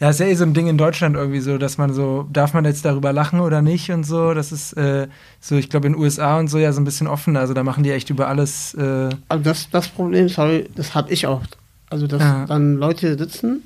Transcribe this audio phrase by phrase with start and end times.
[0.00, 2.52] Ja, ist ja eh so ein Ding in Deutschland irgendwie so, dass man so, darf
[2.52, 4.34] man jetzt darüber lachen oder nicht und so.
[4.34, 5.06] Das ist äh,
[5.40, 7.40] so, ich glaube in den USA und so ja so ein bisschen offener.
[7.40, 8.74] Also da machen die echt über alles.
[8.74, 11.56] Äh also das, das Problem, sorry, das habe ich oft.
[11.90, 12.44] Also dass ja.
[12.46, 13.62] dann Leute sitzen,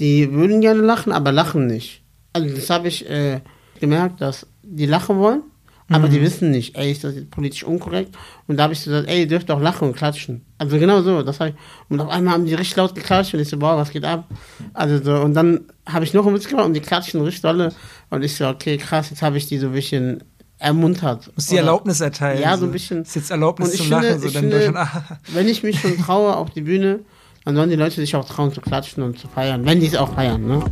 [0.00, 2.00] die würden gerne lachen, aber lachen nicht.
[2.32, 3.40] Also das habe ich äh,
[3.80, 5.42] gemerkt, dass die lachen wollen,
[5.90, 6.12] aber mhm.
[6.12, 8.16] die wissen nicht, ey, ist das jetzt politisch unkorrekt?
[8.46, 10.42] Und da habe ich gesagt, ey, ihr dürft auch lachen und klatschen.
[10.56, 11.22] Also genau so.
[11.22, 11.54] Das ich,
[11.90, 14.26] und auf einmal haben die richtig laut geklatscht und ich so, boah, was geht ab?
[14.72, 17.72] Also so, und dann habe ich noch einen Witz gemacht und die klatschen richtig dolle.
[18.08, 20.24] Und ich so, okay, krass, jetzt habe ich die so ein bisschen
[20.58, 21.30] ermuntert.
[21.34, 22.40] Muss die Erlaubnis erteilen.
[22.40, 23.02] Ja, so ein bisschen.
[23.02, 24.20] Ist jetzt Erlaubnis zum Lachen.
[24.20, 24.72] So, ich finde,
[25.34, 27.00] wenn ich mich schon traue auf die Bühne,
[27.44, 29.96] dann sollen die Leute sich auch trauen zu klatschen und zu feiern, wenn die es
[29.96, 30.64] auch feiern, ne?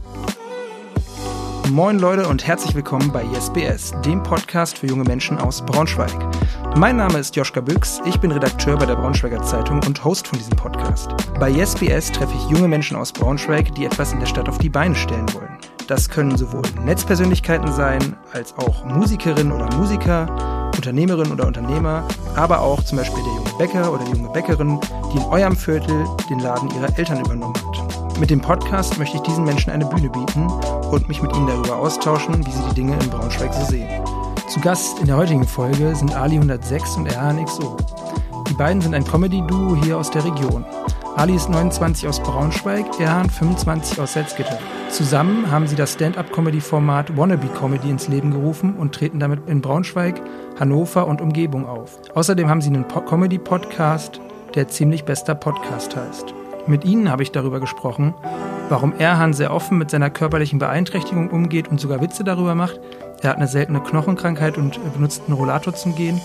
[1.70, 6.12] Moin Leute und herzlich willkommen bei YesBS, dem Podcast für junge Menschen aus Braunschweig.
[6.76, 10.38] Mein Name ist Joschka Büchs, ich bin Redakteur bei der Braunschweiger Zeitung und Host von
[10.38, 11.10] diesem Podcast.
[11.38, 14.68] Bei YesBS treffe ich junge Menschen aus Braunschweig, die etwas in der Stadt auf die
[14.68, 15.56] Beine stellen wollen.
[15.86, 22.82] Das können sowohl Netzpersönlichkeiten sein, als auch Musikerinnen oder Musiker, Unternehmerinnen oder Unternehmer, aber auch
[22.82, 24.80] zum Beispiel der junge Bäcker oder die junge Bäckerin,
[25.12, 27.91] die in eurem Viertel den Laden ihrer Eltern übernommen hat.
[28.22, 30.46] Mit dem Podcast möchte ich diesen Menschen eine Bühne bieten
[30.92, 33.88] und mich mit ihnen darüber austauschen, wie sie die Dinge in Braunschweig so sehen.
[34.46, 37.76] Zu Gast in der heutigen Folge sind Ali 106 und RHNXO.
[38.48, 40.64] Die beiden sind ein Comedy-Duo hier aus der Region.
[41.16, 44.56] Ali ist 29 aus Braunschweig, Erhan 25 aus Salzgitter.
[44.88, 50.22] Zusammen haben sie das Stand-up-Comedy-Format Wannabe Comedy ins Leben gerufen und treten damit in Braunschweig,
[50.60, 51.98] Hannover und Umgebung auf.
[52.14, 54.20] Außerdem haben sie einen Comedy-Podcast,
[54.54, 56.34] der ziemlich bester Podcast heißt.
[56.66, 58.14] Mit ihnen habe ich darüber gesprochen,
[58.68, 62.80] warum Erhan sehr offen mit seiner körperlichen Beeinträchtigung umgeht und sogar Witze darüber macht.
[63.20, 66.20] Er hat eine seltene Knochenkrankheit und benutzt einen Rollator zum Gehen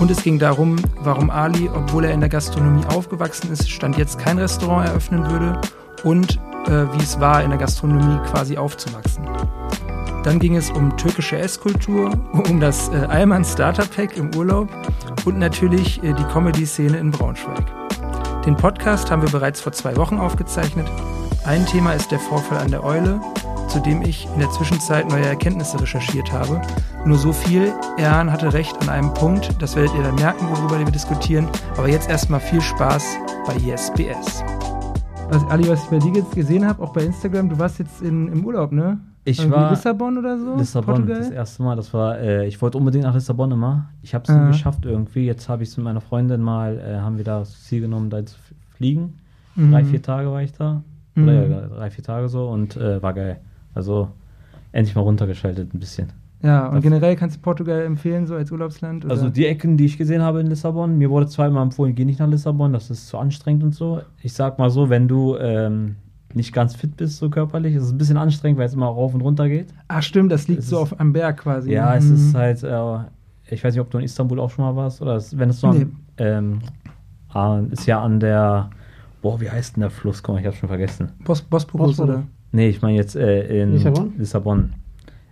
[0.00, 4.18] und es ging darum, warum Ali, obwohl er in der Gastronomie aufgewachsen ist, stand jetzt
[4.18, 5.60] kein Restaurant eröffnen würde
[6.04, 9.24] und äh, wie es war, in der Gastronomie quasi aufzuwachsen.
[10.24, 14.68] Dann ging es um türkische Esskultur, um das äh, Alman Starter Pack im Urlaub
[15.26, 17.79] und natürlich äh, die Comedy-Szene in Braunschweig.
[18.46, 20.88] Den Podcast haben wir bereits vor zwei Wochen aufgezeichnet.
[21.44, 23.20] Ein Thema ist der Vorfall an der Eule
[23.70, 26.60] zu dem ich in der Zwischenzeit neue Erkenntnisse recherchiert habe.
[27.04, 30.78] Nur so viel, Erhan hatte recht an einem Punkt, das werdet ihr dann merken, worüber
[30.78, 31.48] wir diskutieren.
[31.76, 34.42] Aber jetzt erstmal viel Spaß bei YesBS.
[35.30, 38.02] Was, Ali, was ich bei dir jetzt gesehen habe, auch bei Instagram, du warst jetzt
[38.02, 38.98] in, im Urlaub, ne?
[39.24, 40.56] Ich Irgendwie war Lissabon oder so?
[40.56, 41.18] Lissabon, Portugal?
[41.18, 41.76] das erste Mal.
[41.76, 43.90] Das war, äh, ich wollte unbedingt nach Lissabon immer.
[44.02, 45.26] Ich habe es nicht geschafft irgendwie.
[45.26, 48.08] Jetzt habe ich es mit meiner Freundin mal, äh, haben wir da das Ziel genommen,
[48.08, 48.36] da zu
[48.76, 49.18] fliegen.
[49.56, 49.72] Mhm.
[49.72, 50.82] Drei, vier Tage war ich da.
[51.14, 51.22] Mhm.
[51.24, 53.40] Oder ja, drei, vier Tage so und äh, war geil.
[53.74, 54.08] Also
[54.72, 56.12] endlich mal runtergeschaltet ein bisschen.
[56.42, 56.80] Ja, und Dafür.
[56.80, 59.04] generell kannst du Portugal empfehlen, so als Urlaubsland?
[59.04, 59.12] Oder?
[59.12, 62.18] Also die Ecken, die ich gesehen habe in Lissabon, mir wurde zweimal empfohlen, geh nicht
[62.18, 64.00] nach Lissabon, das ist zu anstrengend und so.
[64.22, 65.96] Ich sag mal so, wenn du ähm,
[66.34, 69.14] nicht ganz fit bist, so körperlich, ist es ein bisschen anstrengend, weil es immer rauf
[69.14, 69.68] und runter geht.
[69.88, 71.72] Ach stimmt, das liegt es so auf einem Berg quasi.
[71.72, 71.98] Ja, mhm.
[71.98, 75.02] es ist halt, äh, ich weiß nicht, ob du in Istanbul auch schon mal warst,
[75.02, 75.86] oder es, wenn es so nee.
[76.18, 76.60] an,
[77.34, 78.70] ähm, ist ja an der,
[79.22, 80.22] boah, wie heißt denn der Fluss?
[80.22, 81.12] Komm, ich hab's schon vergessen.
[81.24, 82.24] Bos Bosporus, Bosporus, oder?
[82.52, 84.12] Nee, ich meine jetzt äh, in Lissabon?
[84.18, 84.72] Lissabon.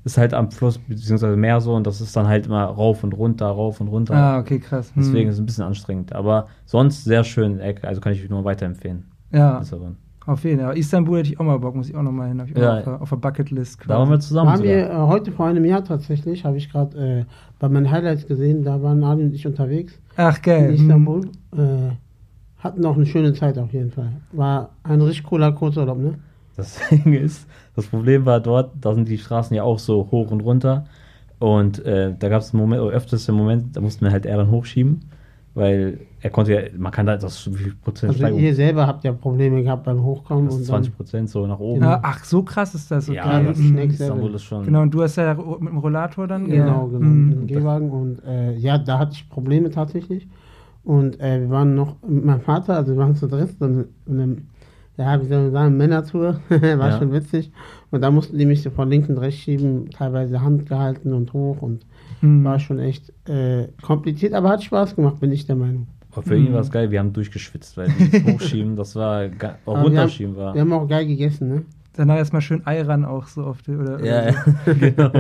[0.05, 1.37] Ist halt am Fluss bzw.
[1.37, 4.15] Meer so und das ist dann halt immer rauf und runter, rauf und runter.
[4.15, 4.95] Ah, okay, krass.
[4.95, 5.03] Hm.
[5.03, 6.15] Deswegen ist es ein bisschen anstrengend.
[6.15, 9.05] Aber sonst sehr schön, also kann ich nur weiterempfehlen.
[9.33, 9.59] Ja.
[9.59, 9.97] Lissabon.
[10.29, 10.77] Auf jeden Fall.
[10.77, 12.43] Istanbul hätte ich auch mal Bock, muss ich auch noch mal hin.
[12.47, 12.83] Ich ja.
[12.83, 13.79] auch auf, der Bucketlist.
[13.79, 13.89] Quasi.
[13.89, 14.51] Da waren wir zusammen.
[14.51, 17.25] Waren wir äh, heute vor einem Jahr tatsächlich, habe ich gerade äh,
[17.59, 19.99] bei meinen Highlights gesehen, da waren Ali und ich unterwegs.
[20.17, 20.69] Ach, geil.
[20.69, 21.23] In Istanbul.
[21.55, 21.65] Hm.
[21.65, 21.93] Äh,
[22.59, 24.13] hatten auch eine schöne Zeit auf jeden Fall.
[24.33, 26.19] War ein richtig cooler Kurzurlaub, ne?
[26.57, 30.31] Das Ding ist, das Problem war dort, da sind die Straßen ja auch so hoch
[30.31, 30.85] und runter.
[31.39, 34.27] Und äh, da gab es einen Moment, oder öfters den Moment, da mussten wir halt
[34.27, 35.01] eher dann hochschieben,
[35.59, 38.41] weil er konnte ja, man kann da das so viel Prozent Also Steigung.
[38.41, 40.49] ihr selber habt ja Probleme gehabt beim Hochkommen.
[40.49, 41.83] und 20 Prozent so nach oben.
[41.83, 43.09] Ja, ach, so krass ist das.
[43.09, 43.17] Okay.
[43.17, 43.79] Ja, das mhm.
[43.79, 44.65] Istanbul ist schon.
[44.65, 46.49] Genau, und du hast ja mit dem Rollator dann.
[46.49, 47.29] Genau, genau, mhm.
[47.29, 47.91] mit dem Gehwagen.
[47.91, 50.29] Und äh, ja, da hatte ich Probleme tatsächlich.
[50.85, 54.47] Und äh, wir waren noch mit meinem Vater, also wir waren zu dritt, in einem
[54.99, 56.41] ja, wie soll man sagen, Männertour.
[56.49, 56.99] War ja.
[56.99, 57.53] schon witzig.
[57.91, 61.33] Und da mussten die mich so von links und rechts schieben, teilweise Hand gehalten und
[61.33, 61.87] hoch und
[62.21, 62.45] mhm.
[62.45, 65.87] war schon echt äh, kompliziert, aber hat Spaß gemacht, bin ich der Meinung.
[66.13, 66.47] Aber für mhm.
[66.47, 69.29] ihn war es geil, wir haben durchgeschwitzt, weil das Hochschieben, das war,
[69.67, 70.55] auch runterschieben war.
[70.55, 71.63] Wir haben auch geil gegessen, ne?
[71.99, 74.05] Danach erstmal schön Ei ran auch so oft, oder?
[74.05, 74.75] Ja, oder so.
[74.79, 75.11] genau.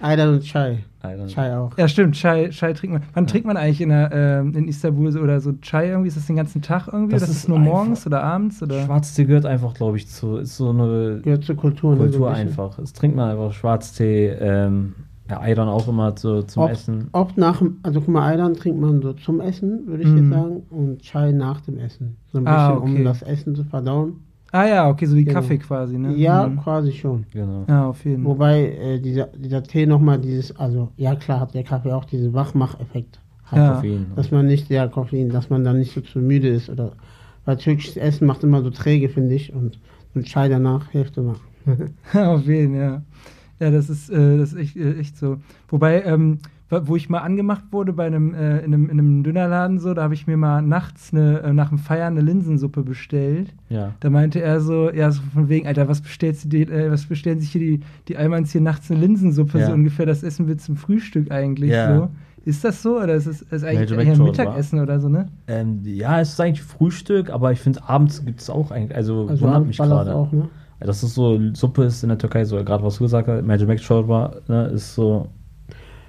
[0.00, 0.84] Ei und Chai.
[1.28, 1.76] Chai auch.
[1.78, 3.02] Ja, stimmt, Chai, Chai trinkt man.
[3.14, 3.30] Wann ja.
[3.30, 6.08] trinkt man eigentlich in, der, äh, in Istanbul so, oder so Chai irgendwie?
[6.08, 7.12] Ist das den ganzen Tag irgendwie?
[7.12, 8.62] Das, das ist, ist nur morgens oder abends?
[8.62, 8.84] Oder?
[8.84, 10.36] Schwarztee gehört einfach, glaube ich, zu.
[10.36, 11.20] Ist so eine.
[11.22, 11.96] Gehört zur Kultur.
[11.96, 12.78] Kultur ne, so einfach.
[12.78, 14.28] Es trinkt man einfach Schwarztee.
[14.28, 14.94] Ähm,
[15.28, 17.08] ja, Eidern auch immer zu, zum oft, Essen.
[17.12, 20.16] Oft nach, also guck mal, Eidern trinkt man so zum Essen, würde ich mm.
[20.18, 22.16] jetzt sagen, und Chai nach dem Essen.
[22.32, 22.98] So ein ah, bisschen, okay.
[22.98, 24.20] um das Essen zu verdauen.
[24.52, 25.40] Ah ja, okay, so wie genau.
[25.40, 26.14] Kaffee quasi, ne?
[26.14, 26.58] Ja, mhm.
[26.60, 27.26] quasi schon.
[27.32, 27.64] Genau.
[27.68, 28.32] Ja, auf jeden Fall.
[28.32, 32.32] Wobei äh, dieser, dieser Tee nochmal dieses, also ja klar hat der Kaffee auch diesen
[32.34, 33.18] Wachmacheffekt.
[33.46, 33.74] Hat ja.
[33.74, 34.06] Koffein.
[34.14, 36.92] Dass man nicht, ja, Koffein, dass man dann nicht so zu müde ist oder
[37.44, 39.80] weil türkisches Essen macht immer so träge, finde ich, und
[40.14, 41.34] ein Chai danach hilft immer.
[42.14, 43.02] auf jeden, ja.
[43.60, 45.38] Ja, das ist, äh, das ist echt, äh, echt so.
[45.68, 46.38] Wobei, ähm,
[46.70, 50.02] wo ich mal angemacht wurde bei einem, äh, in, einem in einem Dönerladen so, da
[50.02, 53.54] habe ich mir mal nachts eine, äh, nach dem Feiern eine Linsensuppe bestellt.
[53.68, 53.92] Ja.
[54.00, 57.06] Da meinte er so, ja, so von wegen, Alter, was bestellst du die, äh, was
[57.06, 59.66] bestellen sich hier die, die Almans hier nachts eine Linsensuppe, ja.
[59.66, 61.96] so ungefähr, das essen wir zum Frühstück eigentlich ja.
[61.96, 62.08] so.
[62.46, 65.28] Ist das so oder ist es ist eigentlich eher ein Mittagessen oder so, ne?
[65.46, 69.28] Ähm, ja, es ist eigentlich Frühstück, aber ich finde, abends gibt es auch eigentlich, also,
[69.28, 70.14] also wundert mich gerade.
[70.14, 70.50] Auch, ne?
[70.80, 73.68] Das ist so, Suppe ist in der Türkei so, gerade was du gesagt hast, Magic
[73.68, 75.28] Mac Chorba, ne, ist so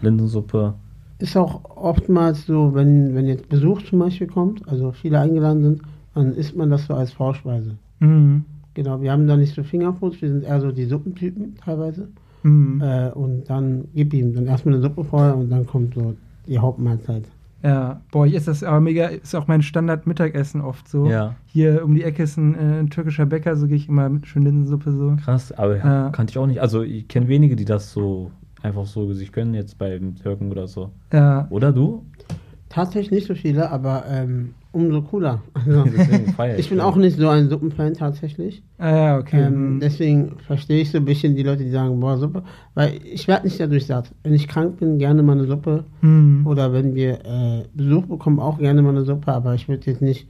[0.02, 0.74] Linsensuppe.
[1.20, 5.82] Ist auch oftmals so, wenn, wenn jetzt Besuch zum Beispiel kommt, also viele eingeladen sind,
[6.14, 7.78] dann isst man das so als Vorspeise.
[8.00, 8.44] Mhm.
[8.74, 12.10] Genau, wir haben da nicht so Fingerfood, wir sind eher so die Suppentypen teilweise.
[12.44, 12.82] Mhm.
[12.82, 16.16] Äh, und dann gib ihm dann erstmal eine Suppe vorher und dann kommt so
[16.48, 17.24] die Hauptmahlzeit.
[17.66, 21.08] Ja, boah, ich esse das aber mega, ist auch mein Standard-Mittagessen oft so.
[21.08, 21.36] Ja.
[21.48, 24.28] Hier um die Ecke ist ein, äh, ein türkischer Bäcker, so gehe ich immer mit
[24.28, 25.18] schön Linsensuppe so.
[25.24, 26.10] Krass, aber ja.
[26.12, 26.62] kannte ich auch nicht.
[26.62, 28.30] Also ich kenne wenige, die das so
[28.62, 30.92] einfach so sich gönnen, jetzt beim Türken oder so.
[31.12, 31.48] Ja.
[31.50, 32.06] Oder du?
[32.70, 35.42] Tatsächlich nicht so viele, aber ähm, umso cooler.
[35.54, 35.86] Also,
[36.58, 38.62] ich bin auch nicht so ein Suppenfan tatsächlich.
[38.78, 39.46] Ah ja, okay.
[39.46, 39.80] Ähm, mhm.
[39.80, 42.44] deswegen verstehe ich so ein bisschen die Leute, die sagen, boah, Suppe.
[42.74, 44.12] Weil ich werde nicht dadurch satt.
[44.24, 45.86] Wenn ich krank bin, gerne mal eine Suppe.
[46.02, 46.46] Mhm.
[46.46, 49.32] Oder wenn wir äh, Besuch bekommen, auch gerne mal eine Suppe.
[49.32, 50.28] Aber ich würde jetzt nicht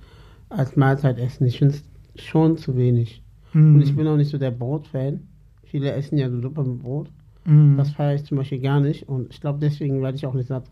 [0.50, 1.48] als Mahlzeit essen.
[1.48, 3.24] Ich finde es schon zu wenig.
[3.54, 3.76] Mhm.
[3.76, 5.22] Und ich bin auch nicht so der Brot-Fan.
[5.64, 7.10] Viele essen ja so Suppe mit Brot.
[7.46, 7.78] Mhm.
[7.78, 10.48] Das feiere ich zum Beispiel gar nicht und ich glaube, deswegen werde ich auch nicht
[10.48, 10.66] satt.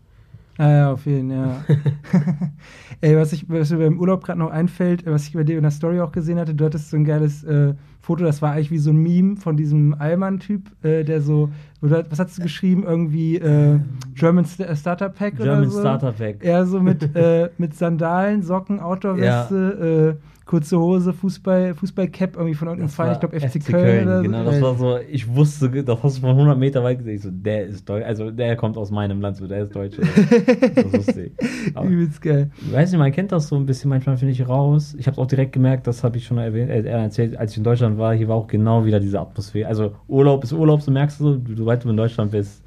[0.58, 1.74] Ah ja, auf jeden Fall, ja.
[3.00, 5.62] Ey, was, ich, was mir beim Urlaub gerade noch einfällt, was ich bei dir in
[5.62, 8.70] der Story auch gesehen hatte, du hattest so ein geiles äh, Foto, das war eigentlich
[8.70, 11.50] wie so ein Meme von diesem Allmann-Typ, äh, der so,
[11.82, 13.80] oder, was hast du geschrieben, irgendwie äh,
[14.14, 15.82] German St äh, Starter Pack German oder so?
[15.82, 16.44] German Starter Pack.
[16.44, 20.28] Ja, so mit, äh, mit Sandalen, Socken, Outdoor-Weste, ja.
[20.46, 24.16] Kurze Hose, Fußball, Fußballcap irgendwie von irgendeinem Verein, ich glaube FC, FC, Köln, Köln oder
[24.18, 24.22] so.
[24.24, 27.22] Genau, das war so, ich wusste, das hast du von 100 Meter weit gesehen, ich
[27.22, 29.96] so, der ist deutsch, also der kommt aus meinem Land, so, der ist deutsch.
[29.96, 31.32] das wusste ich.
[31.74, 32.50] Aber, Übelst geil.
[32.60, 34.94] Ich weiß nicht, man kennt das so ein bisschen manchmal, finde ich, raus.
[34.98, 37.58] Ich habe es auch direkt gemerkt, das habe ich schon erwähnt, äh, erzählt, als ich
[37.58, 39.66] in Deutschland war, hier war auch genau wieder diese Atmosphäre.
[39.68, 42.64] Also Urlaub ist Urlaub, so merkst du, du, sobald du in Deutschland bist,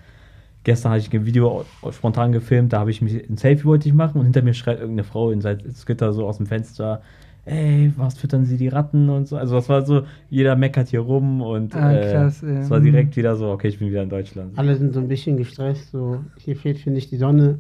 [0.68, 3.94] Gestern hatte ich ein Video spontan gefilmt, da habe ich mich ein Selfie wollte ich
[3.94, 7.02] machen und hinter mir schreit irgendeine Frau in Gitter so aus dem Fenster,
[7.48, 9.38] ey, was füttern sie die Ratten und so.
[9.38, 13.16] Also das war so, jeder meckert hier rum und ah, krass, äh, es war direkt
[13.16, 14.58] wieder so, okay, ich bin wieder in Deutschland.
[14.58, 17.60] Alle sind so ein bisschen gestresst, so hier fehlt, finde ich, die Sonne.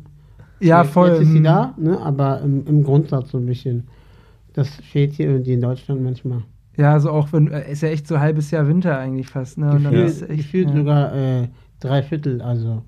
[0.59, 1.09] Ja, jetzt, voll.
[1.09, 1.99] Jetzt ist sie da, ne?
[1.99, 3.87] aber im, im Grundsatz so ein bisschen.
[4.53, 6.41] Das fehlt hier irgendwie in Deutschland manchmal.
[6.77, 9.57] Ja, also auch wenn, äh, ist ja echt so ein halbes Jahr Winter eigentlich fast,
[9.57, 9.79] ne?
[9.81, 10.75] Gefühlt, gefühlt ja.
[10.75, 11.47] sogar äh,
[11.79, 12.83] drei Viertel, also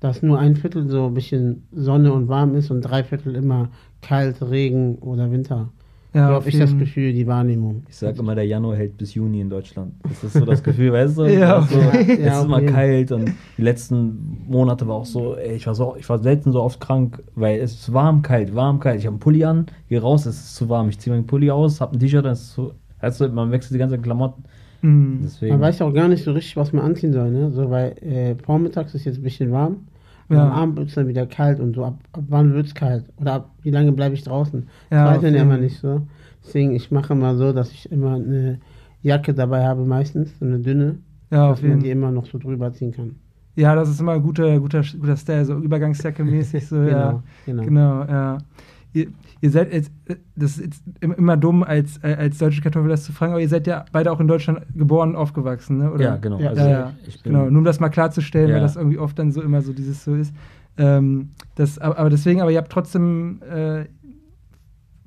[0.00, 3.68] dass nur ein Viertel so ein bisschen Sonne und warm ist und drei Viertel immer
[4.00, 5.70] kalt, Regen oder Winter.
[6.18, 7.84] Ja, habe ich das Gefühl, die Wahrnehmung.
[7.88, 9.92] Ich sage immer, der Januar hält bis Juni in Deutschland.
[10.02, 11.26] Das ist so das Gefühl, weißt du?
[11.26, 15.56] ja, so, ja, es ist immer kalt und die letzten Monate war auch so, ey,
[15.56, 18.80] ich war so, ich war selten so oft krank, weil es ist warm, kalt, warm,
[18.80, 18.98] kalt.
[18.98, 20.88] Ich habe einen Pulli an, gehe raus, es ist zu warm.
[20.88, 23.74] Ich ziehe meinen Pulli aus, habe ein T-Shirt, dann ist es zu, du, man wechselt
[23.74, 24.44] die ganzen Klamotten.
[24.82, 25.20] Mhm.
[25.22, 25.52] Deswegen.
[25.52, 27.50] Man weiß auch gar nicht so richtig, was man anziehen soll, ne?
[27.50, 29.86] So, weil äh, vormittags ist jetzt ein bisschen warm.
[30.30, 30.44] Ja.
[30.44, 31.84] Am Abend wird es dann wieder kalt und so.
[31.84, 33.04] Ab, ab wann wird es kalt?
[33.18, 34.68] Oder ab wie lange bleibe ich draußen?
[34.90, 36.02] Ja, das weiß man ja immer nicht so.
[36.48, 38.58] Deswegen, ich mache immer so, dass ich immer eine
[39.02, 40.98] Jacke dabei habe, meistens, so eine dünne,
[41.30, 43.16] ja, dass man die immer noch so drüber ziehen kann.
[43.54, 47.22] Ja, das ist immer ein guter, guter, guter Style, so Übergangsjacke mäßig, so, genau, ja.
[47.44, 48.38] Genau, genau ja.
[48.94, 49.08] Ihr,
[49.42, 49.92] ihr seid jetzt,
[50.34, 53.66] das ist jetzt immer dumm, als, als deutsche Kartoffel das zu fragen, aber ihr seid
[53.66, 55.92] ja beide auch in Deutschland geboren und aufgewachsen, ne?
[55.92, 56.04] Oder?
[56.04, 56.38] Ja, genau.
[56.38, 57.50] Ja, also ja, genau.
[57.50, 58.54] Nur um das mal klarzustellen, ja.
[58.54, 60.32] weil das irgendwie oft dann so immer so dieses so ist.
[60.78, 63.84] Ähm, das, aber deswegen, aber ihr habt trotzdem äh,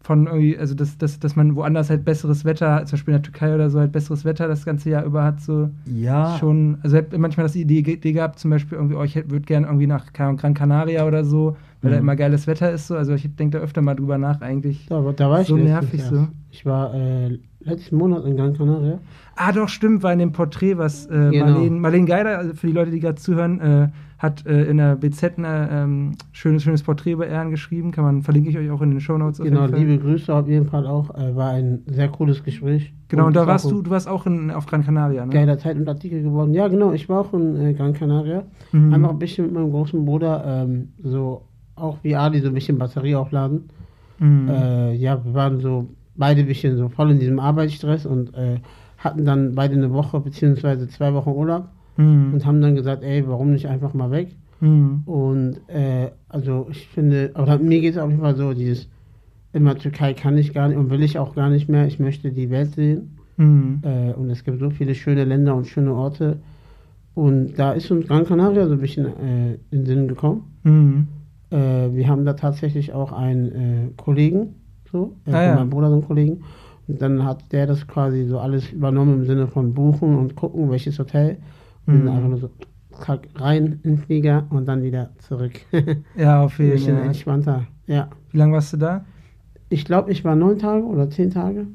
[0.01, 3.31] von irgendwie, also dass, dass, dass man woanders halt besseres Wetter, zum Beispiel in der
[3.31, 6.37] Türkei oder so, halt besseres Wetter das ganze Jahr über hat, so ja.
[6.39, 9.67] schon, also ich manchmal das Idee, Idee gehabt, zum Beispiel irgendwie, oh, ich würde gerne
[9.67, 11.95] irgendwie nach Gran Canaria oder so, weil mhm.
[11.95, 14.87] da immer geiles Wetter ist, so, also ich denke da öfter mal drüber nach eigentlich.
[14.91, 16.27] Aber da war ich so nervig so.
[16.49, 18.99] Ich war äh, letzten Monat in Gran Canaria.
[19.35, 21.45] Ah, doch, stimmt, war in dem Porträt, was äh, genau.
[21.45, 23.89] Marlene, Marlene Geider, also für die Leute, die gerade zuhören, äh,
[24.21, 27.91] hat äh, in der BZ ein ähm, schönes, schönes Porträt über Ehren geschrieben.
[27.91, 29.39] Kann man, verlinke ich euch auch in den Shownotes.
[29.39, 31.09] Genau, liebe Grüße auf jeden Fall auch.
[31.15, 32.93] Äh, war ein sehr cooles Gespräch.
[33.07, 35.33] Genau, und, und da warst du, du warst auch in, auf Gran Canaria, ne?
[35.33, 36.53] Geiler Zeit und Artikel geworden.
[36.53, 38.43] Ja, genau, ich war auch in äh, Gran Canaria.
[38.71, 38.93] Mhm.
[38.93, 42.77] Einfach ein bisschen mit meinem großen Bruder, ähm, so auch wie Ali, so ein bisschen
[42.77, 43.69] Batterie aufladen.
[44.19, 44.49] Mhm.
[44.49, 48.59] Äh, ja, wir waren so beide ein bisschen so voll in diesem Arbeitsstress und äh,
[48.99, 51.69] hatten dann beide eine Woche beziehungsweise zwei Wochen Urlaub
[52.01, 52.33] mhm.
[52.33, 54.35] und haben dann gesagt, ey, warum nicht einfach mal weg?
[54.59, 55.01] Mhm.
[55.05, 58.87] Und äh, also ich finde, aber mir geht es auf jeden Fall so, dieses
[59.53, 61.87] immer Türkei kann ich gar nicht und will ich auch gar nicht mehr.
[61.87, 63.17] Ich möchte die Welt sehen.
[63.37, 63.81] Mhm.
[63.83, 66.39] Äh, und es gibt so viele schöne Länder und schöne Orte.
[67.13, 70.43] Und da ist uns Gran Canaria so ein bisschen äh, in den Sinn gekommen.
[70.63, 71.07] Mhm.
[71.49, 74.55] Äh, wir haben da tatsächlich auch einen äh, Kollegen,
[74.91, 75.55] so, äh, ah, ja.
[75.55, 76.43] mein Bruder so einen Kollegen.
[76.87, 80.69] Und dann hat der das quasi so alles übernommen im Sinne von buchen und gucken,
[80.69, 81.37] welches Hotel.
[81.91, 82.07] Mhm.
[82.07, 82.49] einfach nur so
[83.35, 85.53] rein in den Flieger und dann wieder zurück.
[86.15, 86.71] ja, auf jeden Fall.
[86.71, 88.09] Ein bisschen entspannter, ja.
[88.31, 89.05] Wie lange warst du da?
[89.69, 91.67] Ich glaube, ich war neun Tage oder zehn Tage.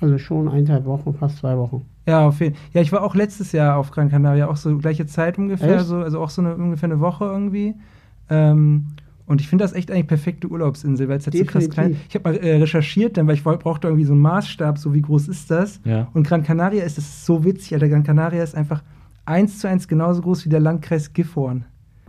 [0.00, 1.84] Also schon eineinhalb Wochen, fast zwei Wochen.
[2.06, 2.64] Ja, auf jeden Fall.
[2.74, 5.96] Ja, ich war auch letztes Jahr auf Gran Canaria, auch so gleiche Zeit ungefähr, so,
[5.96, 7.74] also auch so eine, ungefähr eine Woche irgendwie.
[8.30, 8.86] Ähm,
[9.26, 12.00] und ich finde das echt eigentlich perfekte Urlaubsinsel, weil es halt so krass klein ist.
[12.08, 15.02] Ich habe mal äh, recherchiert, dann, weil ich brauchte irgendwie so einen Maßstab, so wie
[15.02, 15.80] groß ist das.
[15.84, 16.08] Ja.
[16.14, 17.88] Und Gran Canaria ist, das ist so witzig, Alter.
[17.88, 18.82] Gran Canaria ist einfach
[19.28, 21.64] eins zu eins genauso groß wie der Landkreis Gifhorn.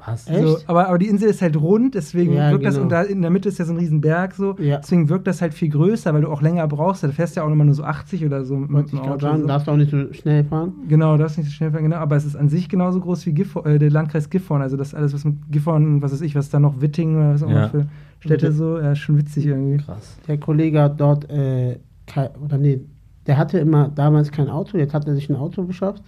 [0.05, 0.25] Was?
[0.25, 2.73] So, aber, aber die Insel ist halt rund, deswegen ja, wirkt genau.
[2.73, 4.77] das, und da in der Mitte ist ja so ein Riesenberg so, ja.
[4.77, 7.03] deswegen wirkt das halt viel größer, weil du auch länger brauchst.
[7.03, 9.19] Da fährst du ja auch immer nur so 80 oder so mit dem Auto.
[9.19, 9.47] Sagen, so.
[9.47, 10.73] darfst du auch nicht so schnell fahren?
[10.87, 11.97] Genau, darfst nicht so schnell fahren, genau.
[11.97, 14.61] Aber es ist an sich genauso groß wie Gifhorn, äh, der Landkreis Gifhorn.
[14.61, 17.43] Also das alles, was mit Gifhorn, was weiß ich, was da noch Witting oder was
[17.43, 17.87] auch immer für
[18.19, 19.83] Städte so, ja, schon witzig irgendwie.
[19.83, 20.17] Krass.
[20.27, 22.79] Der Kollege hat dort, äh, kein, oder nee,
[23.27, 26.03] der hatte immer damals kein Auto, jetzt hat er sich ein Auto beschafft,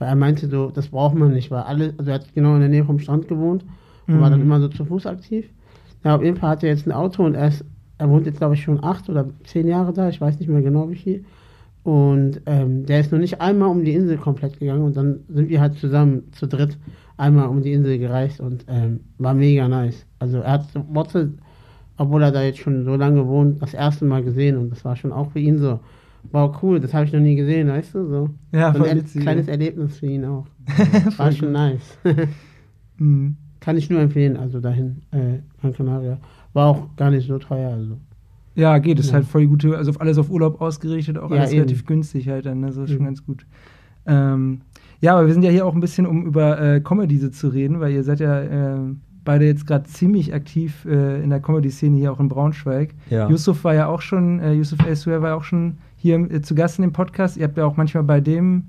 [0.00, 2.60] weil er meinte so, das braucht man nicht, weil alle, also er hat genau in
[2.60, 3.64] der Nähe vom Strand gewohnt
[4.08, 4.46] und war dann mhm.
[4.46, 5.48] immer so zu Fuß aktiv.
[6.02, 7.64] Ja, auf jeden Fall hat er jetzt ein Auto und er, ist,
[7.98, 10.62] er wohnt jetzt, glaube ich, schon acht oder zehn Jahre da, ich weiß nicht mehr
[10.62, 11.24] genau wie viel.
[11.82, 15.48] Und ähm, der ist noch nicht einmal um die Insel komplett gegangen und dann sind
[15.48, 16.78] wir halt zusammen zu dritt
[17.18, 20.06] einmal um die Insel gereist und ähm, war mega nice.
[20.18, 21.34] Also er hat Worte,
[21.98, 24.96] obwohl er da jetzt schon so lange wohnt, das erste Mal gesehen und das war
[24.96, 25.80] schon auch für ihn so,
[26.32, 28.30] wow, cool, das habe ich noch nie gesehen, weißt du, so.
[28.52, 29.52] Ja, so ein witzig, kleines ja.
[29.52, 30.46] Erlebnis für ihn auch.
[31.16, 31.98] war schon nice.
[32.98, 33.36] mhm.
[33.60, 36.18] Kann ich nur empfehlen, also dahin, äh, Gran Canaria.
[36.52, 37.98] War auch gar nicht so teuer, also.
[38.54, 39.14] Ja, geht, ist ja.
[39.14, 41.60] halt voll gute, also alles auf Urlaub ausgerichtet, auch ja, alles eben.
[41.60, 42.68] relativ günstig halt dann, ne?
[42.68, 42.96] das ist eben.
[42.96, 43.46] schon ganz gut.
[44.06, 44.62] Ähm,
[45.00, 47.80] ja, aber wir sind ja hier auch ein bisschen, um über äh, Comedy zu reden,
[47.80, 48.78] weil ihr seid ja äh,
[49.24, 52.94] beide jetzt gerade ziemlich aktiv äh, in der Comedy-Szene hier auch in Braunschweig.
[53.08, 53.28] Ja.
[53.28, 56.54] Yusuf war ja auch schon, äh, Yusuf Elsewhere war ja auch schon hier äh, zu
[56.54, 57.36] Gast in dem Podcast.
[57.36, 58.64] Ihr habt ja auch manchmal bei dem,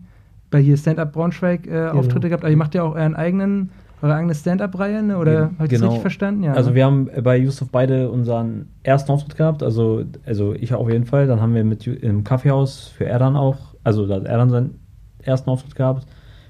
[0.49, 1.91] bei hier Stand-Up Braunschweig äh, genau.
[1.93, 3.71] Auftritte gehabt, aber ihr macht ja auch euren eigenen
[4.01, 5.17] eure eigene Stand-Up-Reihe, ne?
[5.17, 5.81] oder ja, habe ich genau.
[5.81, 6.43] das richtig verstanden?
[6.43, 6.75] Ja, also ne?
[6.75, 11.27] wir haben bei Yusuf beide unseren ersten Auftritt gehabt, also, also ich auf jeden Fall.
[11.27, 14.79] Dann haben wir mit im Kaffeehaus für Erdan auch, also da hat Erdan seinen
[15.21, 16.07] ersten Auftritt gehabt.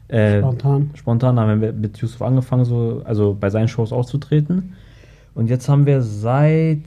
[0.07, 0.91] Äh, spontan.
[0.93, 4.73] Spontan haben wir mit Yusuf angefangen, so, also bei seinen Shows aufzutreten.
[5.33, 6.79] Und jetzt haben wir seit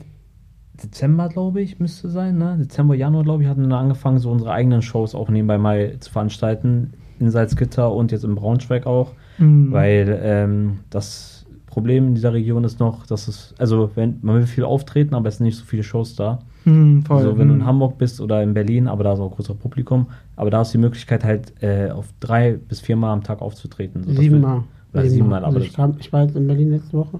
[0.81, 2.57] Dezember, glaube ich, müsste sein, ne?
[2.59, 6.11] Dezember, Januar, glaube ich, hatten wir angefangen, so unsere eigenen Shows auch nebenbei mal zu
[6.11, 6.93] veranstalten.
[7.19, 9.13] In Salzgitter und jetzt in Braunschweig auch.
[9.37, 9.71] Mhm.
[9.71, 14.47] Weil ähm, das Problem in dieser Region ist noch, dass es, also wenn, man will
[14.47, 16.39] viel auftreten, aber es sind nicht so viele Shows da.
[16.65, 17.17] Mhm, voll.
[17.17, 17.65] Also wenn du in mhm.
[17.65, 20.73] Hamburg bist oder in Berlin, aber da ist auch ein größeres Publikum, aber da hast
[20.73, 24.03] du die Möglichkeit halt äh, auf drei bis viermal am Tag aufzutreten.
[24.03, 24.63] So, siebenmal.
[24.93, 25.43] Oder siebenmal.
[25.43, 27.19] Also ich, kam, ich war jetzt in Berlin letzte Woche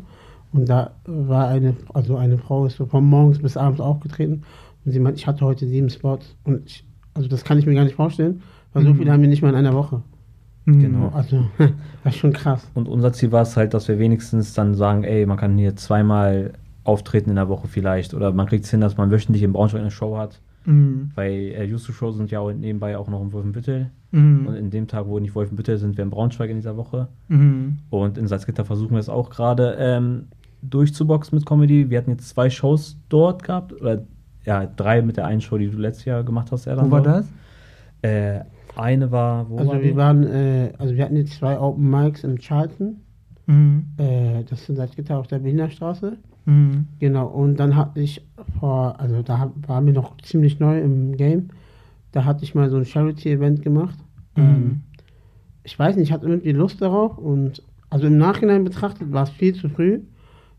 [0.55, 4.43] und da war eine, also eine Frau ist so von morgens bis abends aufgetreten
[4.85, 7.75] und sie meint, ich hatte heute sieben Spots und ich, also das kann ich mir
[7.75, 8.41] gar nicht vorstellen,
[8.73, 8.87] weil mhm.
[8.87, 10.01] so viele haben wir nicht mal in einer Woche.
[10.65, 10.79] Mhm.
[10.79, 11.09] Genau.
[11.13, 11.45] Also,
[12.03, 12.69] das ist schon krass.
[12.73, 15.75] Und unser Ziel war es halt, dass wir wenigstens dann sagen, ey, man kann hier
[15.75, 18.13] zweimal auftreten in der Woche vielleicht.
[18.13, 20.39] Oder man kriegt es hin, dass man wöchentlich in Braunschweig eine Show hat.
[20.65, 21.11] Mhm.
[21.15, 23.91] Bei äh, Yusuf Show sind ja auch nebenbei auch noch in Wolfenbüttel.
[24.11, 24.47] Mhm.
[24.47, 27.07] Und in dem Tag, wo nicht Wolfenbüttel sind, wir in Braunschweig in dieser Woche.
[27.27, 27.77] Mhm.
[27.89, 30.27] Und in Salzgitter versuchen wir es auch gerade ähm,
[30.69, 31.89] durchzuboxen mit Comedy.
[31.89, 33.73] Wir hatten jetzt zwei Shows dort gehabt.
[33.73, 34.03] Oder
[34.45, 36.67] ja, drei mit der einen Show, die du letztes Jahr gemacht hast.
[36.67, 37.27] Wo war das?
[38.01, 38.41] Äh,
[38.75, 42.23] eine war, wo Also war wir waren, äh, also wir hatten jetzt zwei Open Mics
[42.23, 42.97] in Charlton.
[43.47, 43.85] Mhm.
[43.97, 46.17] Äh, das sind seit Gitter auf der Behinderstraße.
[46.45, 46.87] Mhm.
[46.99, 48.25] Genau, und dann hatte ich
[48.59, 51.49] vor, also da waren wir noch ziemlich neu im Game.
[52.11, 53.97] Da hatte ich mal so ein Charity-Event gemacht.
[54.35, 54.43] Mhm.
[54.43, 54.81] Ähm,
[55.63, 59.29] ich weiß nicht, ich hatte irgendwie Lust darauf und also im Nachhinein betrachtet war es
[59.31, 60.01] viel zu früh,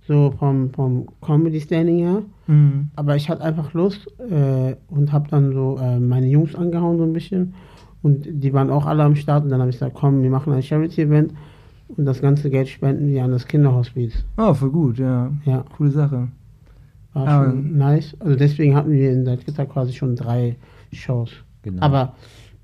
[0.07, 2.23] so vom, vom Comedy-Standing her.
[2.47, 2.91] Mhm.
[2.97, 7.05] Aber ich hatte einfach Lust äh, und habe dann so äh, meine Jungs angehauen so
[7.05, 7.55] ein bisschen
[8.03, 9.45] und die waren auch alle am Start.
[9.45, 11.33] Und dann habe ich gesagt, komm, wir machen ein Charity-Event
[11.89, 14.25] und das ganze Geld spenden wir an das Kinderhospiz.
[14.37, 15.33] Oh, voll gut, ja.
[15.45, 15.65] Ja.
[15.77, 16.29] Coole Sache.
[17.13, 17.45] War ja.
[17.45, 18.17] schon nice.
[18.21, 20.57] Also deswegen hatten wir in Salzgitter quasi schon drei
[20.93, 21.33] Shows.
[21.63, 21.83] Genau.
[21.83, 22.15] Aber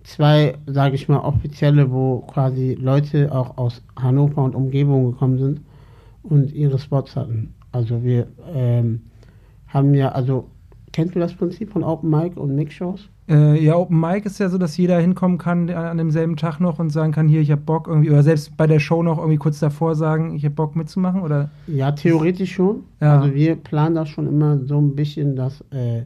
[0.04, 5.60] zwei, sage ich mal, offizielle, wo quasi Leute auch aus Hannover und Umgebung gekommen sind
[6.22, 7.54] und ihre Spots hatten.
[7.72, 9.02] Also wir ähm,
[9.68, 10.50] haben ja, also
[10.92, 13.08] Kennst du das Prinzip von Open Mic und Mix-Shows?
[13.28, 16.78] Äh, ja, Open Mic ist ja so, dass jeder hinkommen kann an demselben Tag noch
[16.78, 19.38] und sagen kann, hier, ich habe Bock irgendwie, oder selbst bei der Show noch irgendwie
[19.38, 21.50] kurz davor sagen, ich habe Bock mitzumachen, oder?
[21.66, 22.84] Ja, theoretisch schon.
[23.00, 23.20] Ja.
[23.20, 26.02] Also wir planen das schon immer so ein bisschen, dass, äh,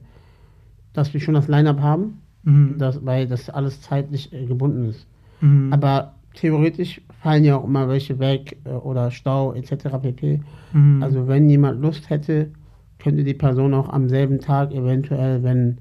[0.92, 2.76] dass wir schon das Line-Up haben, mhm.
[2.78, 5.06] dass, weil das alles zeitlich äh, gebunden ist.
[5.40, 5.72] Mhm.
[5.72, 9.88] Aber theoretisch fallen ja auch immer welche weg äh, oder Stau etc.
[10.00, 10.40] pp.
[10.72, 11.02] Mhm.
[11.02, 12.50] Also wenn jemand Lust hätte,
[12.98, 15.78] könnte die Person auch am selben Tag eventuell, wenn,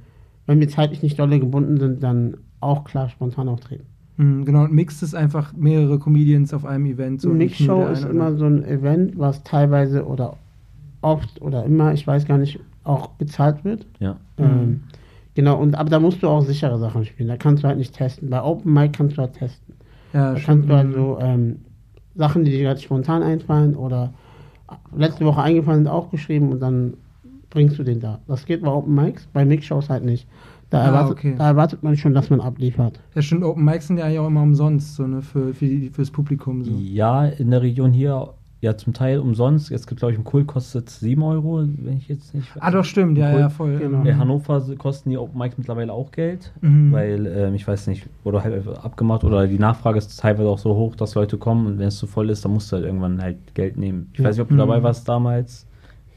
[0.47, 3.85] wenn wir zeitlich nicht dolle gebunden sind, dann auch klar spontan auftreten.
[4.17, 7.21] Mhm, genau, und Mixed ist einfach mehrere Comedians auf einem Event.
[7.21, 10.38] So Mix-Show ist immer so ein Event, was teilweise oder
[11.01, 13.85] oft oder immer, ich weiß gar nicht, auch bezahlt wird.
[14.00, 14.17] Ja.
[14.38, 14.83] Ähm, mhm.
[15.33, 17.27] Genau, und aber da musst du auch sichere Sachen spielen.
[17.27, 18.29] Da kannst du halt nicht testen.
[18.29, 19.75] Bei Open Mic kannst du halt testen.
[20.15, 21.57] Ja, da kannst du so ähm,
[22.15, 24.13] Sachen, die dir gerade spontan einfallen oder
[24.95, 26.93] letzte Woche eingefallen sind, auch geschrieben und dann
[27.50, 28.19] bringst du den da.
[28.27, 30.25] Das geht bei Open Mics, bei Mix-Shows halt nicht.
[30.69, 31.36] Da, ah, erwartet, okay.
[31.38, 33.00] da erwartet man schon, dass man abliefert.
[33.13, 33.43] Ja, stimmt.
[33.43, 36.63] Open Mics sind ja auch immer umsonst, so, ne, für, für fürs Publikum.
[36.63, 36.72] So.
[36.72, 38.34] Ja, in der Region hier
[38.65, 39.69] ja zum Teil umsonst.
[39.69, 42.48] Jetzt gibt glaube ich, ein Kult kostet 7 Euro, wenn ich jetzt nicht.
[42.60, 43.77] Ah, doch, stimmt, ja, ja, voll.
[43.77, 44.03] Genau.
[44.03, 46.91] In Hannover kosten die Open Mics mittlerweile auch Geld, mhm.
[46.91, 50.75] weil ähm, ich weiß nicht, wurde halt abgemacht oder die Nachfrage ist teilweise auch so
[50.75, 53.22] hoch, dass Leute kommen und wenn es zu voll ist, dann musst du halt irgendwann
[53.22, 54.10] halt Geld nehmen.
[54.13, 54.25] Ich ja.
[54.25, 54.60] weiß nicht, ob du mhm.
[54.60, 55.67] dabei warst damals.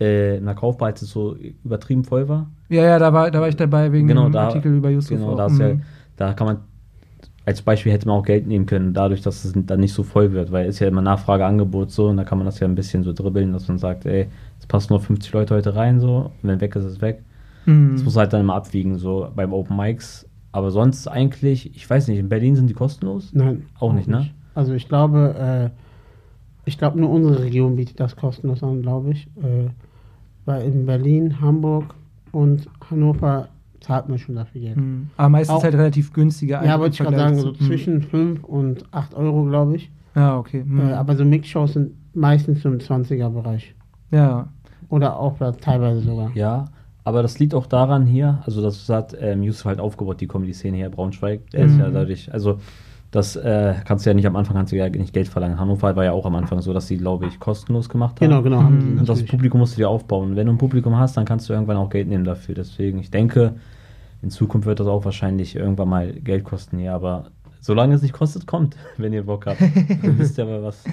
[0.00, 2.48] Äh, in der Kaufbar, als es so übertrieben voll war.
[2.68, 5.18] Ja, ja, da war, da war ich dabei wegen genau, dem da, Artikel über Yusuf.
[5.18, 5.60] Genau, da, mhm.
[5.60, 5.76] ja,
[6.16, 6.58] da kann man
[7.48, 10.32] als Beispiel hätte man auch Geld nehmen können, dadurch, dass es dann nicht so voll
[10.32, 12.68] wird, weil es ist ja immer Nachfrage, Angebot so und da kann man das ja
[12.68, 14.26] ein bisschen so dribbeln, dass man sagt, ey,
[14.60, 17.22] es passen nur 50 Leute heute rein so, und wenn weg ist, ist es weg.
[17.64, 17.92] Mhm.
[17.92, 20.28] Das muss halt dann immer abwiegen, so beim Open Mics.
[20.52, 23.30] Aber sonst eigentlich, ich weiß nicht, in Berlin sind die kostenlos?
[23.32, 23.64] Nein.
[23.76, 24.28] Auch, auch nicht, ne?
[24.54, 29.26] Also ich glaube, äh, ich glaube nur unsere Region bietet das kostenlos an, glaube ich.
[29.38, 29.70] Äh,
[30.44, 31.94] weil in Berlin, Hamburg
[32.30, 33.48] und Hannover
[33.80, 34.76] zahlt man schon dafür Geld.
[34.76, 35.10] Mhm.
[35.16, 38.84] Aber meistens auch, halt relativ günstige Ja, wollte ich gerade sagen, so zwischen 5 und
[38.90, 39.90] 8 Euro, glaube ich.
[40.14, 40.64] Ja, okay.
[40.64, 40.80] Mhm.
[40.80, 43.74] Äh, aber so Mix-Shows sind meistens im 20er-Bereich.
[44.10, 44.48] Ja.
[44.88, 46.30] Oder auch teilweise sogar.
[46.34, 46.66] Ja,
[47.04, 50.76] aber das liegt auch daran hier, also das hat ähm, Yusuf halt aufgebaut, die Comedy-Szene
[50.76, 51.50] hier in Braunschweig.
[51.50, 51.72] Der mhm.
[51.72, 52.58] ist ja dadurch, also
[53.10, 55.58] das äh, kannst du ja nicht am Anfang kannst du ja nicht Geld verlangen.
[55.58, 58.28] Hannover war ja auch am Anfang so, dass sie, glaube ich, kostenlos gemacht haben.
[58.28, 58.62] Genau, genau.
[58.62, 60.36] Haben und das Publikum musst du dir aufbauen.
[60.36, 62.54] Wenn du ein Publikum hast, dann kannst du irgendwann auch Geld nehmen dafür.
[62.54, 63.54] Deswegen, ich denke,
[64.22, 68.12] in Zukunft wird das auch wahrscheinlich irgendwann mal Geld kosten hier, aber solange es nicht
[68.12, 69.60] kostet, kommt, wenn ihr Bock habt.
[69.60, 70.84] Dann wisst ihr aber was.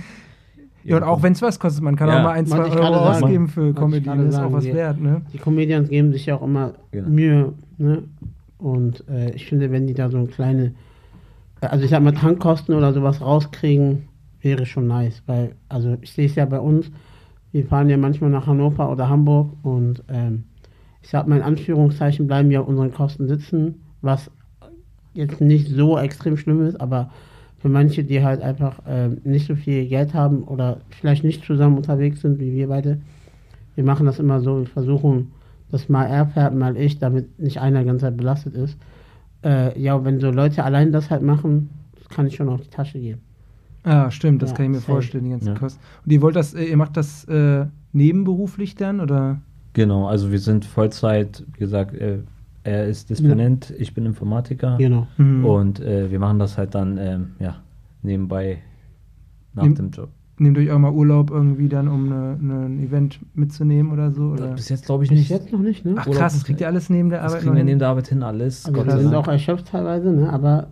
[0.85, 2.19] Ja, und auch wenn es was kostet, man kann ja.
[2.19, 5.23] auch mal ein, zwei Euro sagen, ausgeben für Comedy, das ist auch was wert, ne?
[5.33, 7.09] Die Comedians geben sich ja auch immer genau.
[7.09, 8.03] Mühe, ne?
[8.59, 10.75] Und äh, ich finde, wenn die da so eine kleine
[11.71, 14.07] also ich sag mal, Tankkosten oder sowas rauskriegen,
[14.41, 15.23] wäre schon nice.
[15.25, 16.91] Weil, also ich sehe es ja bei uns,
[17.51, 20.43] wir fahren ja manchmal nach Hannover oder Hamburg und ähm,
[21.01, 24.29] ich sag mal in Anführungszeichen bleiben wir auf unseren Kosten sitzen, was
[25.13, 27.11] jetzt nicht so extrem schlimm ist, aber
[27.59, 31.77] für manche, die halt einfach ähm, nicht so viel Geld haben oder vielleicht nicht zusammen
[31.77, 32.99] unterwegs sind wie wir beide,
[33.75, 35.31] wir machen das immer so, wir versuchen,
[35.71, 38.77] dass mal er fährt, mal ich, damit nicht einer die ganze belastet ist
[39.45, 41.69] äh, ja, wenn so Leute allein das halt machen,
[42.09, 43.19] kann ich schon auf die Tasche gehen.
[43.83, 44.91] Ah, stimmt, das ja, kann ich mir safe.
[44.91, 45.53] vorstellen, die ganzen ja.
[45.53, 45.79] Kosten.
[46.03, 49.41] Und ihr wollt das, äh, ihr macht das äh, nebenberuflich dann, oder?
[49.73, 52.19] Genau, also wir sind Vollzeit, wie gesagt, äh,
[52.63, 53.75] er ist Disponent, ja.
[53.77, 54.77] ich bin Informatiker.
[54.77, 55.07] Genau.
[55.17, 55.45] Mhm.
[55.45, 57.61] Und äh, wir machen das halt dann, ähm, ja,
[58.01, 58.63] nebenbei
[59.53, 60.09] nach Nehm, dem Job.
[60.37, 64.31] Nehmt euch auch mal Urlaub irgendwie dann, um eine, eine, ein Event mitzunehmen oder so?
[64.31, 64.47] Oder?
[64.47, 65.29] Bis jetzt glaube ich nicht.
[65.29, 65.95] Bis jetzt noch nicht, ne?
[65.97, 68.07] Ach krass, das kriegt ihr alles neben der Arbeit Das kriegen wir neben der Arbeit
[68.07, 68.65] hin, alles.
[68.65, 70.29] Also wir sind auch erschöpft teilweise, ne?
[70.29, 70.67] Aber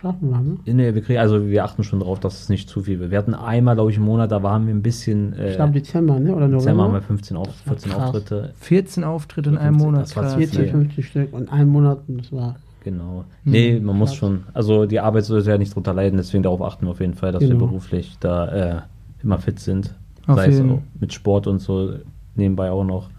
[0.00, 0.56] schaffen wir, ne?
[0.64, 3.10] Nee, wir kriegen, also wir achten schon darauf, dass es nicht zu viel wird.
[3.10, 5.34] Wir hatten einmal, glaube ich, im Monat, da waren wir ein bisschen.
[5.34, 6.34] Äh, ich glaube Dezember, ne?
[6.34, 6.58] Oder November?
[6.58, 8.02] Dezember haben wir 15 auf, 14 krass.
[8.02, 8.54] Auftritte.
[8.60, 10.02] 14 Auftritte in einem Monat.
[10.04, 12.56] Das war 14, 50 Stück und einem Monat, das war.
[12.84, 13.24] Genau.
[13.44, 16.62] Hm, nee, man muss schon, also die Arbeit sollte ja nicht drunter leiden, deswegen darauf
[16.62, 17.54] achten wir auf jeden Fall, dass genau.
[17.54, 18.80] wir beruflich da äh,
[19.24, 19.94] immer fit sind.
[20.26, 21.94] Auf sei es auch mit Sport und so
[22.34, 23.10] nebenbei auch noch.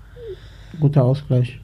[0.80, 1.62] Guter Ausgleich.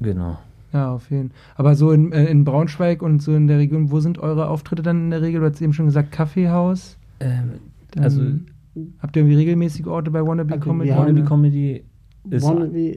[0.00, 0.38] Genau.
[0.72, 1.38] Ja, auf jeden Fall.
[1.56, 4.82] Aber so in, äh, in Braunschweig und so in der Region, wo sind eure Auftritte
[4.82, 5.40] dann in der Regel?
[5.40, 6.96] Du hast eben schon gesagt, Kaffeehaus.
[7.20, 7.52] Ähm,
[7.98, 8.22] also
[9.00, 10.90] habt ihr irgendwie regelmäßige Orte bei Wannabe also Comedy?
[10.90, 11.84] Wannabe Comedy
[12.30, 12.96] ist, Wannabe äh,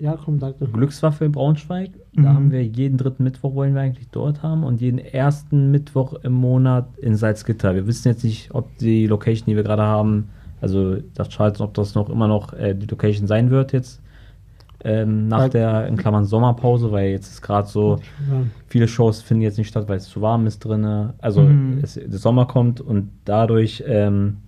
[0.00, 0.54] ja, komm, das.
[0.72, 1.90] Glückswaffe in Braunschweig.
[2.12, 2.22] Mhm.
[2.22, 6.14] Da haben wir jeden dritten Mittwoch wollen wir eigentlich dort haben und jeden ersten Mittwoch
[6.22, 7.74] im Monat in Salzgitter.
[7.74, 10.28] Wir wissen jetzt nicht, ob die Location, die wir gerade haben,
[10.60, 14.00] also das Charles, ob das noch immer noch äh, die Location sein wird jetzt
[14.84, 17.98] ähm, nach weil, der in Klammern Sommerpause, weil jetzt ist gerade so,
[18.68, 21.12] viele Shows finden jetzt nicht statt, weil es zu warm ist drin.
[21.18, 21.80] Also mhm.
[21.82, 24.38] es, der Sommer kommt und dadurch ähm,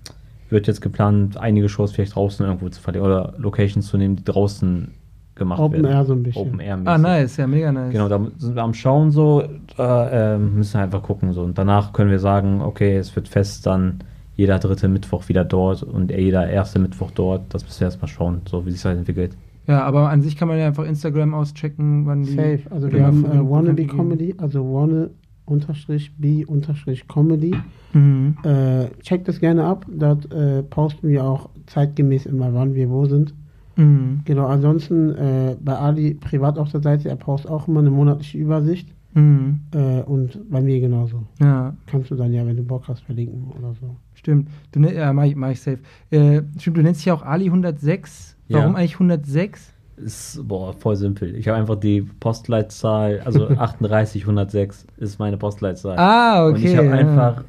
[0.51, 4.25] wird jetzt geplant, einige Shows vielleicht draußen irgendwo zu verlegen oder Locations zu nehmen, die
[4.25, 4.93] draußen
[5.35, 5.97] gemacht Open werden.
[5.97, 6.43] Air so ein bisschen.
[6.43, 7.93] Open Air Ah, nice, ja, mega nice.
[7.93, 9.43] Genau, da sind wir am Schauen so,
[9.77, 11.43] da äh, müssen wir einfach gucken so.
[11.43, 14.01] Und danach können wir sagen, okay, es wird fest dann
[14.37, 17.53] jeder dritte Mittwoch wieder dort und jeder erste Mittwoch dort.
[17.53, 19.37] Das müssen wir erstmal schauen, so wie sich das entwickelt.
[19.67, 22.35] Ja, aber an sich kann man ja einfach Instagram auschecken, wann die.
[22.35, 22.61] Safe.
[22.71, 25.09] Also wir haben äh, Wannabe Comedy, also Wanna
[25.51, 27.55] unterstrich B unterstrich Comedy.
[27.93, 28.37] Mhm.
[28.45, 29.85] Äh, checkt das gerne ab.
[29.91, 33.35] Dort äh, posten wir auch zeitgemäß immer, wann wir wo sind.
[33.77, 34.21] Mhm.
[34.25, 38.39] Genau, ansonsten äh, bei Ali privat auf der Seite, er postet auch immer eine monatliche
[38.39, 38.89] Übersicht.
[39.15, 39.61] Mhm.
[39.75, 41.25] Äh, und bei mir genauso.
[41.41, 43.97] Ja, Kannst du dann ja, wenn du Bock hast, verlinken oder so.
[44.15, 44.49] stimmt.
[44.71, 45.81] Du, ne- ja, mach ich, mach ich safe.
[46.11, 48.37] Äh, stimmt, du nennst dich ja auch Ali 106.
[48.51, 48.79] Warum Ja.
[48.79, 49.73] eigentlich 106?
[50.05, 51.35] Ist boah, voll simpel.
[51.37, 55.99] Ich habe einfach die Postleitzahl, also 38106 ist meine Postleitzahl.
[55.99, 56.57] Ah, okay.
[56.57, 56.93] Und ich habe ja.
[56.95, 57.45] einfach,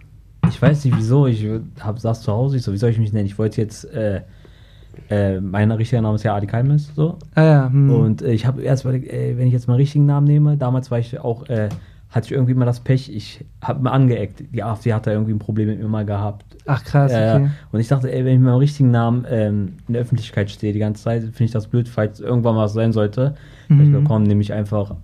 [0.49, 1.47] ich weiß nicht wieso, ich
[1.79, 3.25] hab, saß zu Hause, ich so, wie soll ich mich nennen?
[3.25, 4.21] Ich wollte jetzt, äh,
[5.09, 7.17] äh, mein richtiger Name ist ja Adi Kalmes, so.
[7.35, 7.69] Ah, ja.
[7.71, 7.93] Hm.
[7.93, 10.91] Und äh, ich habe erst überlegt, ey, wenn ich jetzt meinen richtigen Namen nehme, damals
[10.91, 11.69] war ich auch, äh,
[12.11, 14.43] hatte ich irgendwie mal das Pech, ich habe mir angeeckt.
[14.53, 16.45] Die AfD hat da irgendwie ein Problem mit mir mal gehabt.
[16.65, 17.43] Ach, krass, okay.
[17.43, 17.51] ja.
[17.71, 20.73] Und ich dachte, ey, wenn ich mit meinem richtigen Namen ähm, in der Öffentlichkeit stehe
[20.73, 23.35] die ganze Zeit, finde ich das blöd, falls irgendwann mal was sein sollte.
[23.69, 23.81] Mhm.
[23.81, 24.95] Ich bekomme nämlich einfach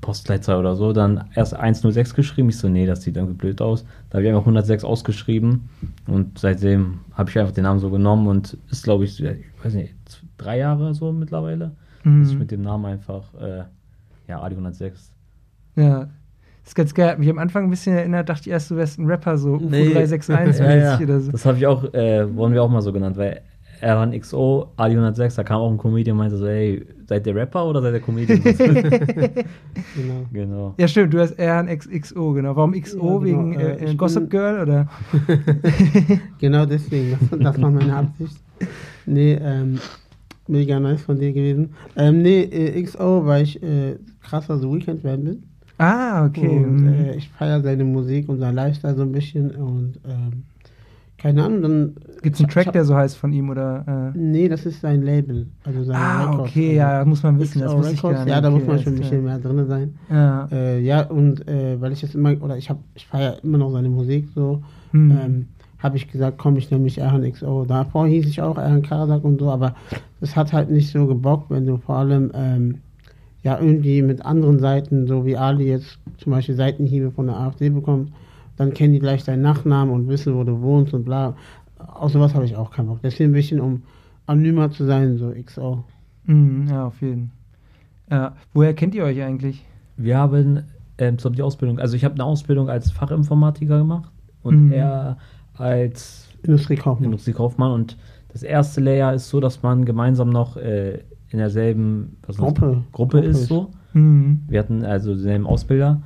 [0.00, 2.50] Postleitzahl oder so, dann erst 106 geschrieben.
[2.50, 3.84] Ich so, nee, das sieht irgendwie blöd aus.
[4.10, 5.68] Da habe ich einfach 106 ausgeschrieben
[6.06, 9.74] und seitdem habe ich einfach den Namen so genommen und ist, glaube ich, ich weiß
[9.74, 9.94] nicht,
[10.36, 11.72] drei Jahre so mittlerweile,
[12.04, 12.20] Mhm.
[12.22, 13.64] dass ich mit dem Namen einfach, äh,
[14.28, 15.10] ja, Adi 106.
[15.76, 16.08] Ja.
[16.64, 17.10] Das ist ganz geil.
[17.10, 19.54] Hat mich am Anfang ein bisschen erinnert, dachte ich erst, du wärst ein Rapper, so
[19.54, 19.92] UFO Nee.
[19.92, 20.98] 361 Ja, ja.
[20.98, 21.30] oder so.
[21.30, 23.42] Das habe ich auch, äh, wurden wir auch mal so genannt, weil
[23.82, 27.34] Erhan XO, Ali 106, da kam auch ein Comedian und meinte so, ey, seid ihr
[27.36, 28.40] Rapper oder seid ihr Comedian?
[29.94, 30.26] Genau.
[30.32, 30.74] genau.
[30.78, 32.56] Ja, stimmt, du hast XO, genau.
[32.56, 32.96] Warum XO?
[32.96, 34.88] Ja, genau, Wegen äh, äh, Gossip Girl oder?
[36.38, 38.36] Genau deswegen, das, das war meine Absicht.
[39.06, 39.78] Nee, ähm,
[40.48, 41.74] mega nice von dir gewesen.
[41.96, 45.42] Ähm, nee, äh, XO, weil ich äh, krasser so Weekend-Fan bin.
[45.78, 46.46] Ah, okay.
[46.64, 46.88] Und mhm.
[46.88, 50.44] äh, ich feiere seine Musik und sein Lifestyle so ein bisschen und ähm,
[51.18, 51.94] keine Ahnung, dann.
[52.22, 54.12] Gibt es einen ich- Track, hab- der so heißt von ihm oder?
[54.14, 54.18] Äh?
[54.18, 55.46] Nee, das ist sein Label.
[55.64, 57.60] Also sein Ah, Records, okay, also ja, muss man wissen.
[57.60, 58.28] Das wusste ich gar nicht.
[58.28, 59.94] Ja, da okay, muss man schon ein bisschen mehr drin sein.
[60.10, 60.48] Ja.
[60.52, 63.70] Äh, ja, und äh, weil ich jetzt immer, oder ich habe, ich feiere immer noch
[63.72, 65.10] seine Musik so, Hm.
[65.10, 65.46] ähm,
[65.78, 67.64] habe ich gesagt, komm, ich nehme mich Erhan XO.
[67.64, 69.74] Davor hieß ich auch Erhan Karadak und so, aber
[70.20, 72.76] das hat halt nicht so gebockt, wenn du vor allem ähm,
[73.44, 77.70] ja irgendwie mit anderen Seiten, so wie Ali jetzt zum Beispiel Seitenhiebe von der AfD
[77.70, 78.10] bekommt,
[78.56, 81.36] dann kennen die gleich deinen Nachnamen und wissen, wo du wohnst und bla.
[81.78, 82.98] Auf sowas habe ich auch keinen Bock.
[83.02, 83.82] Deswegen ein bisschen, um
[84.26, 85.84] anonymer zu sein, so XO.
[86.24, 87.30] Mhm, ja, auf jeden
[88.08, 88.18] Fall.
[88.18, 88.36] Ja.
[88.52, 89.64] Woher kennt ihr euch eigentlich?
[89.96, 90.62] Wir haben
[90.98, 94.10] ähm, so die Ausbildung, also ich habe eine Ausbildung als Fachinformatiker gemacht
[94.42, 94.72] und Mhm.
[94.72, 95.18] er
[95.56, 97.04] als Industriekaufmann.
[97.06, 97.96] Industriekaufmann und
[98.32, 101.00] das erste Layer ist so, dass man gemeinsam noch äh,
[101.34, 102.16] in derselben?
[102.22, 102.44] Gruppe.
[102.44, 103.70] Gruppe Gruppe ist so.
[103.92, 104.42] Mhm.
[104.48, 106.00] Wir hatten also denselben Ausbilder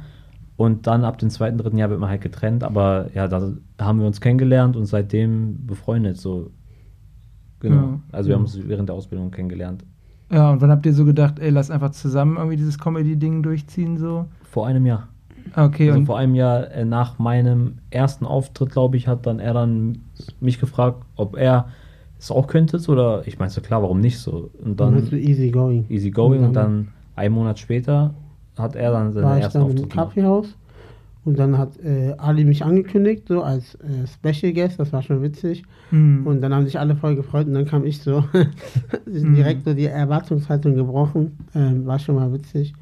[0.56, 4.00] und dann ab dem zweiten, dritten Jahr wird man halt getrennt, aber ja, da haben
[4.00, 6.50] wir uns kennengelernt und seitdem befreundet so.
[7.60, 7.76] Genau.
[7.76, 8.00] Ja.
[8.10, 9.84] Also wir haben uns während der Ausbildung kennengelernt.
[10.30, 13.98] Ja, und wann habt ihr so gedacht, ey, lass einfach zusammen irgendwie dieses Comedy-Ding durchziehen,
[13.98, 14.26] so?
[14.42, 15.08] Vor einem Jahr.
[15.54, 19.26] Ah, Okay, also und vor einem Jahr äh, nach meinem ersten Auftritt, glaube ich, hat
[19.26, 19.98] dann er dann
[20.40, 21.68] mich gefragt, ob er
[22.18, 25.50] es auch könnte oder ich meinte so, klar, warum nicht so und Dann dann easy
[25.50, 25.85] going.
[25.88, 28.14] easy going und dann einen Monat später
[28.59, 30.09] hat er dann war seinen ich dann im Auftritt gemacht.
[30.09, 30.54] Kaffeehaus
[31.24, 35.22] und dann hat äh, Ali mich angekündigt, so als äh, Special Guest, das war schon
[35.22, 35.62] witzig.
[35.90, 36.26] Mhm.
[36.26, 38.24] Und dann haben sich alle voll gefreut und dann kam ich so,
[39.07, 39.35] Mhm.
[39.35, 42.72] direkt so die Erwartungshaltung gebrochen, ähm, war schon mal witzig.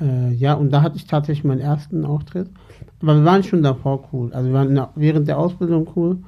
[0.00, 2.48] Äh, ja, und da hatte ich tatsächlich meinen ersten Auftritt.
[3.00, 4.32] Aber wir waren schon davor cool.
[4.32, 6.18] Also wir waren der- während der Ausbildung cool.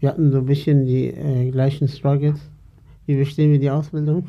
[0.00, 2.40] Wir hatten so ein bisschen die äh, gleichen Struggles.
[3.06, 4.24] Wie bestehen wir die Ausbildung?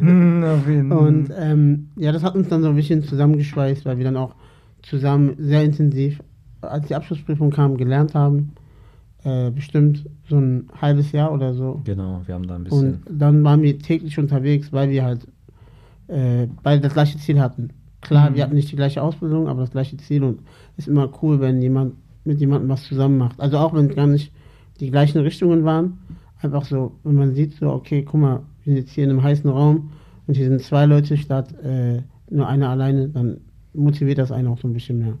[0.00, 0.98] Mhm, auf jeden Fall.
[0.98, 4.34] Und ähm, ja, das hat uns dann so ein bisschen zusammengeschweißt, weil wir dann auch
[4.82, 6.20] zusammen sehr intensiv,
[6.60, 8.52] als die Abschlussprüfung kam, gelernt haben.
[9.24, 11.80] Äh, bestimmt so ein halbes Jahr oder so.
[11.84, 13.02] Genau, wir haben da ein bisschen.
[13.06, 15.26] Und dann waren wir täglich unterwegs, weil wir halt
[16.08, 17.70] äh, beide das gleiche Ziel hatten.
[18.02, 18.34] Klar, Mhm.
[18.36, 20.40] wir hatten nicht die gleiche Ausbildung, aber das gleiche Ziel und
[20.76, 23.40] ist immer cool, wenn jemand mit jemandem was zusammen macht.
[23.40, 24.30] Also auch wenn es gar nicht
[24.80, 25.98] die gleichen Richtungen waren,
[26.40, 29.22] einfach so, wenn man sieht, so, okay, guck mal, wir sind jetzt hier in einem
[29.22, 29.90] heißen Raum
[30.26, 33.38] und hier sind zwei Leute statt äh, nur einer alleine, dann
[33.72, 35.14] motiviert das einen auch so ein bisschen mehr.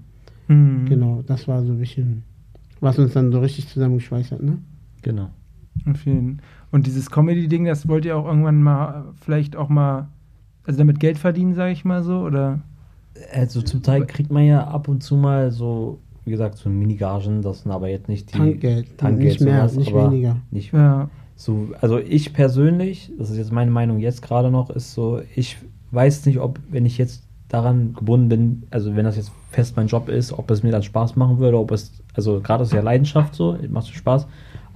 [0.48, 0.86] Mhm.
[0.86, 2.22] Genau, das war so ein bisschen,
[2.80, 4.58] was uns dann so richtig zusammengeschweißt hat, ne?
[5.02, 5.30] Genau.
[5.88, 6.40] Auf jeden
[6.70, 10.08] Und dieses Comedy-Ding, das wollt ihr auch irgendwann mal, vielleicht auch mal,
[10.64, 12.60] also damit Geld verdienen, sage ich mal so, oder?
[13.32, 17.40] Also zum Teil kriegt man ja ab und zu mal so, wie gesagt, so Minigagen,
[17.40, 20.36] das sind aber jetzt nicht die Tankgeld, Tankgeld nicht mehr, sowas, nicht aber weniger.
[20.50, 21.08] Nicht Ja.
[21.36, 25.56] so, also ich persönlich, das ist jetzt meine Meinung jetzt gerade noch, ist so, ich
[25.92, 29.86] weiß nicht, ob, wenn ich jetzt daran gebunden bin, also wenn das jetzt fest mein
[29.86, 32.80] Job ist, ob es mir dann Spaß machen würde, ob es, also gerade ist ja
[32.80, 34.26] Leidenschaft so, macht Spaß,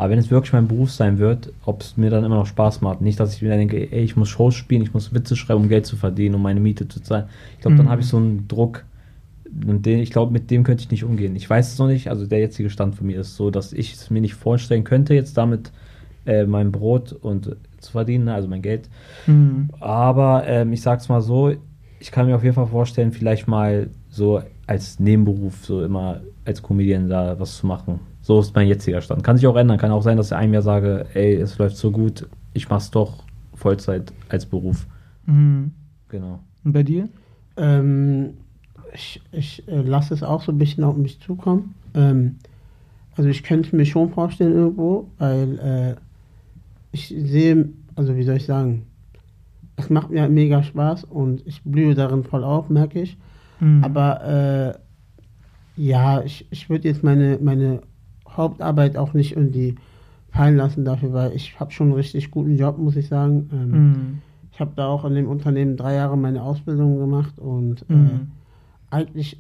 [0.01, 2.81] aber wenn es wirklich mein Beruf sein wird, ob es mir dann immer noch Spaß
[2.81, 3.03] macht.
[3.03, 5.69] Nicht, dass ich mir denke, ey, ich muss Shows spielen, ich muss Witze schreiben, um
[5.69, 7.27] Geld zu verdienen, um meine Miete zu zahlen.
[7.57, 7.79] Ich glaube, mhm.
[7.79, 8.85] dann habe ich so einen Druck,
[9.67, 11.37] und den, ich glaube, mit dem könnte ich nicht umgehen.
[11.37, 13.95] Ich weiß es noch nicht, also der jetzige Stand von mir ist so, dass ich
[13.95, 15.73] es mir nicht vorstellen könnte, jetzt damit
[16.27, 18.89] äh, mein Brot und zu verdienen, also mein Geld.
[19.27, 19.71] Mhm.
[19.81, 21.53] Aber ähm, ich sag's mal so,
[21.99, 26.63] ich kann mir auf jeden Fall vorstellen, vielleicht mal so als Nebenberuf so immer als
[26.63, 28.01] Comedian da was zu machen.
[28.23, 29.25] So ist mein jetziger Stand.
[29.25, 29.79] Kann sich auch ändern.
[29.79, 32.91] Kann auch sein, dass ich einem Jahr sage, ey, es läuft so gut, ich mach's
[32.91, 34.87] doch Vollzeit als Beruf.
[35.27, 35.73] Mhm.
[36.09, 36.41] Genau.
[36.65, 37.09] Und bei dir?
[37.57, 38.35] Ähm,
[38.95, 41.75] ich, ich äh, lasse es auch so ein bisschen auf mich zukommen.
[41.95, 42.37] Ähm,
[43.17, 45.95] also ich könnte mir schon vorstellen irgendwo, weil äh,
[46.93, 48.87] ich sehe, also wie soll ich sagen,
[49.77, 53.17] es macht mir mega Spaß und ich blühe darin voll auf, merke ich.
[53.61, 53.85] Mhm.
[53.85, 54.77] Aber
[55.77, 57.81] äh, ja, ich, ich würde jetzt meine, meine
[58.29, 59.77] Hauptarbeit auch nicht irgendwie
[60.31, 63.51] fallen lassen dafür, weil ich habe schon einen richtig guten Job, muss ich sagen.
[63.53, 64.19] Ähm, mhm.
[64.53, 68.31] Ich habe da auch in dem Unternehmen drei Jahre meine Ausbildung gemacht und äh, mhm.
[68.91, 69.39] Eigentlich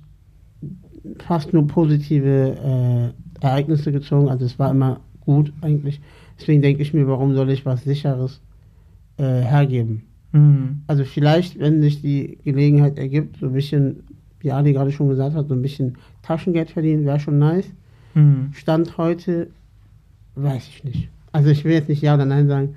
[1.19, 4.29] fast nur positive äh, Ereignisse gezogen.
[4.29, 6.01] Also es war immer gut eigentlich.
[6.39, 8.41] Deswegen denke ich mir, warum soll ich was Sicheres
[9.17, 10.03] äh, hergeben?
[10.33, 10.83] Mhm.
[10.87, 14.05] Also vielleicht, wenn sich die Gelegenheit ergibt, so ein bisschen,
[14.41, 17.71] wie Ali gerade schon gesagt hat, so ein bisschen Taschengeld verdienen, wäre schon nice.
[18.15, 18.51] Mhm.
[18.53, 19.49] Stand heute,
[20.35, 21.09] weiß ich nicht.
[21.33, 22.75] Also ich will jetzt nicht Ja oder Nein sagen.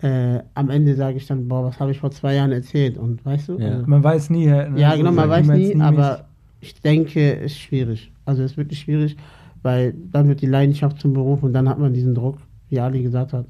[0.00, 2.96] Äh, am Ende sage ich dann, boah, was habe ich vor zwei Jahren erzählt?
[2.98, 3.58] Und weißt du?
[3.58, 3.70] Ja.
[3.70, 4.46] Also, man weiß nie.
[4.46, 4.74] Ne?
[4.76, 6.26] Ja, genau, man weiß nie, nie aber
[6.60, 8.12] ich denke, es ist schwierig.
[8.24, 9.16] Also es ist wirklich schwierig,
[9.62, 13.02] weil dann wird die Leidenschaft zum Beruf und dann hat man diesen Druck, wie Ali
[13.02, 13.46] gesagt hat.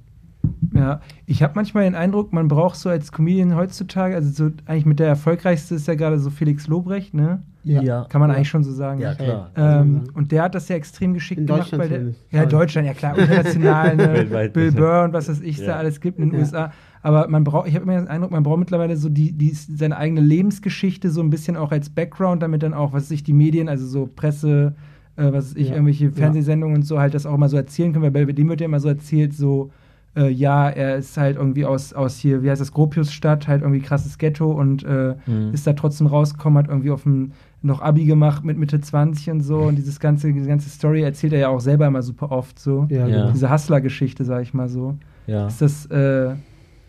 [0.74, 4.86] Ja, ich habe manchmal den Eindruck, man braucht so als Comedian heutzutage, also so eigentlich
[4.86, 7.42] mit der erfolgreichste ist ja gerade so Felix Lobrecht, ne?
[7.64, 8.06] Ja.
[8.08, 8.36] Kann man ja.
[8.36, 9.00] eigentlich schon so sagen.
[9.00, 9.50] Ja, klar.
[9.56, 11.70] Ähm, und der hat das ja extrem geschickt in gemacht.
[11.76, 14.50] Bei der, ja, Deutschland, ja klar, international, ne?
[14.52, 15.66] Bill Burr und was es ich ja.
[15.66, 16.72] da alles gibt in den USA.
[17.02, 19.96] Aber man braucht, ich habe immer den Eindruck, man braucht mittlerweile so die, die, seine
[19.96, 23.68] eigene Lebensgeschichte so ein bisschen auch als Background, damit dann auch, was sich die Medien,
[23.68, 24.74] also so Presse,
[25.16, 28.26] äh, was ich, irgendwelche Fernsehsendungen und so halt das auch immer so erzählen können, weil
[28.26, 29.70] bei dem wird ja immer so erzählt, so,
[30.18, 33.80] äh, ja, er ist halt irgendwie aus, aus hier, wie heißt das, Gropiusstadt, halt irgendwie
[33.80, 35.52] krasses Ghetto und äh, mhm.
[35.52, 39.40] ist da trotzdem rausgekommen, hat irgendwie auf dem noch Abi gemacht mit Mitte 20 und
[39.40, 42.58] so und dieses ganze, diese ganze Story erzählt er ja auch selber immer super oft
[42.58, 42.86] so.
[42.88, 43.30] Ja, ja.
[43.30, 44.96] Diese Hustler-Geschichte, sag ich mal so.
[45.26, 45.46] Ja.
[45.46, 46.34] Ist das, äh,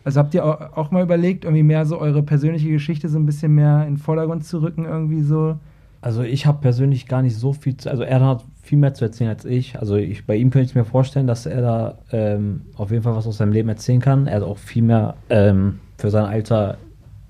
[0.03, 3.25] also habt ihr auch, auch, mal überlegt, irgendwie mehr so eure persönliche Geschichte so ein
[3.25, 5.57] bisschen mehr in den Vordergrund zu rücken, irgendwie so?
[6.01, 9.03] Also ich habe persönlich gar nicht so viel, zu, also er hat viel mehr zu
[9.03, 9.79] erzählen als ich.
[9.79, 13.15] Also ich, bei ihm könnte ich mir vorstellen, dass er da ähm, auf jeden Fall
[13.15, 14.27] was aus seinem Leben erzählen kann.
[14.27, 16.77] Er hat auch viel mehr ähm, für sein Alter,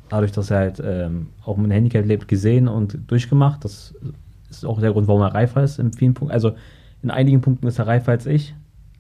[0.10, 3.64] dadurch, dass er halt ähm, auch mit einem Handicap lebt, gesehen und durchgemacht.
[3.64, 3.96] Das
[4.50, 6.34] ist auch der Grund, warum er reifer ist in vielen Punkten.
[6.34, 6.52] Also
[7.02, 8.54] in einigen Punkten ist er reifer als ich,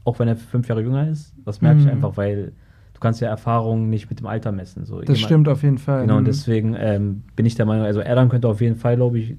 [0.05, 1.33] auch wenn er fünf Jahre jünger ist.
[1.43, 1.87] Das merke mhm.
[1.87, 2.53] ich einfach, weil
[2.93, 4.85] du kannst ja Erfahrungen nicht mit dem Alter messen.
[4.85, 6.03] So, das jemand, stimmt auf jeden Fall.
[6.03, 6.27] Genau, und mhm.
[6.27, 9.35] deswegen ähm, bin ich der Meinung, also er dann könnte auf jeden Fall, glaube ich,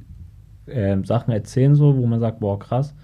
[0.70, 2.94] äh, Sachen erzählen, so, wo man sagt, boah, krass.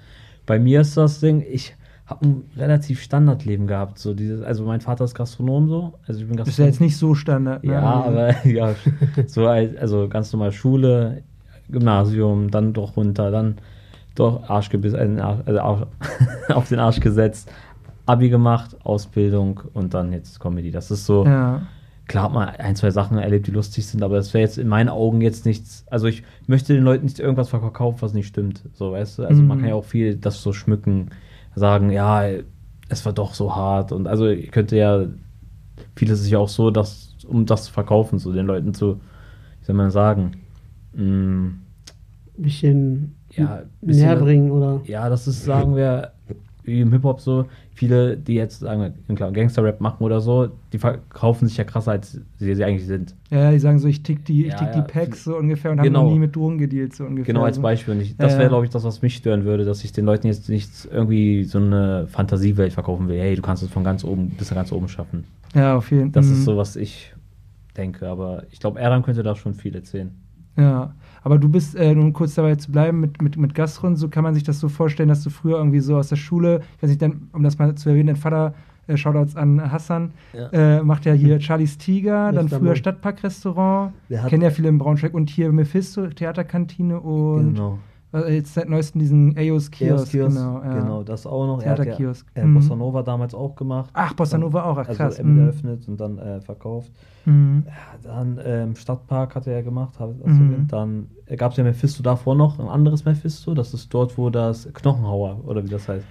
[0.47, 1.75] Bei mir ist das Ding, ich
[2.07, 3.99] habe ein relativ Standardleben gehabt.
[3.99, 5.95] So dieses, also mein Vater ist Gastronom so.
[6.07, 6.51] Also ich bin Gastronom.
[6.51, 7.65] Ist ja jetzt nicht so Standard.
[7.65, 7.73] Ne?
[7.73, 8.75] Ja, aber ja,
[9.27, 11.23] so also ganz normal Schule,
[11.69, 13.57] Gymnasium, dann doch runter, dann
[14.15, 15.87] doch Arschgebiss, also Arsch,
[16.49, 17.51] auf den Arsch gesetzt,
[18.07, 20.71] Abi gemacht, Ausbildung und dann jetzt Comedy.
[20.71, 21.25] Das ist so.
[21.25, 21.63] Ja
[22.07, 24.69] klar hat man ein, zwei Sachen erlebt, die lustig sind, aber das wäre jetzt in
[24.69, 25.85] meinen Augen jetzt nichts.
[25.91, 28.63] Also ich möchte den Leuten nicht irgendwas verkaufen, was nicht stimmt.
[28.75, 29.25] So, weißt du?
[29.25, 29.49] Also mhm.
[29.49, 31.11] man kann ja auch viel das so schmücken,
[31.55, 32.25] sagen, ja,
[32.89, 33.93] es war doch so hart.
[33.93, 35.07] Und also ich könnte ja,
[35.97, 39.01] vieles ist ja auch so, dass, um das zu verkaufen, so den Leuten zu,
[39.61, 40.33] wie soll man sagen,
[40.93, 41.61] mh, mm,
[42.37, 44.81] bisschen, ja, bisschen näher bringen, oder?
[44.85, 46.13] Ja, das ist, sagen wir,
[46.67, 51.57] wie im Hip-Hop so, viele, die jetzt sagen Gangster-Rap machen oder so, die verkaufen sich
[51.57, 53.15] ja krasser, als sie, sie eigentlich sind.
[53.31, 54.81] Ja, die sagen so, ich tick die, ich ja, tick ja.
[54.81, 56.01] die Packs so ungefähr und genau.
[56.01, 57.33] haben noch nie mit Drogen gedealt, so ungefähr.
[57.33, 57.95] Genau, als Beispiel.
[57.95, 60.27] Und ich, das wäre, glaube ich, das, was mich stören würde, dass ich den Leuten
[60.27, 63.19] jetzt nicht irgendwie so eine Fantasiewelt verkaufen will.
[63.19, 65.25] Hey, du kannst es von ganz oben bis ganz oben schaffen.
[65.55, 66.23] Ja, auf jeden Fall.
[66.23, 66.45] Das ist mhm.
[66.45, 67.15] so, was ich
[67.77, 68.09] denke.
[68.09, 70.11] Aber ich glaube, Erdan könnte da schon viel erzählen.
[70.57, 70.95] Ja,
[71.27, 74.23] aber du bist, äh, um kurz dabei zu bleiben, mit, mit, mit Gastron, so kann
[74.23, 76.91] man sich das so vorstellen, dass du früher irgendwie so aus der Schule, ich weiß
[76.91, 78.55] nicht, dann, um das mal zu erwähnen, dein Vater,
[78.87, 80.51] äh, Shoutouts an Hassan, ja.
[80.51, 83.93] äh, macht ja hier Charlies Tiger, dann früher Stadtparkrestaurant,
[84.29, 87.81] kennen ja viele im Braunschweig und hier Mephisto, Theaterkantine und genau.
[88.13, 90.11] Äh, jetzt seit neuestem diesen Eos Kiosk.
[90.11, 90.81] Kiosk genau, ja.
[90.81, 91.63] genau, das auch noch.
[91.63, 92.27] Theaterkiosk.
[92.35, 93.91] Er hat ja, äh, Bossa Nova damals auch gemacht.
[93.93, 95.19] Ach, Bossa Nova auch, ach, also krass.
[95.19, 96.93] Also eröffnet und dann äh, verkauft.
[97.25, 97.65] Mhm.
[97.67, 99.99] Ja, dann ähm, Stadtpark hat er ja gemacht.
[99.99, 100.67] Hat, mhm.
[100.69, 103.55] Dann gab es ja Mephisto davor noch, ein anderes Mephisto.
[103.55, 106.05] Das ist dort, wo das Knochenhauer, oder wie das heißt.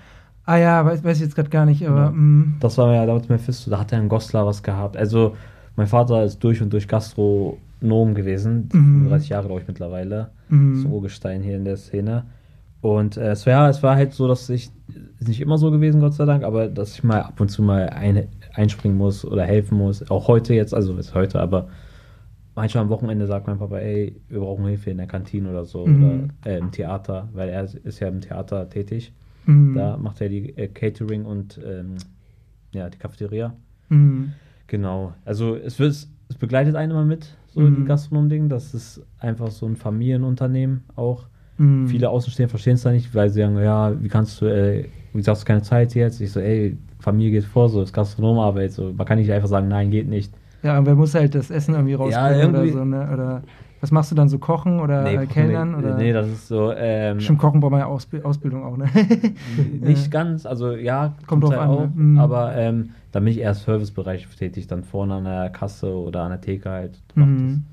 [0.46, 2.12] Ah ja, weiß, weiß ich jetzt gerade gar nicht, aber.
[2.12, 2.58] Mm.
[2.60, 4.96] Das war ja damals Mephisto, da hat er ein Goslar was gehabt.
[4.96, 5.36] Also,
[5.76, 6.88] mein Vater ist durch und durch
[7.86, 9.10] Gastronom gewesen, mhm.
[9.10, 10.32] 30 Jahre, glaube ich, mittlerweile.
[10.50, 10.76] Mhm.
[10.76, 12.26] So Urgestein hier in der Szene.
[12.82, 14.70] Und äh, es, war, es war halt so, dass ich,
[15.20, 17.64] ist nicht immer so gewesen, Gott sei Dank, aber dass ich mal ab und zu
[17.64, 20.10] mal ein, einspringen muss oder helfen muss.
[20.12, 21.70] Auch heute jetzt, also ist heute, aber
[22.54, 25.86] manchmal am Wochenende sagt mein Papa, ey, wir brauchen Hilfe in der Kantine oder so
[25.86, 26.30] mhm.
[26.44, 29.14] oder äh, im Theater, weil er ist ja im Theater tätig.
[29.46, 29.76] Mhm.
[29.76, 31.96] Da macht er die äh, Catering und ähm,
[32.72, 33.56] ja, die Cafeteria.
[33.90, 34.34] Mhm.
[34.68, 35.14] Genau.
[35.26, 37.84] Also es wird, es begleitet einen immer mit, so mhm.
[37.84, 38.50] ein Gastronom-Ding.
[38.50, 41.24] Das ist einfach so ein Familienunternehmen auch.
[41.58, 41.88] Mhm.
[41.88, 45.22] Viele Außenstehende verstehen es da nicht, weil sie sagen, ja, wie kannst du, äh, wie
[45.22, 46.20] sagst du keine Zeit jetzt?
[46.20, 48.74] Ich so, ey, Familie geht vor, so ist Gastronomarbeit.
[48.74, 48.92] So.
[48.92, 50.34] Man kann nicht einfach sagen, nein, geht nicht.
[50.64, 53.10] Ja, und wer muss halt das Essen irgendwie rausbringen ja, oder so, ne?
[53.14, 53.44] Oder
[53.82, 55.72] was machst du dann so kochen oder nee, äh, Kellnern?
[55.72, 55.98] Nee, oder?
[55.98, 56.72] nee, das ist so.
[56.76, 58.86] Ähm, Stimmt, Kochen braucht man ja Ausb Ausbildung auch, ne?
[59.82, 61.70] nicht ganz, also ja, kommt drauf halt an.
[61.70, 61.92] Auch, ne?
[61.94, 62.20] Mhm.
[62.20, 66.32] Aber ähm, da bin ich eher Servicebereich tätig, dann vorne an der Kasse oder an
[66.32, 67.00] der Theke halt.
[67.16, 67.64] Mhm.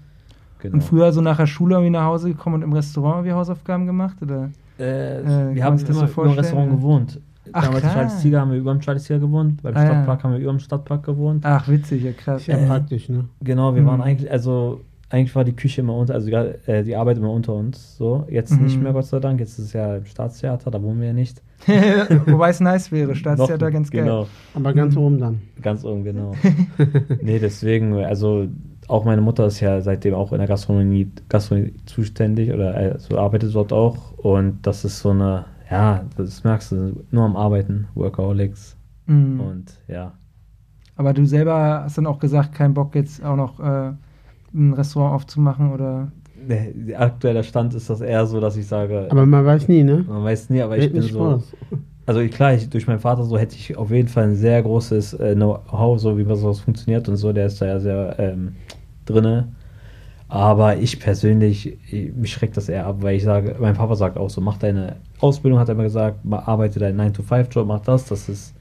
[0.59, 0.75] Genau.
[0.75, 3.87] Und früher so nach der Schule irgendwie nach Hause gekommen und im Restaurant irgendwie Hausaufgaben
[3.87, 4.17] gemacht?
[4.23, 4.51] Oder?
[4.79, 7.21] Äh, äh, wir haben immer so im Restaurant gewohnt.
[7.53, 7.93] Ach, Damals krass.
[7.93, 10.25] Charles Tiger haben wir über dem Charles Tiger gewohnt, beim ah, Stadtpark ja.
[10.25, 11.45] haben wir über dem Stadtpark gewohnt.
[11.45, 12.47] Ach, witzig, ja krass.
[12.47, 13.25] Ja, praktisch, ne?
[13.41, 13.87] Genau, wir mhm.
[13.87, 14.81] waren eigentlich, also
[15.12, 17.98] eigentlich war die Küche immer unter, also äh, die Arbeit immer unter uns.
[17.98, 18.64] So, jetzt mhm.
[18.64, 19.40] nicht mehr, Gott sei Dank.
[19.40, 21.42] Jetzt ist es ja im Staatstheater, da wohnen wir ja nicht.
[22.27, 24.05] Wobei es nice wäre, Staatstheater Noch, ganz geil.
[24.05, 24.27] Genau.
[24.55, 25.42] Aber ganz oben dann.
[25.61, 26.33] Ganz oben, genau.
[27.22, 28.48] nee, deswegen, also
[28.88, 33.18] auch meine Mutter ist ja seitdem auch in der Gastronomie, Gastronomie zuständig oder äh, so
[33.18, 34.12] arbeitet dort auch.
[34.16, 38.79] Und das ist so eine, ja, das merkst du, nur am Arbeiten, Workaholics.
[39.05, 39.40] Mhm.
[39.40, 40.14] Und ja.
[40.96, 43.61] Aber du selber hast dann auch gesagt, kein Bock jetzt auch noch.
[43.61, 43.92] Äh
[44.55, 46.12] ein Restaurant aufzumachen oder?
[46.47, 49.07] Nee, aktueller Stand ist das eher so, dass ich sage.
[49.11, 50.05] Aber man weiß nie, ne?
[50.09, 51.43] Man weiß nie, aber ich bin so.
[52.05, 55.15] Also klar, ich, durch meinen Vater so hätte ich auf jeden Fall ein sehr großes
[55.15, 57.33] äh, Know-how, so wie sowas funktioniert und so.
[57.33, 58.57] Der ist da ja sehr ähm,
[59.07, 59.49] drinne.
[60.29, 64.17] Aber ich persönlich, ich, mich schreckt das eher ab, weil ich sage, mein Papa sagt
[64.17, 68.29] auch so, mach deine Ausbildung, hat er immer gesagt, arbeite deinen 9-to-5-Job, mach das, das
[68.29, 68.55] ist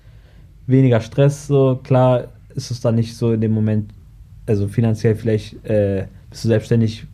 [0.68, 2.26] weniger Stress, so klar
[2.56, 3.94] ist es dann nicht so in dem Moment
[4.52, 7.08] also finanziell vielleicht äh, bist du selbstständig,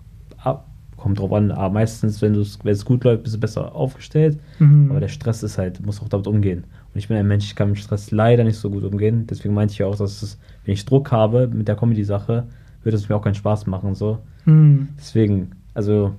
[0.43, 4.39] ab, kommt drauf an, aber meistens, wenn, es gut läuft, bist du besser aufgestellt.
[4.59, 4.89] Mhm.
[4.89, 6.65] Aber der Stress ist halt, du musst auch damit umgehen.
[6.93, 9.27] Und ich bin ein Mensch, ich kann mit Stress leider nicht so gut umgehen.
[9.27, 12.47] Deswegen meinte ich auch, dass es, wenn ich Druck habe mit der Comedy-Sache,
[12.83, 13.93] würde es mir auch keinen Spaß machen.
[13.93, 14.19] So.
[14.45, 14.89] Mhm.
[14.97, 16.13] Deswegen, also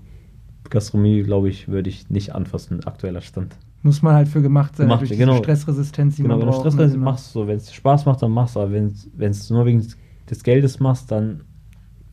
[0.71, 3.57] Gastronomie, glaube ich, würde ich nicht anfassen, aktueller Stand.
[3.83, 6.59] Muss man halt für gemacht sein, Macht, durch genau, Stressresistenz, die genau, man braucht.
[6.59, 9.51] Wenn du Stressresistenz machst, so, wenn es Spaß macht, dann machst du, aber wenn es
[9.51, 9.87] nur wegen
[10.31, 11.43] des Geldes machst, dann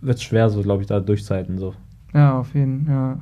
[0.01, 1.57] wird es schwer, so glaube ich, da durchzuhalten.
[1.57, 1.73] So.
[2.13, 3.19] Ja, auf jeden Fall, ja.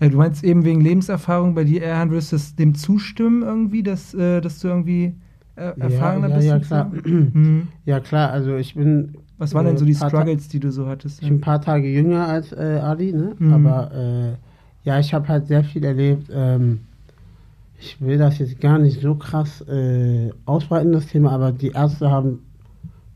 [0.00, 0.08] ja.
[0.08, 4.40] Du meinst eben wegen Lebenserfahrung bei dir, Erhan, würdest du dem zustimmen irgendwie, dass, äh,
[4.40, 5.14] dass du irgendwie
[5.56, 6.70] äh, erfahrener ja, ja, bist?
[6.70, 6.92] Ja, klar.
[7.04, 7.68] mhm.
[7.84, 9.16] Ja, klar, also ich bin.
[9.38, 11.22] Was waren äh, denn so die Struggles, die du so hattest?
[11.22, 13.34] Ich bin ein paar Tage jünger als äh, Adi, ne?
[13.38, 13.52] Mhm.
[13.52, 14.32] Aber äh,
[14.84, 16.30] ja, ich habe halt sehr viel erlebt.
[16.32, 16.80] Ähm,
[17.78, 22.10] ich will das jetzt gar nicht so krass äh, ausbreiten, das Thema, aber die Ärzte
[22.10, 22.40] haben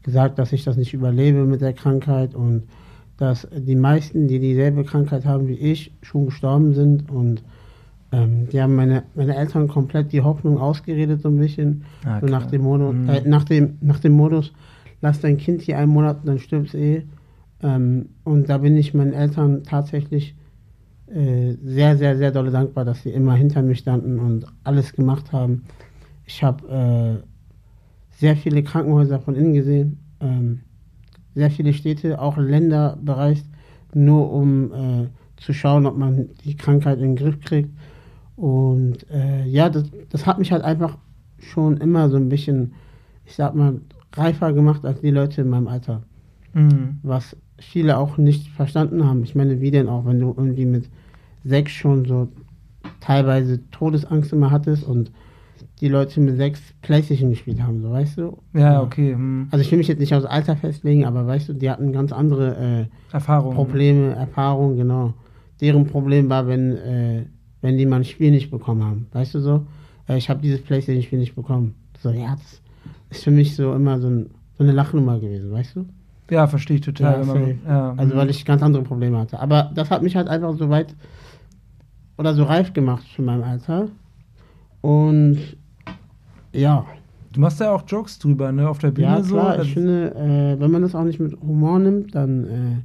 [0.09, 2.63] gesagt, dass ich das nicht überlebe mit der Krankheit und
[3.19, 7.43] dass die meisten, die dieselbe Krankheit haben wie ich, schon gestorben sind und
[8.11, 12.27] ähm, die haben meine, meine Eltern komplett die Hoffnung ausgeredet so ein bisschen, ah, so
[12.27, 13.09] nach dem, Modus, mhm.
[13.11, 14.55] äh, nach, dem, nach dem Modus,
[15.03, 17.03] lass dein Kind hier einen Monat, dann stirbst eh.
[17.63, 20.35] Ähm, und da bin ich meinen Eltern tatsächlich
[21.09, 25.33] äh, sehr, sehr, sehr dolle dankbar, dass sie immer hinter mir standen und alles gemacht
[25.33, 25.65] haben.
[26.25, 27.38] Ich habe äh,
[28.19, 30.61] sehr viele Krankenhäuser von innen gesehen, ähm,
[31.35, 33.47] sehr viele Städte, auch Länder bereist,
[33.95, 37.71] nur um äh, zu schauen, ob man die Krankheit in den Griff kriegt.
[38.35, 40.99] Und äh, ja, das, das hat mich halt einfach
[41.39, 42.73] schon immer so ein bisschen,
[43.25, 43.81] ich sag mal,
[44.15, 46.03] reifer gemacht als die Leute in meinem Alter.
[46.55, 46.99] Mhm.
[47.05, 49.23] Was viele auch nicht verstanden haben.
[49.23, 50.89] Ich meine, wie denn auch, wenn du irgendwie mit
[51.45, 52.29] sechs schon so
[53.01, 55.13] teilweise Todesangst immer hattest und
[55.79, 58.39] die Leute mit sechs Playstation gespielt haben, so weißt du?
[58.55, 59.13] Ja, okay.
[59.13, 59.49] Hm.
[59.51, 62.13] Also ich will mich jetzt nicht aufs Alter festlegen, aber weißt du, die hatten ganz
[62.13, 63.55] andere äh, Erfahrungen.
[63.55, 65.15] Probleme, Erfahrungen, genau.
[65.61, 67.25] Deren Problem war, wenn, äh,
[67.61, 69.67] wenn die mal ein Spiel nicht bekommen haben, weißt du so?
[70.09, 71.75] Äh, ich habe dieses Playstation-Spiel nicht bekommen.
[72.01, 72.61] So, ja, das
[73.11, 75.87] ist für mich so immer so, ein, so eine Lachnummer gewesen, weißt du?
[76.31, 77.21] Ja, verstehe ich total.
[77.21, 79.41] Ja, man, ja, also weil ich ganz andere Probleme hatte.
[79.41, 80.95] Aber das hat mich halt einfach so weit
[82.19, 83.89] oder so reif gemacht für mein Alter.
[84.81, 85.39] Und
[86.53, 86.85] ja.
[87.33, 89.63] Du machst ja auch Jokes drüber, ne, auf der Bühne ja, klar, so.
[89.63, 92.77] Ich finde, äh, wenn man das auch nicht mit Humor nimmt, dann, äh,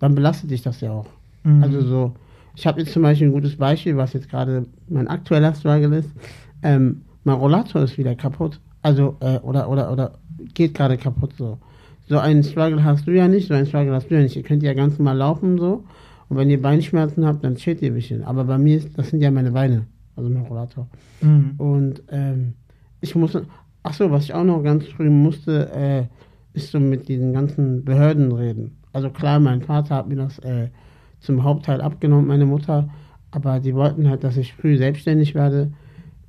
[0.00, 1.06] dann belastet dich das ja auch.
[1.44, 1.62] Mhm.
[1.62, 2.12] Also so,
[2.56, 6.10] ich habe jetzt zum Beispiel ein gutes Beispiel, was jetzt gerade mein aktueller Struggle ist.
[6.62, 8.60] Ähm, mein Rollator ist wieder kaputt.
[8.82, 10.12] Also, äh, oder, oder, oder
[10.54, 11.58] geht gerade kaputt so.
[12.08, 14.36] So einen Struggle hast du ja nicht, so einen Struggle hast du ja nicht.
[14.36, 15.84] Ihr könnt ja ganz normal laufen so.
[16.28, 18.24] Und wenn ihr Beinschmerzen habt, dann chillt ihr ein bisschen.
[18.24, 19.86] Aber bei mir, ist, das sind ja meine Beine,
[20.16, 20.86] also mein Rollator.
[21.20, 21.54] Mhm.
[21.58, 22.54] Und ähm,
[23.08, 23.38] ich muss,
[23.82, 26.04] ach so, was ich auch noch ganz früh musste, äh,
[26.56, 28.78] ist so mit diesen ganzen Behörden reden.
[28.92, 30.68] Also klar, mein Vater hat mir das äh,
[31.20, 32.88] zum Hauptteil abgenommen, meine Mutter.
[33.30, 35.72] Aber die wollten halt, dass ich früh selbstständig werde,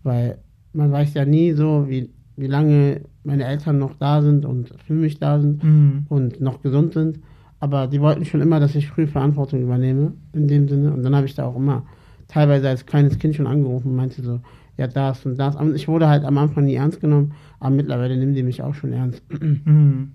[0.03, 0.39] weil
[0.73, 4.93] man weiß ja nie so, wie, wie lange meine Eltern noch da sind und für
[4.93, 6.05] mich da sind mhm.
[6.09, 7.19] und noch gesund sind.
[7.59, 10.93] Aber die wollten schon immer, dass ich früh Verantwortung übernehme, in dem Sinne.
[10.93, 11.85] Und dann habe ich da auch immer
[12.27, 14.41] teilweise als kleines Kind schon angerufen und meinte so,
[14.77, 15.55] ja, das und das.
[15.75, 18.93] Ich wurde halt am Anfang nie ernst genommen, aber mittlerweile nehmen die mich auch schon
[18.93, 19.23] ernst.
[19.41, 20.13] Mhm.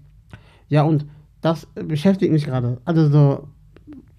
[0.69, 1.05] Ja, und
[1.41, 2.79] das beschäftigt mich gerade.
[2.85, 3.49] Also so,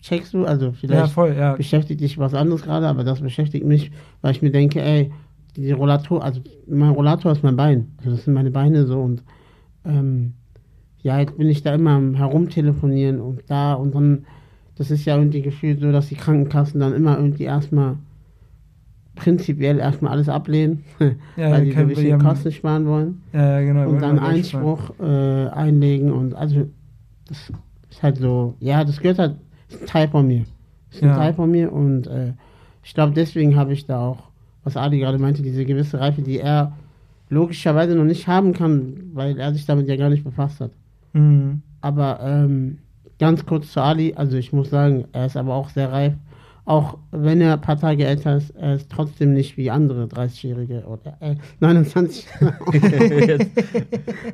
[0.01, 1.55] checkst du, also vielleicht ja, voll, ja.
[1.55, 3.91] beschäftigt dich was anderes gerade, aber das beschäftigt mich,
[4.21, 5.11] weil ich mir denke, ey,
[5.55, 7.93] die Rollator, also mein Rollator ist mein Bein.
[7.99, 9.23] Also das sind meine Beine so und
[9.85, 10.33] ähm,
[11.01, 14.25] ja, jetzt bin ich da immer am herumtelefonieren und da und dann,
[14.75, 17.97] das ist ja irgendwie gefühlt so, dass die Krankenkassen dann immer irgendwie erstmal
[19.15, 20.83] prinzipiell erstmal alles ablehnen,
[21.37, 23.21] ja, weil die so bisschen Kosten sparen wollen.
[23.31, 23.89] Ja, genau.
[23.89, 26.67] Und dann Einspruch äh, einlegen und also
[27.27, 27.51] das
[27.89, 29.35] ist halt so, ja, das gehört halt,
[29.69, 30.45] ist ein Teil von mir.
[30.89, 31.15] Das ist ein.
[31.15, 32.33] Teil von mir und äh,
[32.83, 34.29] ich glaube, deswegen habe ich da auch
[34.63, 36.73] was Adi gerade meinte, diese gewisse Reife, die er
[37.29, 40.71] logischerweise noch nicht haben kann, weil er sich damit ja gar nicht befasst hat.
[41.13, 41.61] Mhm.
[41.81, 42.79] Aber ähm,
[43.19, 46.13] ganz kurz zu Ali, also ich muss sagen, er ist aber auch sehr reif.
[46.65, 50.85] Auch wenn er ein paar Tage älter ist, er ist trotzdem nicht wie andere 30-Jährige
[50.85, 52.25] oder äh, 29.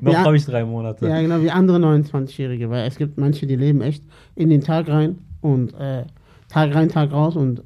[0.02, 1.08] noch habe ich drei Monate.
[1.08, 4.04] Ja, genau, wie andere 29-Jährige, weil es gibt manche, die leben echt
[4.36, 6.04] in den Tag rein und äh,
[6.50, 7.64] Tag rein, Tag raus und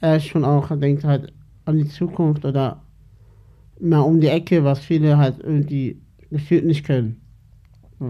[0.00, 1.32] er ist schon auch, denkt halt,
[1.64, 2.82] an die Zukunft oder
[3.80, 7.20] mal um die Ecke, was viele halt irgendwie gefühlt nicht können.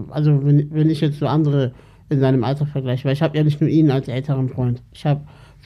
[0.09, 1.73] Also wenn, wenn ich jetzt so andere
[2.09, 4.81] in seinem Alter vergleiche, weil ich habe ja nicht nur ihn als älteren Freund.
[4.93, 5.21] Ich habe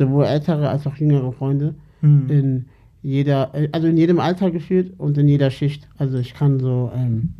[0.07, 2.29] sowohl ältere als auch jüngere Freunde mhm.
[2.29, 2.65] in
[3.03, 5.87] jeder, also in jedem Alter gefühlt und in jeder Schicht.
[5.97, 7.33] Also ich kann so ähm,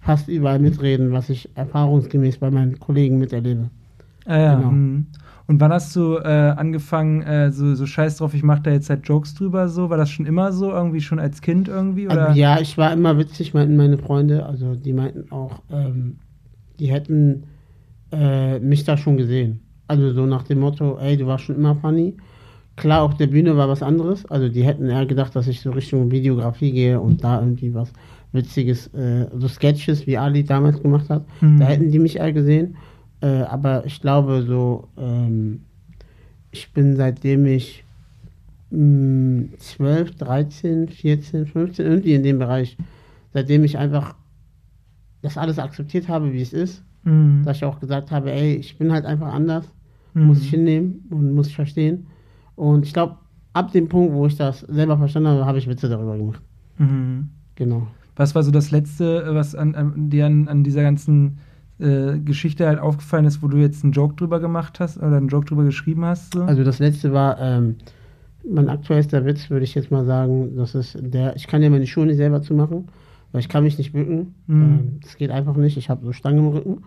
[0.00, 3.70] fast überall mitreden, was ich erfahrungsgemäß bei meinen Kollegen miterlebe.
[4.24, 4.70] Ah ja, genau.
[4.70, 5.06] Mhm.
[5.48, 8.90] Und wann hast du äh, angefangen, äh, so, so scheiß drauf, ich mache da jetzt
[8.90, 9.90] halt Jokes drüber, so?
[9.90, 12.06] War das schon immer so, irgendwie schon als Kind irgendwie?
[12.06, 12.28] Oder?
[12.28, 14.44] Also, ja, ich war immer witzig, meinten meine Freunde.
[14.44, 16.18] Also die meinten auch, ähm,
[16.80, 17.44] die hätten
[18.10, 19.60] äh, mich da schon gesehen.
[19.88, 22.16] Also so nach dem Motto, ey, du warst schon immer funny.
[22.76, 24.26] Klar, auf der Bühne war was anderes.
[24.26, 27.92] Also die hätten eher gedacht, dass ich so Richtung Videografie gehe und da irgendwie was
[28.32, 31.24] Witziges, äh, so Sketches, wie Ali damals gemacht hat.
[31.40, 31.58] Mhm.
[31.58, 32.76] Da hätten die mich eher gesehen.
[33.20, 35.62] Äh, aber ich glaube so, ähm,
[36.50, 37.84] ich bin seitdem ich
[38.70, 42.76] mh, 12, 13, 14, 15, irgendwie in dem Bereich,
[43.32, 44.14] seitdem ich einfach
[45.22, 47.42] das alles akzeptiert habe, wie es ist, mhm.
[47.44, 49.66] dass ich auch gesagt habe, ey, ich bin halt einfach anders,
[50.16, 50.26] mhm.
[50.26, 52.06] muss ich hinnehmen und muss ich verstehen.
[52.56, 53.16] Und ich glaube,
[53.52, 56.42] ab dem Punkt, wo ich das selber verstanden habe, habe ich Witze darüber gemacht.
[56.78, 57.28] Mhm.
[57.54, 57.86] Genau.
[58.16, 61.38] Was war so das Letzte, was an, an dir an, an dieser ganzen
[61.78, 65.28] äh, Geschichte halt aufgefallen ist, wo du jetzt einen Joke drüber gemacht hast oder einen
[65.28, 66.32] Joke drüber geschrieben hast?
[66.32, 66.42] So?
[66.42, 67.76] Also das letzte war, ähm,
[68.48, 71.86] mein aktuellster Witz, würde ich jetzt mal sagen, das ist der, ich kann ja meine
[71.86, 72.88] Schuhe nicht selber zumachen,
[73.32, 74.34] weil ich kann mich nicht bücken.
[74.46, 74.62] Mhm.
[74.62, 76.82] Ähm, das geht einfach nicht, ich habe so Stangen im Rücken.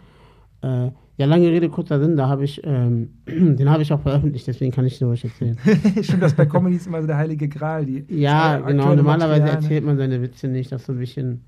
[0.61, 4.47] Äh, ja, lange Rede, kurzer Sinn, da habe ich, ähm, den habe ich auch veröffentlicht,
[4.47, 5.57] deswegen kann ich dir euch erzählen.
[6.01, 7.85] Stimmt, das bei Comedy ist immer so der heilige Gral.
[7.85, 11.41] Die ja, genau, normalerweise Material, erzählt man seine Witze nicht, das so ein bisschen,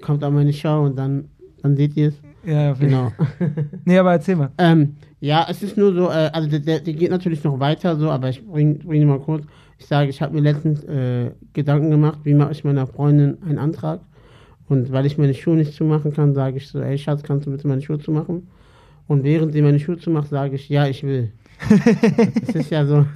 [0.00, 1.28] kommt an meine Show und dann,
[1.62, 2.20] dann seht ihr es.
[2.44, 3.12] Ja, genau.
[3.84, 4.50] nee, aber erzähl mal.
[4.58, 7.94] Ähm, ja, es ist nur so, äh, also der, der, der, geht natürlich noch weiter
[7.94, 9.44] so, aber ich bringe bring mal kurz.
[9.78, 13.58] Ich sage, ich habe mir letztens äh, Gedanken gemacht, wie mache ich meiner Freundin einen
[13.58, 14.00] Antrag.
[14.68, 17.52] Und weil ich meine Schuhe nicht zumachen kann, sage ich so, ey Schatz, kannst du
[17.52, 18.48] bitte meine Schuhe zumachen?
[19.06, 21.32] Und während sie meine Schuhe zumacht, sage ich, ja, ich will.
[22.46, 22.96] das ist ja so.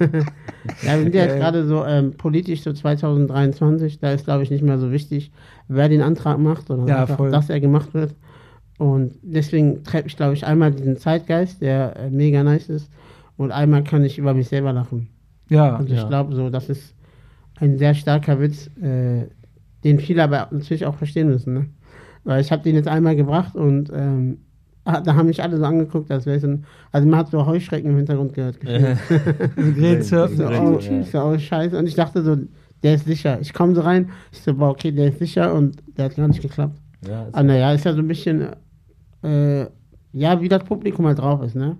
[0.83, 4.51] ja, wir sind ja jetzt gerade so ähm, politisch so 2023, da ist glaube ich
[4.51, 5.31] nicht mehr so wichtig,
[5.67, 8.15] wer den Antrag macht, sondern ja, einfach, dass er gemacht wird.
[8.77, 12.91] Und deswegen treibe ich, glaube ich, einmal diesen Zeitgeist, der äh, mega nice ist,
[13.35, 15.09] und einmal kann ich über mich selber lachen.
[15.49, 15.77] Ja.
[15.77, 16.07] Also ich ja.
[16.07, 16.95] glaube, so, das ist
[17.59, 19.27] ein sehr starker Witz, äh,
[19.83, 21.53] den viele aber natürlich auch verstehen müssen.
[21.53, 21.65] Ne?
[22.23, 24.39] Weil ich habe den jetzt einmal gebracht und ähm,
[25.03, 27.91] da haben mich alle so angeguckt, als wäre es ein, also man hat so Heuschrecken
[27.91, 28.57] im Hintergrund gehört.
[30.03, 31.77] so, so, oh, so, oh, scheiße.
[31.77, 32.37] Und ich dachte so,
[32.83, 33.39] der ist sicher.
[33.41, 36.27] Ich komme so rein, ich so, boah, okay, der ist sicher und der hat gar
[36.27, 36.79] nicht geklappt.
[37.07, 38.47] Ja, Aber naja, ist ja so ein bisschen,
[39.23, 39.65] äh,
[40.13, 41.77] ja, wie das Publikum halt drauf ist, ne?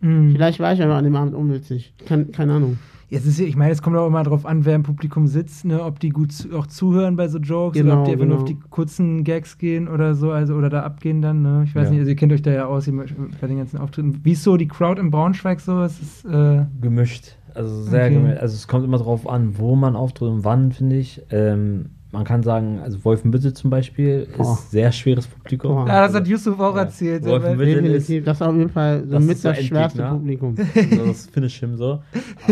[0.00, 0.32] Mhm.
[0.32, 1.94] Vielleicht war ich einfach an dem Abend unwitzig.
[2.06, 2.78] Kein, keine Ahnung.
[3.10, 5.82] Jetzt ist, ich meine, es kommt auch immer darauf an, wer im Publikum sitzt, ne?
[5.82, 8.34] ob die gut zu, auch zuhören bei so Jokes genau, oder ob die einfach genau.
[8.36, 11.42] nur auf die kurzen Gags gehen oder so, also oder da abgehen dann.
[11.42, 11.64] Ne?
[11.64, 11.90] Ich weiß ja.
[11.90, 12.88] nicht, also ihr kennt euch da ja aus
[13.40, 14.20] bei den ganzen Auftritten.
[14.22, 15.82] Wie ist so die Crowd im Braunschweig so?
[15.82, 17.36] Es ist äh gemischt.
[17.52, 18.14] Also sehr okay.
[18.14, 18.40] gemischt.
[18.40, 21.20] Also es kommt immer darauf an, wo man auftritt und wann, finde ich.
[21.30, 24.58] Ähm, man kann sagen, also Wolfenbüttel zum Beispiel ist oh.
[24.68, 25.84] sehr schweres Publikum.
[25.84, 25.86] Oh.
[25.86, 26.82] Ja, das hat Yusuf auch ja.
[26.82, 27.24] erzählt.
[27.24, 30.56] Wolfenbüttel ist, das ist auf jeden Fall so mit das, das schwerste Publikum.
[30.74, 32.02] Also das finish him so.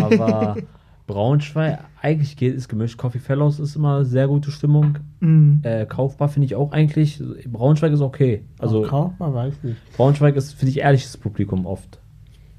[0.00, 0.56] Aber
[1.06, 2.98] Braunschweig, eigentlich geht es gemischt.
[2.98, 4.98] Coffee Fellows ist immer sehr gute Stimmung.
[5.20, 5.60] Mhm.
[5.62, 7.20] Äh, Kaufbar finde ich auch eigentlich.
[7.50, 8.44] Braunschweig ist okay.
[8.58, 9.76] Also, oh, Kaufbar weiß nicht.
[9.96, 11.98] Braunschweig ist, finde ich, ehrliches Publikum oft.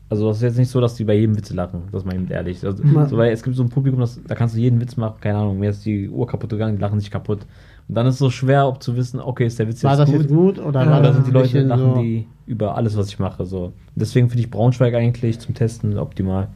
[0.10, 2.28] Also das ist jetzt nicht so, dass die bei jedem Witz lachen, das mal eben
[2.30, 2.66] ehrlich.
[2.66, 5.18] Also, so, weil es gibt so ein Publikum, das, da kannst du jeden Witz machen,
[5.22, 7.46] keine Ahnung, mir ist die Uhr kaputt gegangen, die lachen sich kaputt.
[7.88, 10.06] Und dann ist es so schwer, ob zu wissen, okay, ist der Witz war jetzt
[10.06, 10.08] gut?
[10.08, 12.76] War das jetzt gut oder ja, war das sind die Leute, lachen so die über
[12.76, 13.46] alles, was ich mache.
[13.46, 13.74] So.
[13.96, 16.48] Deswegen finde ich Braunschweig eigentlich zum Testen optimal.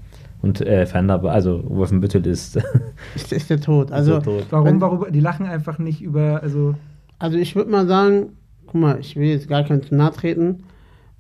[0.42, 2.58] Und äh, Fender, also Wolfenbüttel ist.
[3.16, 3.92] ist, ist der Tod.
[3.92, 4.46] Also, der Tod.
[4.50, 5.12] Warum, warum?
[5.12, 6.42] Die lachen einfach nicht über.
[6.42, 6.76] Also,
[7.18, 8.34] also ich würde mal sagen,
[8.66, 10.64] guck mal, ich will jetzt gar keinen zu nahe treten,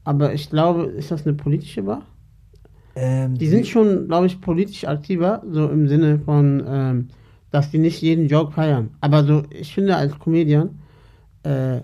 [0.03, 2.01] aber ich glaube, ist das eine politische Bar?
[2.95, 7.07] Ähm, die sind schon, glaube ich, politisch aktiver, so im Sinne von, ähm,
[7.51, 8.91] dass die nicht jeden Joke feiern.
[9.01, 10.79] Aber so, ich finde als Comedian,
[11.43, 11.81] äh,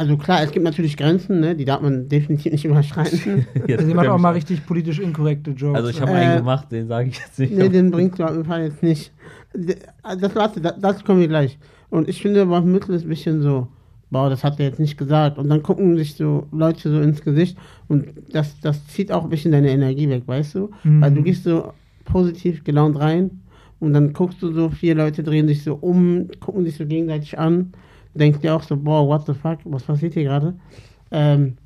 [0.00, 1.54] also klar, es gibt natürlich Grenzen, ne?
[1.54, 3.46] die darf man definitiv nicht überschreiten.
[3.68, 5.76] also sie macht auch mal richtig politisch inkorrekte Jokes.
[5.76, 7.52] Also ich habe äh, einen gemacht, den sage ich jetzt nicht.
[7.52, 9.12] Nee, den bringt du auf jeden Fall jetzt nicht.
[9.52, 11.58] Das, warte, das, das kommen wir gleich.
[11.90, 13.68] Und ich finde, beim Mittel ist ein bisschen so,
[14.10, 15.38] boah, das hat er jetzt nicht gesagt.
[15.38, 17.56] Und dann gucken sich so Leute so ins Gesicht
[17.88, 20.70] und das, das zieht auch ein bisschen deine Energie weg, weißt du?
[20.84, 21.00] Mhm.
[21.00, 21.72] Weil du gehst so
[22.04, 23.30] positiv gelaunt rein
[23.78, 27.38] und dann guckst du so, vier Leute drehen sich so um, gucken sich so gegenseitig
[27.38, 27.72] an,
[28.14, 30.54] denkst dir auch so, boah, what the fuck, was passiert hier gerade?
[31.10, 31.56] Ähm,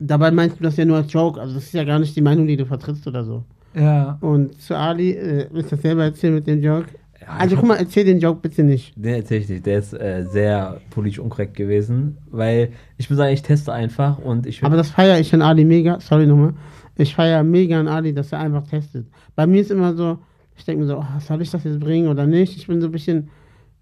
[0.00, 2.22] dabei meinst du das ja nur als Joke, also das ist ja gar nicht die
[2.22, 3.44] Meinung, die du vertrittst oder so.
[3.74, 4.18] Ja.
[4.20, 6.86] Und zu Ali, äh, willst du das selber erzählen mit dem Joke?
[7.26, 8.92] Ja, also guck mal, erzähl den Joke bitte nicht.
[8.96, 9.66] Den erzähl ich nicht.
[9.66, 14.46] Der ist äh, sehr politisch unkorrekt gewesen, weil ich muss sagen, ich teste einfach und
[14.46, 14.62] ich.
[14.62, 16.00] Aber das feiere ich an Ali mega.
[16.00, 16.54] Sorry nochmal.
[16.96, 19.06] Ich feiere mega an Ali, dass er einfach testet.
[19.34, 20.18] Bei mir ist immer so,
[20.56, 22.56] ich denke mir so, oh, soll ich das jetzt bringen oder nicht?
[22.56, 23.30] Ich bin so ein bisschen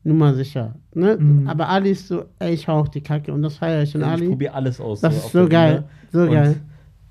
[0.04, 0.76] nummer sicher.
[0.94, 1.16] Ne?
[1.18, 1.48] Mhm.
[1.48, 4.04] Aber Ali ist so, ey, ich hau auf die Kacke und das feiere ich an
[4.04, 4.24] Ali.
[4.24, 5.00] Ich probiere alles aus.
[5.00, 5.84] Das so ist so geil.
[6.10, 6.26] Bühne.
[6.26, 6.56] So geil.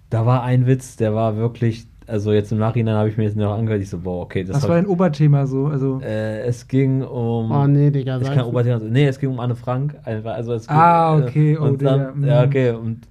[0.09, 3.37] Da war ein Witz, der war wirklich also jetzt im Nachhinein habe ich mir jetzt
[3.37, 4.43] noch angehört, ich so, boah, okay.
[4.43, 5.67] Das Was war ein Oberthema so?
[5.67, 7.51] Also äh, es ging um.
[7.51, 9.95] Oh nee, Digga, ich kann Oberthema, nee, es ging um Anne Frank.
[10.03, 12.47] Also es ging, ah, okay, oh, und dann, Ja, mhm.
[12.47, 13.07] okay, und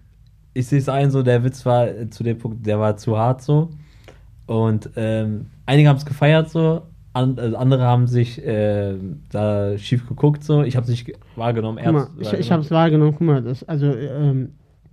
[0.53, 3.40] ich sehe es ein, so, der Witz war zu dem Punkt, der war zu hart
[3.40, 3.70] so.
[4.46, 6.82] Und ähm, einige haben es gefeiert so,
[7.14, 8.96] and, also andere haben sich äh,
[9.30, 10.62] da schief geguckt so.
[10.62, 11.80] Ich habe es nicht wahrgenommen.
[11.82, 14.51] Guck mal, ich, ich habe es wahrgenommen, guck mal, das, also ähm,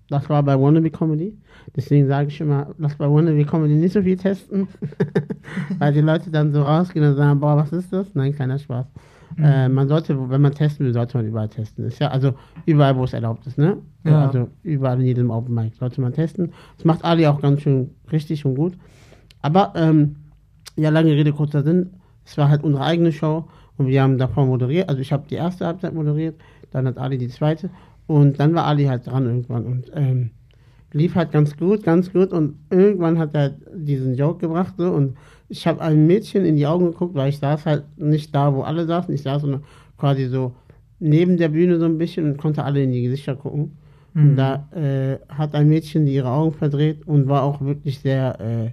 [0.10, 1.38] das war bei Wannabe Comedy.
[1.76, 4.68] Deswegen sage ich immer, lass bei Wannabe Comedy nicht so viel testen.
[5.80, 8.15] Weil die Leute dann so rausgehen und sagen, boah, was ist das?
[8.15, 8.86] Nein, keiner Spaß.
[9.36, 9.43] Mhm.
[9.43, 11.86] Äh, man sollte, wenn man testen will, sollte man überall testen.
[11.86, 12.34] Ist ja, also
[12.65, 13.78] überall, wo es erlaubt ist, ne?
[14.03, 14.26] Ja.
[14.26, 16.53] Also überall in jedem Open Mic sollte man testen.
[16.78, 18.74] Das macht Ali auch ganz schön richtig und gut.
[19.41, 20.15] Aber, ähm,
[20.76, 21.91] ja, lange Rede, kurzer Sinn.
[22.26, 23.47] Es war halt unsere eigene Show
[23.78, 24.89] und wir haben davor moderiert.
[24.89, 26.36] Also ich habe die erste Halbzeit moderiert,
[26.72, 27.70] dann hat Ali die zweite
[28.05, 30.32] und dann war Ali halt dran irgendwann und ähm,
[30.94, 35.18] lief halt ganz gut, ganz gut und irgendwann hat er diesen Joke gebracht so und
[35.50, 38.62] ich habe einem Mädchen in die Augen geguckt, weil ich saß halt nicht da, wo
[38.62, 39.60] alle saßen, ich saß so
[39.98, 40.56] quasi so
[41.00, 43.78] neben der Bühne so ein bisschen und konnte alle in die Gesichter gucken.
[44.14, 44.30] Mhm.
[44.30, 48.72] Und da äh, hat ein Mädchen ihre Augen verdreht und war auch wirklich sehr, äh,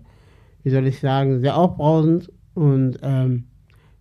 [0.63, 3.45] wie soll ich sagen, sehr aufbrausend und ähm,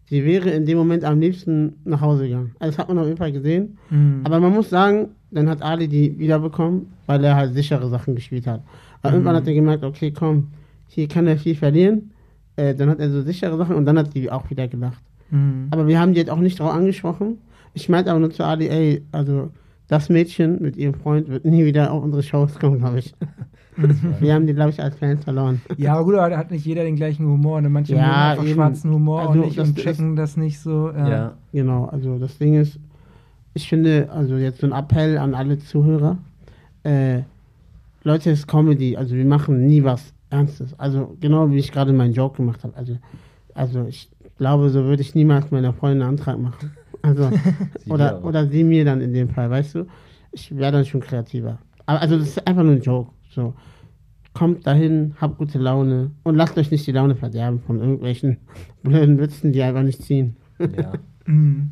[0.05, 2.55] sie wäre in dem Moment am liebsten nach Hause gegangen.
[2.59, 3.77] Also das hat man auf jeden Fall gesehen.
[3.89, 4.21] Mhm.
[4.23, 8.47] Aber man muss sagen, dann hat Ali die wiederbekommen, weil er halt sichere Sachen gespielt
[8.47, 8.61] hat.
[9.01, 9.15] Aber mhm.
[9.15, 10.47] irgendwann hat er gemerkt, okay, komm,
[10.87, 12.11] hier kann er viel verlieren.
[12.55, 15.01] Äh, dann hat er so sichere Sachen und dann hat die auch wieder gelacht.
[15.31, 15.67] Mhm.
[15.71, 17.39] Aber wir haben die jetzt auch nicht drauf angesprochen.
[17.73, 19.49] Ich meinte aber nur zu Ali, ey, also
[19.87, 23.13] das Mädchen mit ihrem Freund wird nie wieder auf unsere Shows kommen, glaube ich.
[24.19, 25.61] wir haben die, glaube ich, als Fans verloren.
[25.77, 27.59] Ja, aber gut, aber hat nicht jeder den gleichen Humor.
[27.61, 27.69] Ne?
[27.69, 28.53] Manche ja, haben einfach eben.
[28.53, 30.91] schwarzen Humor also, und, nicht und checken das nicht so.
[30.91, 31.09] Ja.
[31.09, 31.33] ja.
[31.51, 32.79] Genau, also das Ding ist,
[33.53, 36.17] ich finde, also jetzt so ein Appell an alle Zuhörer.
[36.83, 37.21] Äh,
[38.03, 40.77] Leute, es ist Comedy, also wir machen nie was Ernstes.
[40.79, 42.75] Also genau wie ich gerade meinen Joke gemacht habe.
[42.75, 42.97] Also,
[43.53, 46.71] also ich glaube, so würde ich niemals meiner Freundin einen Antrag machen.
[47.01, 47.29] Also,
[47.89, 49.85] oder, oder sie mir dann in dem Fall, weißt du?
[50.31, 51.59] Ich wäre dann schon kreativer.
[51.85, 53.11] also das ist einfach nur ein Joke.
[53.29, 53.53] So,
[54.33, 58.37] kommt dahin, habt gute Laune und lasst euch nicht die Laune verderben von irgendwelchen
[58.83, 60.35] blöden Witzen, die einfach nicht ziehen.
[60.59, 60.93] Ja.
[61.25, 61.71] Mhm.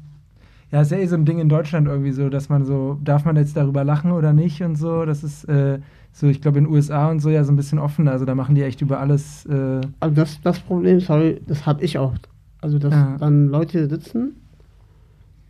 [0.72, 3.26] Ja, ist ja eh so ein Ding in Deutschland irgendwie so, dass man so, darf
[3.26, 5.06] man jetzt darüber lachen oder nicht und so.
[5.06, 5.80] Das ist äh,
[6.14, 8.12] so, ich glaube in den USA und so ja so ein bisschen offener.
[8.12, 9.46] Also da machen die echt über alles.
[9.48, 12.30] Äh also das, das Problem, sorry, das habe ich oft.
[12.62, 13.18] Also dass ja.
[13.18, 14.36] dann Leute sitzen,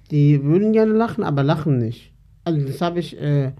[0.10, 2.12] die würden gerne lachen, aber lachen nicht.
[2.44, 3.52] Also das habe ich äh,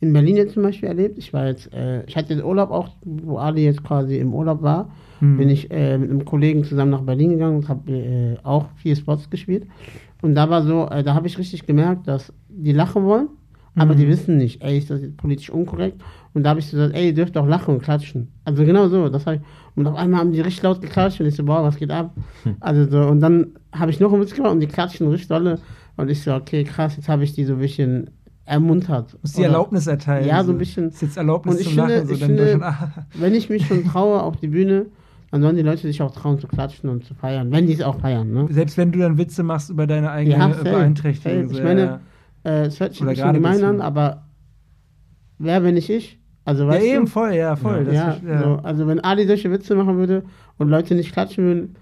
[0.00, 1.18] in Berlin jetzt zum Beispiel erlebt.
[1.18, 4.62] Ich war jetzt, äh, ich hatte den Urlaub auch, wo Ali jetzt quasi im Urlaub
[4.62, 5.36] war, hm.
[5.36, 8.96] bin ich äh, mit einem Kollegen zusammen nach Berlin gegangen und habe äh, auch vier
[8.96, 9.66] Spots gespielt.
[10.22, 13.28] Und da war so, äh, da habe ich richtig gemerkt, dass die lachen wollen,
[13.74, 13.98] aber mhm.
[13.98, 16.00] die wissen nicht, ey, ist das jetzt politisch unkorrekt?
[16.32, 18.28] Und da habe ich so gesagt, ey, ihr dürft auch lachen und klatschen.
[18.44, 19.40] Also genau so, das ich,
[19.76, 22.14] und auf einmal haben die richtig laut geklatscht und ich so, boah, was geht ab?
[22.44, 22.56] Hm.
[22.60, 25.58] Also so, und dann habe ich noch ein Witz gemacht und die klatschen richtig dolle
[25.96, 28.10] und ich so, okay, krass, jetzt habe ich die so ein bisschen
[28.50, 29.16] ermuntert.
[29.22, 30.26] Muss die Erlaubnis erteilen.
[30.26, 30.88] Ja, so ein bisschen.
[30.88, 32.06] Ist jetzt Erlaubnis und ich zum finde, Lachen.
[32.08, 32.60] So, ich finde,
[33.14, 34.86] wenn ich mich schon traue auf die Bühne,
[35.30, 37.82] dann sollen die Leute sich auch trauen zu klatschen und zu feiern, wenn die es
[37.82, 38.32] auch feiern.
[38.32, 38.48] Ne?
[38.50, 41.48] Selbst wenn du dann Witze machst über deine eigene ja, Beeinträchtigung.
[41.48, 42.00] So, ich meine,
[42.44, 44.24] äh, es hört sich ein bisschen gemein an, aber
[45.38, 46.18] wer bin ich ich?
[46.44, 47.10] Also, weißt ja, eben, du?
[47.10, 47.86] voll, ja, voll.
[47.92, 48.42] Ja, ja.
[48.42, 50.24] So, also wenn Ali solche Witze machen würde
[50.58, 51.76] und Leute nicht klatschen würden,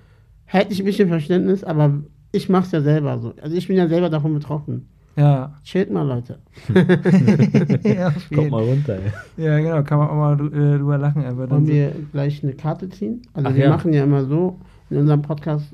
[0.45, 2.03] hätte ich ein bisschen Verständnis, aber
[2.33, 3.33] ich mache es ja selber so.
[3.41, 4.89] Also ich bin ja selber davon betroffen.
[5.19, 5.53] Ja.
[5.65, 6.39] Chillt mal, Leute.
[7.83, 9.45] ja, Kommt mal runter, ey.
[9.45, 11.25] Ja, genau, kann man auch mal äh, drüber lachen.
[11.25, 13.23] Aber Wollen wir gleich eine Karte ziehen?
[13.35, 13.71] Also Ach, wir ja.
[13.71, 14.59] machen ja immer so,
[14.91, 15.67] in unserem Podcast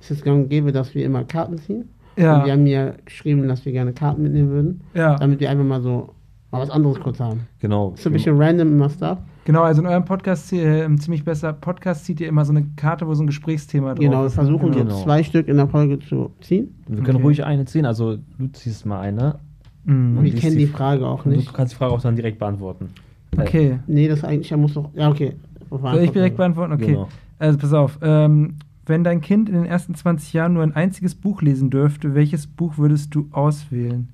[0.00, 1.88] ist es gang und gäbe, dass wir immer Karten ziehen.
[2.16, 2.38] Ja.
[2.38, 4.80] Und wir haben ja geschrieben, dass wir gerne Karten mitnehmen würden.
[4.92, 5.16] Ja.
[5.16, 6.10] Damit wir einfach mal so
[6.50, 7.46] mal was anderes kurz haben.
[7.60, 7.92] Genau.
[7.94, 9.18] Ist ein bisschen random immer Stuff.
[9.44, 13.06] Genau, also in eurem Podcast, äh, ziemlich besser Podcast, zieht ihr immer so eine Karte,
[13.06, 14.36] wo so ein Gesprächsthema drauf genau, ist.
[14.36, 14.94] Genau, wir versuchen genau.
[14.96, 16.74] so zwei Stück in der Folge zu ziehen.
[16.86, 17.24] Wir können okay.
[17.24, 19.38] ruhig eine ziehen, also du ziehst mal eine.
[19.84, 20.22] Mhm.
[20.22, 21.48] Wir kennen die, Frage auch nicht.
[21.48, 22.90] Du kannst die Frage auch dann direkt beantworten.
[23.36, 23.78] Okay.
[23.86, 25.34] Nee, das eigentlich, er muss doch, ja okay.
[25.70, 26.72] Soll ich direkt beantworten?
[26.72, 26.86] Okay.
[26.86, 27.08] Genau.
[27.38, 31.14] Also pass auf, ähm, wenn dein Kind in den ersten 20 Jahren nur ein einziges
[31.14, 34.08] Buch lesen dürfte, welches Buch würdest du auswählen?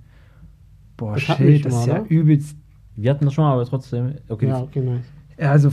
[0.97, 2.57] Boah, das shit, das ist ja übelst.
[2.97, 4.15] Wir hatten das schon mal, aber trotzdem.
[4.29, 4.49] Okay.
[4.49, 5.05] Ja, okay, nice.
[5.39, 5.71] Ja, also,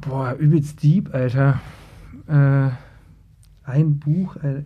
[0.00, 1.60] boah, übelst deep, Alter.
[2.28, 2.68] Äh,
[3.64, 4.64] ein Buch, Alter.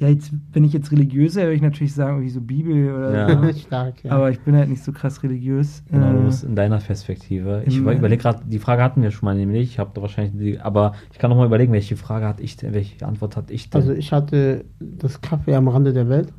[0.00, 3.28] Ja, jetzt, wenn ich jetzt religiös wäre, würde ich natürlich sagen, irgendwie so Bibel oder
[3.28, 3.52] ja.
[3.52, 3.58] so.
[3.66, 4.12] Stark, ja.
[4.12, 5.82] Aber ich bin halt nicht so krass religiös.
[5.90, 7.64] Genau, du musst in deiner Perspektive.
[7.66, 9.70] Ich überlege gerade, die Frage hatten wir schon mal nämlich.
[9.70, 12.56] Ich habe da wahrscheinlich die, aber ich kann noch mal überlegen, welche Frage hatte ich
[12.56, 13.80] denn, welche Antwort hatte ich denn?
[13.80, 16.32] Also ich hatte das Kaffee am Rande der Welt.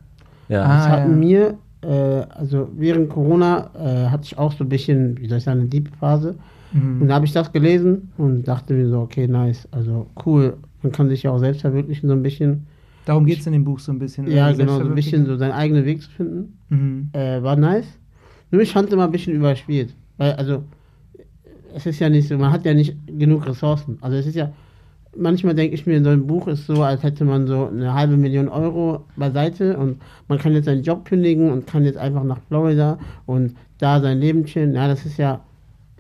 [0.48, 0.60] Ja.
[0.60, 1.18] Das ah, hatten ja.
[1.18, 1.54] mir, äh,
[1.88, 5.70] also während Corona äh, hatte ich auch so ein bisschen, wie soll ich sagen, eine
[5.70, 6.36] Deep Phase.
[6.74, 7.02] Mhm.
[7.02, 10.58] Und da habe ich das gelesen und dachte mir so, okay, nice, also cool.
[10.82, 12.68] Man kann sich ja auch selbst verwirklichen so ein bisschen.
[13.06, 14.30] Darum geht es in dem Buch so ein bisschen.
[14.30, 16.58] Ja, genau, so ein bisschen so seinen eigenen Weg zu finden.
[16.70, 17.10] Mhm.
[17.14, 17.88] Äh, war nice.
[18.52, 19.96] Nur ich fand es immer ein bisschen überspielt.
[20.18, 20.64] Weil, also,
[21.74, 23.98] es ist ja nicht so, man hat ja nicht genug Ressourcen.
[24.02, 24.52] Also es ist ja,
[25.16, 27.94] manchmal denke ich mir, in so einem Buch ist so, als hätte man so eine
[27.94, 29.98] halbe Million Euro beiseite und
[30.28, 34.20] man kann jetzt seinen Job kündigen und kann jetzt einfach nach Florida und da sein
[34.20, 34.74] Leben chillen.
[34.74, 35.42] Ja, das ist ja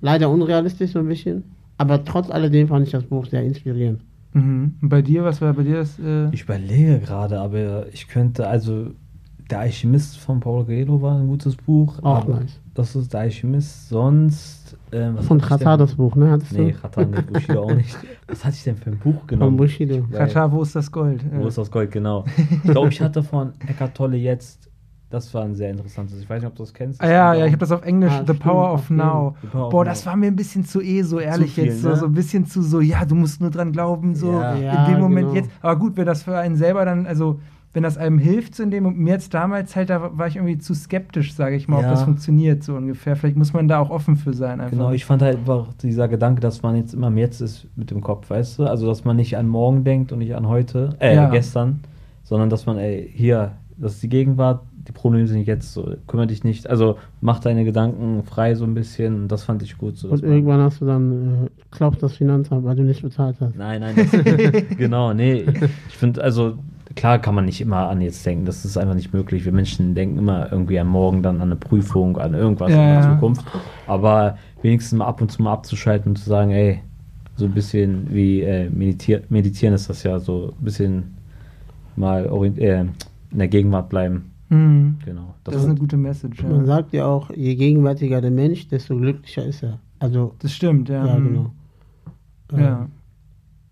[0.01, 1.43] leider unrealistisch so ein bisschen.
[1.77, 4.01] Aber trotz alledem fand ich das Buch sehr inspirierend.
[4.33, 4.75] Mhm.
[4.81, 5.97] Und bei dir, was war bei dir das?
[5.99, 8.91] Äh ich überlege gerade, aber ich könnte, also
[9.49, 11.97] Der Alchemist von Paulo Coelho war ein gutes Buch.
[12.03, 12.59] Auch nice.
[12.75, 13.89] Das ist Der Alchemist.
[13.89, 14.77] Sonst.
[14.91, 16.31] Äh, von Qatar das Buch, ne?
[16.31, 17.97] Hattest nee, Qatar nicht, Bushido auch nicht.
[18.27, 19.57] Was hatte ich denn für ein Buch genommen?
[19.57, 20.05] Von Bushido.
[20.11, 21.25] Qatar, wo ist das Gold?
[21.31, 22.25] Wo ist das Gold, genau.
[22.63, 24.69] Ich glaube, ich hatte von Eckart Tolle jetzt
[25.09, 26.19] das war ein sehr interessantes.
[26.19, 27.01] Ich weiß nicht, ob du das kennst.
[27.01, 28.13] Das ah, ja, ja, ich habe das auf Englisch.
[28.13, 29.35] Ah, The Power of Now.
[29.51, 30.11] Power Boah, of das now.
[30.11, 31.83] war mir ein bisschen zu eh so ehrlich viel, jetzt.
[31.83, 31.95] Ne?
[31.95, 34.53] So, so ein bisschen zu so, ja, du musst nur dran glauben, so ja.
[34.53, 35.35] in ja, dem Moment genau.
[35.35, 35.49] jetzt.
[35.61, 37.39] Aber gut, wenn das für einen selber dann, also
[37.71, 40.57] wenn das einem hilft, so in dem mir jetzt damals halt, da war ich irgendwie
[40.57, 41.87] zu skeptisch, sage ich mal, ja.
[41.87, 43.15] ob das funktioniert, so ungefähr.
[43.15, 44.59] Vielleicht muss man da auch offen für sein.
[44.59, 44.71] Einfach.
[44.71, 47.91] Genau, ich fand halt einfach dieser Gedanke, dass man jetzt immer im Jetzt ist mit
[47.91, 48.63] dem Kopf, weißt du?
[48.63, 51.29] Also, dass man nicht an morgen denkt und nicht an heute, äh, ja.
[51.29, 51.81] gestern,
[52.23, 56.25] sondern dass man, ey, hier, das ist die Gegenwart, die Probleme sind jetzt so, kümmere
[56.25, 59.97] dich nicht, also mach deine Gedanken frei so ein bisschen und das fand ich gut.
[59.97, 63.55] So, und irgendwann hast du dann, äh, glaubst das Finanzamt, weil du nicht bezahlt hast.
[63.55, 65.45] Nein, nein, das, genau, nee,
[65.89, 66.57] ich finde, also
[66.95, 69.45] klar kann man nicht immer an jetzt denken, das ist einfach nicht möglich.
[69.45, 73.01] Wir Menschen denken immer irgendwie am Morgen dann an eine Prüfung, an irgendwas ja, in
[73.01, 73.45] der Zukunft,
[73.87, 76.81] aber wenigstens mal ab und zu mal abzuschalten und zu sagen, ey,
[77.35, 81.15] so ein bisschen wie äh, meditier meditieren ist das ja so ein bisschen
[81.95, 82.25] mal
[82.57, 84.31] äh, in der Gegenwart bleiben.
[84.49, 84.97] Mhm.
[85.05, 85.35] Genau.
[85.43, 86.41] Das, das, ist eine gute Message.
[86.41, 86.49] Ja.
[86.49, 89.79] Man sagt ja auch, je gegenwärtiger der Mensch, desto glücklicher ist er.
[89.99, 91.05] Also, das stimmt, ja.
[91.05, 91.27] Ja, mhm.
[91.27, 91.51] genau.
[92.57, 92.87] Ja.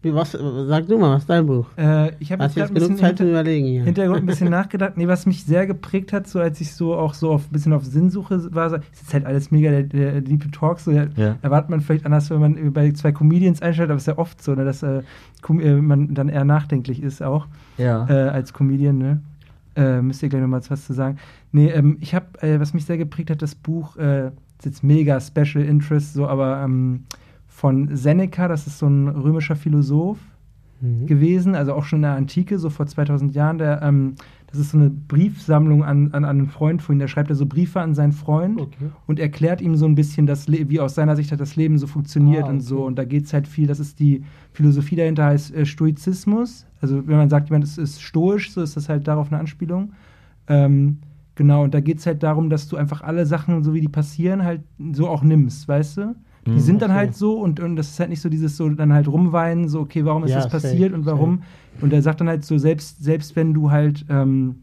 [0.04, 1.66] Was, sag du mal, was ist dein Buch?
[1.76, 3.84] Äh, ich habe jetzt, jetzt genug Zeit zum Überlegen hier.
[3.84, 4.96] Hintergrund ein bisschen nachgedacht.
[4.96, 7.74] Nee, was mich sehr geprägt hat, so als ich so auch so auf, ein bisschen
[7.74, 11.08] auf Sinnsuche war, so, ist jetzt halt alles mega der, der Deep Talk, so ja.
[11.42, 14.42] erwartet man vielleicht anders, wenn man bei zwei Comedians einschaltet, aber es ist ja oft
[14.42, 15.02] so, ne, dass äh,
[15.50, 18.08] äh, man dann eher nachdenklich ist auch ja.
[18.08, 19.22] äh, als Comedian, ne?
[19.76, 21.18] Äh, müsst ihr gleich nochmal was zu sagen.
[21.52, 24.84] Nee, ähm, ich habe, äh, was mich sehr geprägt hat, das Buch, äh, ist jetzt
[24.84, 27.04] mega Special Interest, so, aber ähm,
[27.58, 30.20] von Seneca, das ist so ein römischer Philosoph
[30.80, 31.08] mhm.
[31.08, 33.58] gewesen, also auch schon in der Antike, so vor 2000 Jahren.
[33.58, 34.14] Der, ähm,
[34.46, 37.00] das ist so eine Briefsammlung an, an, an einen Freund von ihm.
[37.00, 38.92] Der schreibt da so Briefe an seinen Freund okay.
[39.08, 41.88] und erklärt ihm so ein bisschen, das wie aus seiner Sicht halt das Leben so
[41.88, 42.54] funktioniert ah, okay.
[42.54, 42.86] und so.
[42.86, 46.68] Und da geht es halt viel, das ist die Philosophie dahinter, heißt äh, Stoizismus.
[46.80, 49.94] Also, wenn man sagt, jemand ist, ist stoisch, so ist das halt darauf eine Anspielung.
[50.48, 51.00] Ähm,
[51.34, 53.88] Genau, und da geht es halt darum, dass du einfach alle Sachen, so wie die
[53.88, 54.62] passieren, halt
[54.94, 56.16] so auch nimmst, weißt du?
[56.48, 57.00] Die mhm, sind dann okay.
[57.00, 59.82] halt so und, und das ist halt nicht so dieses so dann halt rumweinen, so,
[59.82, 61.40] okay, warum ist ja, das passiert safe, und warum?
[61.40, 61.84] Safe.
[61.86, 64.56] Und er sagt dann halt so, selbst, selbst wenn du halt ähm,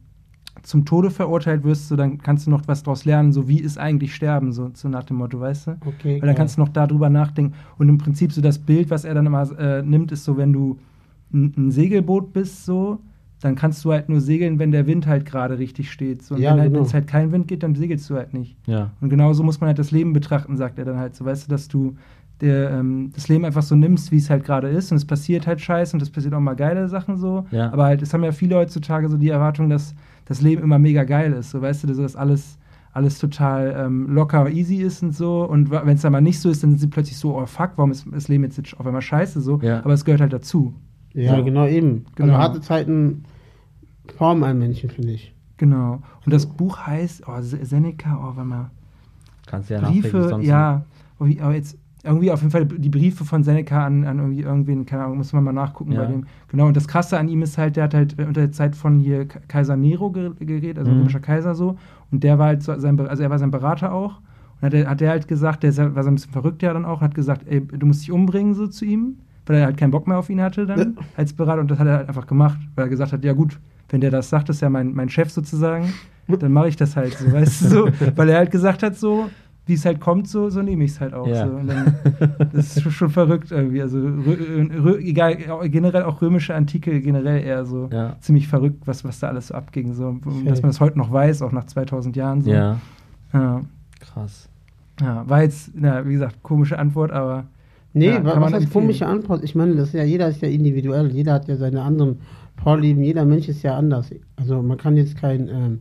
[0.62, 3.78] zum Tode verurteilt wirst, so dann kannst du noch was daraus lernen, so wie ist
[3.78, 5.70] eigentlich Sterben, so, so nach dem Motto, weißt du?
[5.84, 6.20] Okay.
[6.20, 7.54] Weil dann kannst du noch darüber nachdenken.
[7.76, 10.52] Und im Prinzip so das Bild, was er dann immer äh, nimmt, ist so, wenn
[10.52, 10.78] du
[11.32, 13.00] ein, ein Segelboot bist, so,
[13.44, 16.22] dann kannst du halt nur segeln, wenn der Wind halt gerade richtig steht.
[16.22, 16.82] So, und ja, wenn halt, genau.
[16.82, 18.56] es halt kein Wind geht, dann segelst du halt nicht.
[18.66, 18.92] Ja.
[19.02, 21.14] Und genauso muss man halt das Leben betrachten, sagt er dann halt.
[21.14, 21.94] So, weißt du, dass du
[22.40, 24.90] der, ähm, das Leben einfach so nimmst, wie es halt gerade ist.
[24.92, 27.44] Und es passiert halt scheiße und es passiert auch mal geile Sachen so.
[27.50, 27.70] Ja.
[27.70, 31.04] Aber halt, es haben ja viele heutzutage so die Erwartung, dass das Leben immer mega
[31.04, 31.50] geil ist.
[31.50, 32.58] So, weißt du, dass alles
[32.94, 35.42] alles total ähm, locker, easy ist und so.
[35.42, 37.72] Und wenn es dann mal nicht so ist, dann sind sie plötzlich so, oh fuck,
[37.76, 39.58] warum ist das Leben jetzt auf einmal scheiße so?
[39.62, 39.80] Ja.
[39.80, 40.72] Aber es gehört halt dazu.
[41.12, 41.44] Ja, so.
[41.44, 42.04] genau eben.
[42.06, 42.34] Also genau.
[42.34, 43.24] Also harte Zeiten
[44.16, 45.34] formen ein Männchen, finde ich.
[45.56, 46.02] Genau.
[46.24, 48.70] Und das Buch heißt, oh, Seneca, oh, warte mal.
[49.46, 50.84] Kannst du ja Briefe, ja.
[51.18, 54.42] Oh, wie, aber jetzt irgendwie auf jeden Fall die Briefe von Seneca an, an irgendwie
[54.42, 56.02] irgendwen, keine Ahnung, muss man mal nachgucken ja.
[56.02, 56.26] bei dem.
[56.48, 58.98] Genau, und das Krasse an ihm ist halt, der hat halt unter der Zeit von
[59.00, 60.98] hier Kaiser Nero geredet, also mhm.
[60.98, 61.78] römischer Kaiser so.
[62.10, 64.20] Und der war halt so sein, also er war sein Berater auch.
[64.60, 66.84] Und hat er, hat er halt gesagt, der war so ein bisschen verrückt ja dann
[66.84, 69.90] auch, hat gesagt, ey, du musst dich umbringen so zu ihm, weil er halt keinen
[69.90, 70.86] Bock mehr auf ihn hatte dann ja.
[71.16, 71.62] als Berater.
[71.62, 73.58] Und das hat er halt einfach gemacht, weil er gesagt hat, ja gut,
[73.94, 75.94] wenn der das sagt, ist ja mein, mein Chef sozusagen,
[76.26, 77.88] dann mache ich das halt so, weißt du, so.
[78.16, 79.30] Weil er halt gesagt hat, so,
[79.66, 81.28] wie es halt kommt, so, so nehme ich es halt auch.
[81.28, 81.46] Ja.
[81.46, 81.60] So.
[81.64, 81.94] Dann,
[82.52, 83.80] das ist schon verrückt irgendwie.
[83.80, 84.00] Also
[84.98, 85.36] egal,
[85.68, 88.16] generell auch römische Antike generell eher so ja.
[88.20, 89.94] ziemlich verrückt, was, was da alles so abging.
[89.94, 90.18] So.
[90.44, 92.42] Dass man das heute noch weiß, auch nach 2000 Jahren.
[92.42, 92.50] So.
[92.50, 92.80] Ja.
[93.32, 93.60] ja.
[94.00, 94.48] Krass.
[95.00, 97.44] Ja, war jetzt, na, wie gesagt, komische Antwort, aber.
[97.92, 99.44] Nee, ja, was heißt komische Antwort?
[99.44, 102.18] Ich meine, das ist ja, jeder ist ja individuell, jeder hat ja seine anderen
[102.62, 104.10] Vorlieben, jeder Mensch ist ja anders.
[104.36, 105.80] Also man kann jetzt kein, ähm,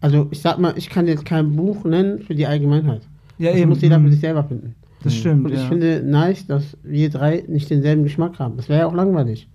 [0.00, 3.02] also ich sag mal, ich kann jetzt kein Buch nennen für die Allgemeinheit.
[3.38, 3.70] Ja, das eben.
[3.70, 4.74] muss jeder für sich selber finden.
[5.02, 5.46] Das stimmt.
[5.46, 5.66] Und ich ja.
[5.66, 8.56] finde nice, dass wir drei nicht denselben Geschmack haben.
[8.56, 9.48] Das wäre ja auch langweilig.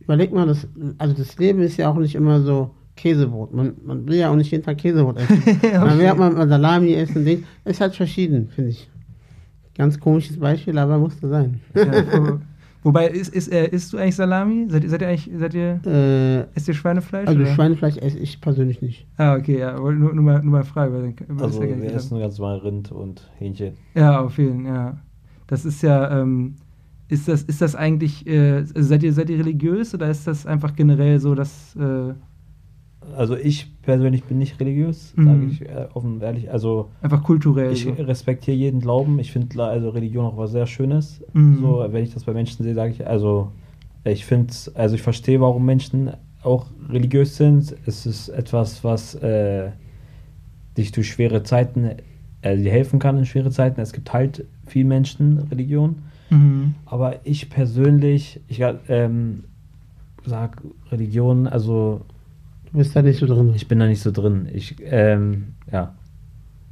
[0.00, 0.68] Überleg mal, das,
[0.98, 3.54] also das Leben ist ja auch nicht immer so Käsebrot.
[3.54, 5.42] Man, man will ja auch nicht jeden Tag Käsebrot essen.
[5.72, 7.24] man will auch mal Salami essen.
[7.24, 7.44] Ding.
[7.64, 8.90] Ist halt verschieden, finde ich.
[9.76, 11.60] Ganz komisches Beispiel, aber musste sein.
[11.74, 11.84] Ja,
[12.84, 14.66] Wobei, ist, ist, äh, isst du eigentlich Salami?
[14.68, 17.26] Seid, seid ihr eigentlich, seid ihr, äh, esst ihr Schweinefleisch?
[17.26, 17.54] Also oder?
[17.54, 19.06] Schweinefleisch esse ich persönlich nicht.
[19.16, 20.92] Ah, okay, ja, nur, nur, mal, nur mal frei.
[20.92, 23.72] Weil dann, also wir essen ganz normal Rind und Hähnchen.
[23.94, 24.98] Ja, auf jeden Fall, ja.
[25.46, 26.56] Das ist ja, ähm,
[27.08, 30.76] ist das, ist das eigentlich, äh, seid, ihr, seid ihr religiös oder ist das einfach
[30.76, 31.74] generell so, dass...
[31.76, 32.14] Äh,
[33.16, 35.24] also ich persönlich bin nicht religiös, mhm.
[35.24, 36.50] sage ich äh, offen und ehrlich.
[36.50, 37.72] Also einfach kulturell.
[37.72, 37.90] Ich so.
[37.90, 39.18] respektiere jeden Glauben.
[39.18, 41.22] Ich finde also Religion auch was sehr Schönes.
[41.32, 41.60] Mhm.
[41.60, 43.52] So, wenn ich das bei Menschen sehe, sage ich, also
[44.04, 47.74] ich finde, also ich verstehe, warum Menschen auch religiös sind.
[47.86, 49.70] Es ist etwas, was äh,
[50.76, 51.90] dich durch schwere Zeiten,
[52.42, 53.80] äh, dir helfen kann in schwere Zeiten.
[53.80, 56.02] Es gibt halt viele Menschen Religion.
[56.30, 56.74] Mhm.
[56.86, 59.44] Aber ich persönlich, ich ähm,
[60.24, 62.02] sage Religion, also
[62.78, 63.52] bist da nicht so drin.
[63.54, 64.48] Ich bin da nicht so drin.
[64.52, 65.94] Ich, ähm, ja.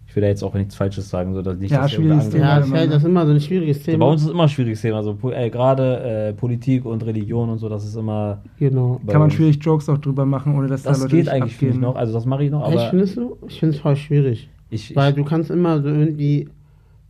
[0.07, 2.45] Ich will da jetzt auch nichts Falsches sagen, so dass nicht ja, das schwieriges Thema.
[2.45, 4.05] Ja, das, das ist immer so ein schwieriges Thema.
[4.05, 4.99] Bei uns ist immer ein schwieriges Thema.
[4.99, 8.43] Also, äh, Gerade äh, Politik und Religion und so, das ist immer.
[8.59, 9.01] Genau.
[9.07, 11.81] Kann man schwierig Jokes auch drüber machen, ohne dass das da Leute geht eigentlich abgehen.
[11.81, 11.97] noch.
[11.97, 12.63] Also, das mache ich noch.
[12.63, 13.39] Aber findest du?
[13.49, 14.51] Ich finde es voll schwierig.
[14.69, 16.49] Ich, weil du kannst immer so irgendwie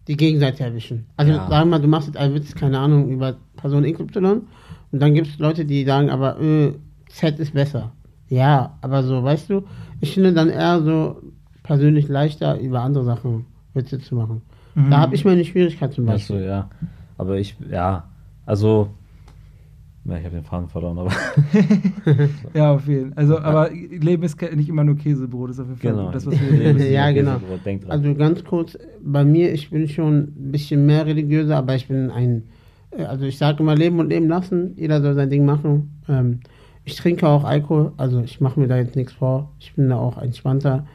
[0.06, 1.06] die Gegenseite erwischen.
[1.16, 1.46] Also, ja.
[1.50, 4.42] sag mal, du machst jetzt einen Witz, keine Ahnung, über Person XY
[4.92, 6.72] und dann gibt es Leute, die sagen, aber äh,
[7.08, 7.92] Z ist besser.
[8.32, 9.64] Ja, aber so, weißt du,
[10.00, 11.20] ich finde dann eher so
[11.62, 14.40] persönlich leichter, über andere Sachen Witze zu machen.
[14.74, 14.88] Mhm.
[14.88, 16.36] Da habe ich meine Schwierigkeit zum Beispiel.
[16.36, 16.70] Achso, ja.
[17.18, 18.04] Aber ich, ja,
[18.46, 18.88] also,
[20.06, 21.10] ja, ich habe den Faden verloren, aber.
[22.54, 23.22] ja, auf jeden Fall.
[23.22, 26.10] Also, aber Leben ist nicht immer nur Käsebrot, ist auf jeden Fall genau.
[26.10, 26.78] das, was wir leben.
[26.90, 27.36] ja, genau.
[27.88, 32.10] Also ganz kurz, bei mir, ich bin schon ein bisschen mehr religiöser, aber ich bin
[32.10, 32.44] ein
[32.96, 34.72] äh, also ich sage immer leben und leben lassen.
[34.76, 36.00] Jeder soll sein Ding machen.
[36.08, 36.40] Ähm,
[36.84, 39.50] ich trinke auch Alkohol, also ich mache mir da jetzt nichts vor.
[39.60, 40.86] Ich bin da auch entspannter.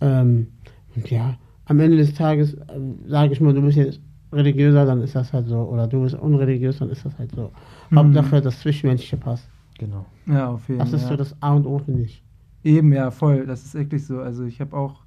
[0.00, 0.48] Ähm,
[0.94, 2.58] und ja, am Ende des Tages äh,
[3.06, 4.00] sage ich mal, du bist jetzt
[4.32, 5.58] religiöser, dann ist das halt so.
[5.58, 7.50] Oder du bist unreligiös, dann ist das halt so.
[7.90, 7.98] Mhm.
[7.98, 9.48] Hauptsache, das Zwischenmenschliche passt.
[9.78, 10.06] Genau.
[10.26, 10.90] Ja, auf jeden Fall.
[10.90, 11.08] Das ist ja.
[11.08, 12.22] so das A und O, finde ich.
[12.64, 13.46] Eben, ja, voll.
[13.46, 14.20] Das ist wirklich so.
[14.20, 15.00] Also ich habe auch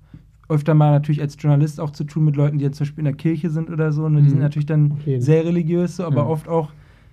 [0.49, 3.05] öfter mal natürlich als Journalist auch zu tun mit Leuten, die jetzt zum Beispiel in
[3.05, 4.05] der Kirche sind oder so.
[4.05, 4.30] Und die mhm.
[4.30, 6.30] sind natürlich dann sehr religiös, so, aber mhm.
[6.30, 6.69] oft auch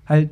[0.07, 0.31] halt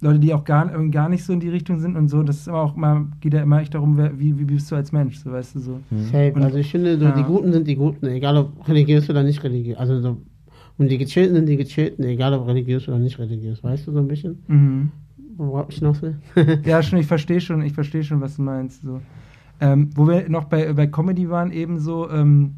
[0.00, 2.22] Leute, die auch gar, gar nicht so in die Richtung sind und so.
[2.22, 4.76] Das ist aber auch mal, geht ja immer echt darum, wer, wie, wie bist du
[4.76, 5.80] als Mensch, so weißt du so.
[5.90, 6.04] Mhm.
[6.04, 6.32] Safe.
[6.34, 7.12] Und, also ich finde, so, ja.
[7.12, 9.78] die Guten sind die Guten, egal ob religiös oder nicht religiös.
[9.78, 10.18] Also so,
[10.78, 13.98] und die Gechillten sind die Gechillten, egal ob religiös oder nicht religiös, weißt du so
[13.98, 14.42] ein bisschen?
[14.48, 14.90] Mhm.
[15.36, 16.18] Worauf ich noch will?
[16.64, 18.82] ja, schon, ich verstehe schon, ich verstehe schon, was du meinst.
[18.82, 19.00] So.
[19.60, 22.56] Ähm, wo wir noch bei, bei Comedy waren, eben so, ähm,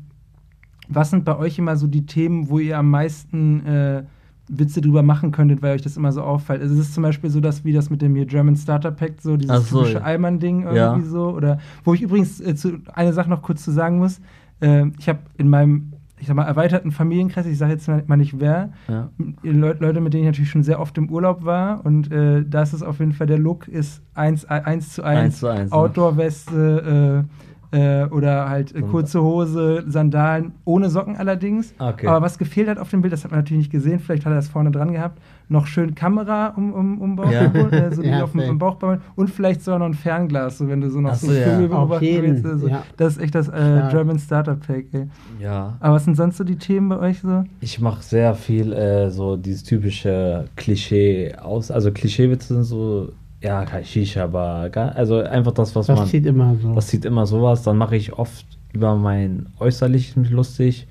[0.88, 4.04] was sind bei euch immer so die Themen, wo ihr am meisten äh,
[4.48, 6.62] Witze drüber machen könntet, weil euch das immer so auffällt.
[6.62, 9.20] Also es ist zum Beispiel so, dass wie das mit dem hier German Starter Pack,
[9.20, 10.02] so dieses so, typische.
[10.02, 11.00] Allmann-Ding irgendwie ja.
[11.00, 11.30] so.
[11.30, 14.20] Oder wo ich übrigens äh, zu, eine Sache noch kurz zu sagen muss.
[14.60, 18.40] Äh, ich habe in meinem, ich sag mal, erweiterten Familienkreis, ich sage jetzt mal nicht
[18.40, 19.10] wer, ja.
[19.42, 21.84] Le Leute, mit denen ich natürlich schon sehr oft im Urlaub war.
[21.84, 27.26] Und äh, da ist es auf jeden Fall, der Look ist 1 zu 1, Outdoor-Weste,
[27.26, 31.74] äh, äh, oder halt äh, kurze Hose, Sandalen, ohne Socken allerdings.
[31.78, 32.06] Okay.
[32.06, 34.32] Aber was gefehlt hat auf dem Bild, das hat man natürlich nicht gesehen, vielleicht hat
[34.32, 37.44] er das vorne dran gehabt, noch schön Kamera um, um, um Bauch, ja.
[37.44, 38.76] äh, so ja, auf dem Bauch
[39.16, 41.62] und vielleicht sogar noch ein Fernglas, so wenn du so noch Ach so, so Vögel
[41.62, 41.66] ja.
[41.66, 42.46] beobachten willst.
[42.46, 42.82] Also, ja.
[42.96, 45.06] Das ist echt das äh, German Startup Pack, ey.
[45.40, 45.76] Ja.
[45.80, 47.44] Aber was sind sonst so die Themen bei euch so?
[47.60, 53.64] Ich mache sehr viel äh, so dieses typische Klischee aus, also Klischeewitze sind so ja,
[53.64, 54.76] kein Shisha-Bar.
[54.96, 56.04] Also einfach das, was das man.
[56.04, 56.74] Das zieht immer so.
[56.74, 57.62] Das zieht immer sowas.
[57.62, 60.88] Dann mache ich oft über mein Äußerliches mich lustig.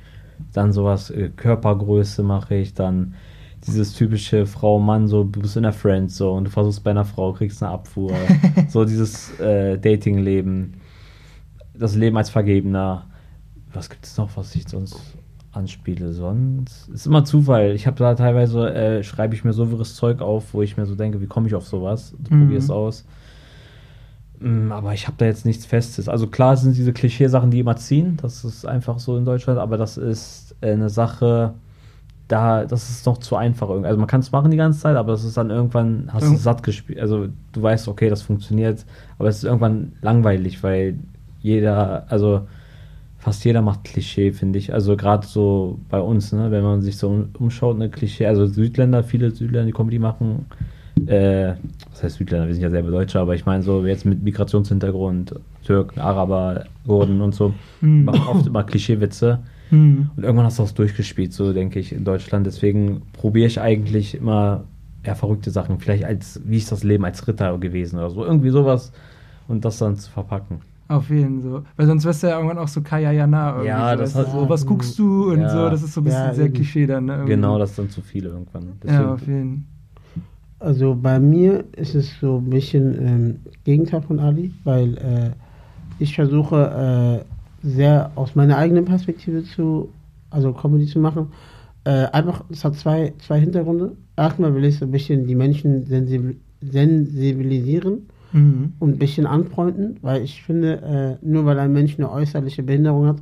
[0.54, 2.74] Dann sowas, äh, Körpergröße mache ich.
[2.74, 3.16] Dann
[3.66, 7.06] dieses typische Frau-Mann, so du bist in der Friend so und du versuchst bei einer
[7.06, 8.14] Frau, kriegst eine Abfuhr.
[8.70, 10.76] so dieses äh, Dating-Leben.
[11.74, 13.08] Das Leben als Vergebener.
[13.74, 15.17] Was gibt es noch, was ich sonst
[15.58, 16.14] anspiele.
[16.14, 17.72] Sonst ist immer Zufall.
[17.72, 20.86] Ich habe da teilweise, äh, schreibe ich mir so wirres Zeug auf, wo ich mir
[20.86, 22.16] so denke, wie komme ich auf sowas?
[22.18, 22.44] Du mhm.
[22.44, 23.06] probierst aus.
[24.40, 26.08] Mm, aber ich habe da jetzt nichts Festes.
[26.08, 28.18] Also klar sind diese Klischeesachen, die immer ziehen.
[28.22, 29.60] Das ist einfach so in Deutschland.
[29.60, 31.56] Aber das ist äh, eine Sache,
[32.28, 33.70] da, das ist noch zu einfach.
[33.70, 36.32] Also man kann es machen die ganze Zeit, aber das ist dann irgendwann, hast du
[36.32, 36.38] mhm.
[36.38, 37.00] satt gespielt.
[37.00, 38.86] Also du weißt, okay, das funktioniert.
[39.18, 41.00] Aber es ist irgendwann langweilig, weil
[41.42, 42.48] jeder, also
[43.18, 44.74] fast jeder macht Klischee, finde ich.
[44.74, 49.04] Also gerade so bei uns, ne, wenn man sich so umschaut, eine Klischee, also Südländer,
[49.04, 50.46] viele Südländer, die Comedy machen,
[51.06, 51.54] äh,
[51.92, 55.36] was heißt Südländer, wir sind ja selber Deutsche, aber ich meine so jetzt mit Migrationshintergrund,
[55.66, 58.06] Türken, Araber, Kurden und so, mhm.
[58.06, 59.40] machen oft immer Klischeewitze.
[59.70, 60.10] Mhm.
[60.16, 62.46] Und irgendwann hast du das durchgespielt, so denke ich, in Deutschland.
[62.46, 64.64] Deswegen probiere ich eigentlich immer
[65.04, 65.80] eher verrückte Sachen.
[65.80, 68.24] Vielleicht als, wie ist das Leben als Ritter gewesen oder so.
[68.24, 68.92] Irgendwie sowas
[69.48, 70.62] und das dann zu verpacken.
[70.88, 71.64] Auf jeden Fall.
[71.76, 73.64] Weil sonst wärst du ja irgendwann auch so Kaya Jana.
[73.64, 75.50] Ja, so, das hat so, was guckst du und ja.
[75.50, 77.06] so, das ist so ein bisschen ja, sehr Klischee dann.
[77.06, 78.74] Ne, genau, das ist dann zu viel irgendwann.
[78.82, 79.02] Deswegen.
[79.02, 79.64] Ja, auf jeden Fall.
[80.60, 85.30] Also bei mir ist es so ein bisschen ähm, Gegenteil von Ali, weil äh,
[86.00, 87.24] ich versuche
[87.64, 89.90] äh, sehr aus meiner eigenen Perspektive zu,
[90.32, 91.28] also Comedy zu machen.
[91.84, 93.96] Äh, einfach, es hat zwei, zwei Hintergründe.
[94.16, 98.74] Erstmal will ich so ein bisschen die Menschen sensibilisieren mhm.
[98.80, 103.08] und ein bisschen anfreunden, weil ich finde, äh, nur weil ein Mensch eine äußerliche Behinderung
[103.08, 103.18] hat,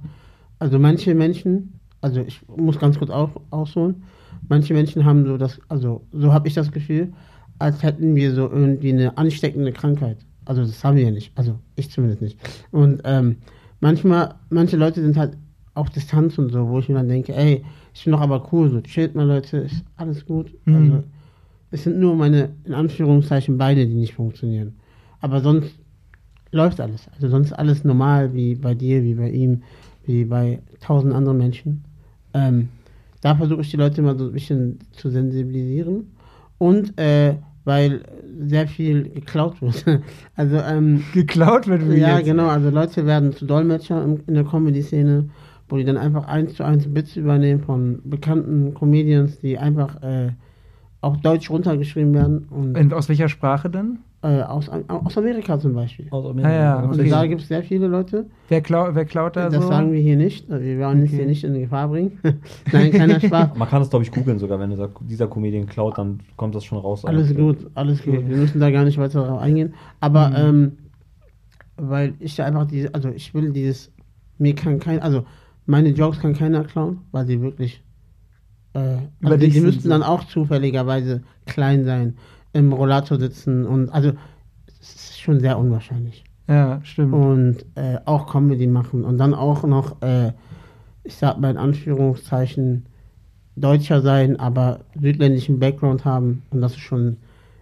[0.59, 4.03] also manche Menschen, also ich muss ganz kurz auf, ausholen,
[4.47, 7.13] manche Menschen haben so das, also so habe ich das Gefühl,
[7.59, 10.17] als hätten wir so irgendwie eine ansteckende Krankheit.
[10.45, 12.37] Also das haben wir ja nicht, also ich zumindest nicht.
[12.71, 13.37] Und ähm,
[13.79, 15.37] manchmal, manche Leute sind halt
[15.73, 18.69] auch Distanz und so, wo ich mir dann denke, ey, ich bin doch aber cool,
[18.69, 20.53] so chillt mal Leute, ist alles gut.
[20.65, 20.75] Mhm.
[20.75, 21.03] Also
[21.71, 24.75] es sind nur meine, in Anführungszeichen, Beine, die nicht funktionieren.
[25.25, 25.73] Aber sonst
[26.51, 27.09] läuft alles.
[27.15, 29.63] Also sonst alles normal, wie bei dir, wie bei ihm,
[30.05, 31.83] wie bei tausend anderen Menschen.
[32.35, 32.69] Ähm,
[33.21, 36.11] da versuche ich die Leute mal so ein bisschen zu sensibilisieren.
[36.59, 38.03] Und äh, weil
[38.39, 39.83] sehr viel geklaut wird.
[40.35, 42.27] also ähm, geklaut wird wie Ja, jetzt?
[42.27, 42.45] genau.
[42.45, 45.27] Also Leute werden zu Dolmetscher in der Comedy-Szene,
[45.69, 50.33] wo die dann einfach eins zu eins Bits übernehmen von bekannten Comedians, die einfach äh,
[51.01, 52.45] auf Deutsch runtergeschrieben werden.
[52.51, 53.97] Und in, aus welcher Sprache denn?
[54.25, 56.07] Äh, aus, aus Amerika zum Beispiel.
[56.09, 56.49] Aus Amerika.
[56.49, 57.01] Ah, ja, okay.
[57.01, 58.25] Und da gibt es sehr viele Leute.
[58.49, 59.59] Wer, klau wer klaut da das so?
[59.59, 60.49] Das sagen wir hier nicht.
[60.49, 61.01] Also wir wollen okay.
[61.01, 62.17] uns hier nicht in Gefahr bringen.
[62.73, 63.55] Nein, keiner Spaß.
[63.55, 64.59] Man kann das, glaube ich, googeln sogar.
[64.59, 67.05] Wenn du dieser Comedian klaut, dann kommt das schon raus.
[67.05, 68.17] Alles also, gut, alles okay.
[68.17, 68.27] gut.
[68.27, 69.75] Wir müssen da gar nicht weiter darauf eingehen.
[69.99, 70.35] Aber, mhm.
[70.37, 70.71] ähm,
[71.77, 73.93] weil ich da einfach diese, also ich will dieses,
[74.39, 75.25] mir kann kein, also
[75.67, 77.83] meine Jokes kann keiner klauen, weil sie wirklich
[78.73, 82.17] Äh, also die, die müssten dann auch zufälligerweise klein sein,
[82.55, 84.13] im Rollator sitzen und also
[84.79, 86.23] es ist schon sehr unwahrscheinlich.
[86.47, 87.13] Ja, stimmt.
[87.13, 90.31] Und äh, auch Comedy machen und dann auch noch, äh,
[91.03, 92.85] ich sag mal in Anführungszeichen,
[93.57, 97.17] Deutscher sein, aber südländischen Background haben und das ist schon,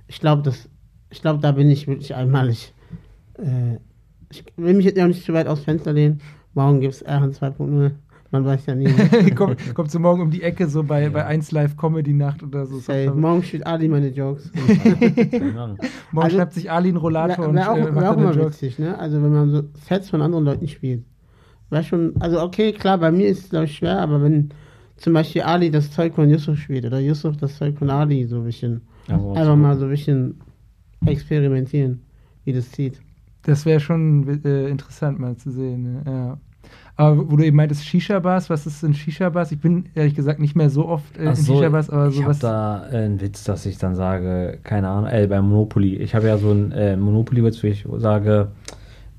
[0.07, 0.69] ich glaube, das,
[1.09, 2.73] ich glaube, da bin ich wirklich einmalig.
[3.37, 3.77] Äh,
[4.31, 6.21] ich will mich jetzt auch nicht zu weit aus Fenster lehnen.
[6.53, 7.91] Morgen gibt es RN 2.0.
[8.33, 8.89] Man weiß ja nie.
[9.35, 11.09] kommt, kommt so morgen um die Ecke, so bei, ja.
[11.09, 12.81] bei 1 Live Comedy Nacht oder so.
[12.91, 14.51] Hey, morgen spielt Ali meine Jokes.
[16.11, 18.63] morgen also, schnappt sich Ali einen Rollator und auch, äh, macht auch immer Jokes.
[18.63, 18.97] witzig, ne?
[18.97, 21.03] Also wenn man so Sets von anderen Leuten spielt.
[21.69, 24.49] Wäre schon, also okay, klar, bei mir ist es glaube ich schwer, aber wenn
[24.97, 28.37] zum Beispiel Ali das Zeug von Yusuf spielt oder Yusuf das Zeug von Ali so
[28.37, 30.41] ein bisschen, ja, einfach mal so ein bisschen
[31.05, 32.01] experimentieren,
[32.45, 32.99] wie das zieht.
[33.43, 36.03] Das wäre schon äh, interessant mal zu sehen, ne?
[36.07, 36.37] ja.
[36.95, 39.51] Aber wo du eben meintest, Shisha-Bars, was ist ein Shisha-Bars?
[39.51, 42.37] Ich bin ehrlich gesagt nicht mehr so oft äh, in so, Shisha-Bars, aber sowas.
[42.37, 45.95] Ich habe da äh, einen Witz, dass ich dann sage, keine Ahnung, äh, bei Monopoly.
[45.97, 48.49] Ich habe ja so einen äh, Monopoly-Witz, wo ich sage,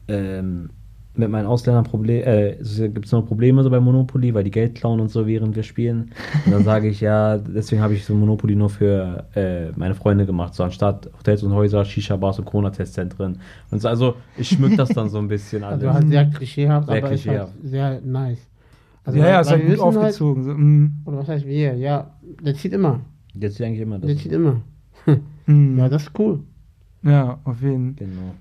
[0.06, 0.70] ähm,
[1.16, 2.56] mit meinen Ausländern Problem, äh,
[2.88, 5.62] gibt es noch Probleme so bei Monopoly, weil die Geld klauen und so, während wir
[5.62, 6.10] spielen.
[6.44, 10.26] Und dann sage ich, ja, deswegen habe ich so Monopoly nur für äh, meine Freunde
[10.26, 10.54] gemacht.
[10.54, 13.38] So anstatt Hotels und Häuser, Shisha-Bars und Corona-Testzentren.
[13.70, 15.84] Und so, also ich schmück das dann so ein bisschen alles.
[15.84, 17.54] Also halt sehr klischeehaft, sehr aber klischeehaft.
[17.56, 18.48] Ist halt sehr nice.
[19.04, 20.46] Also ja, ja, ist halt gut aufgezogen.
[20.46, 21.02] Halt, so, mm.
[21.04, 21.74] Oder was heißt wir?
[21.74, 22.10] Ja,
[22.40, 23.00] der zieht immer.
[23.34, 23.98] Der zieht eigentlich immer.
[23.98, 24.62] Das der zieht immer.
[25.46, 25.78] mm.
[25.78, 26.40] Ja, das ist cool.
[27.02, 28.06] Ja, auf jeden Fall.
[28.06, 28.34] Genau.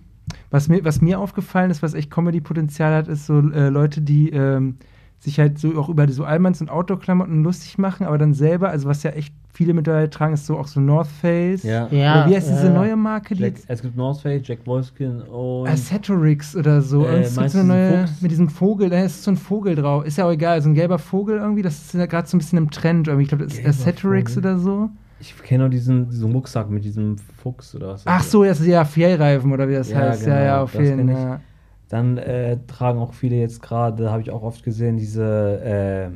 [0.50, 4.30] Was mir, was mir aufgefallen ist, was echt Comedy-Potenzial hat, ist so äh, Leute, die
[4.30, 4.78] ähm,
[5.20, 8.88] sich halt so auch über so Allmanns und Outdoor-Klamotten lustig machen, aber dann selber, also
[8.88, 11.64] was ja echt viele mittlerweile tragen, ist so auch so North Face.
[11.64, 11.88] Ja.
[11.92, 13.36] ja wie heißt diese neue Marke?
[13.36, 15.68] Jack, es gibt North Face, Jack Wolfskin und.
[15.68, 17.06] Acetorix oder so.
[17.06, 20.06] Äh, es gibt so eine neue, mit diesem Vogel, da ist so ein Vogel drauf.
[20.06, 22.40] Ist ja auch egal, so ein gelber Vogel irgendwie, das ist ja gerade so ein
[22.40, 23.24] bisschen im Trend irgendwie.
[23.24, 24.90] Ich glaube, das ist Acetorix oder so.
[25.24, 28.02] Ich kenne nur diesen, diesen Mucksack mit diesem Fuchs oder was.
[28.06, 30.26] Ach so, das ist ja Fjellreifen oder wie das ja, heißt.
[30.26, 31.40] Genau, ja, ja, auf jeden Fall.
[31.88, 36.10] Dann äh, tragen auch viele jetzt gerade, habe ich auch oft gesehen, diese äh,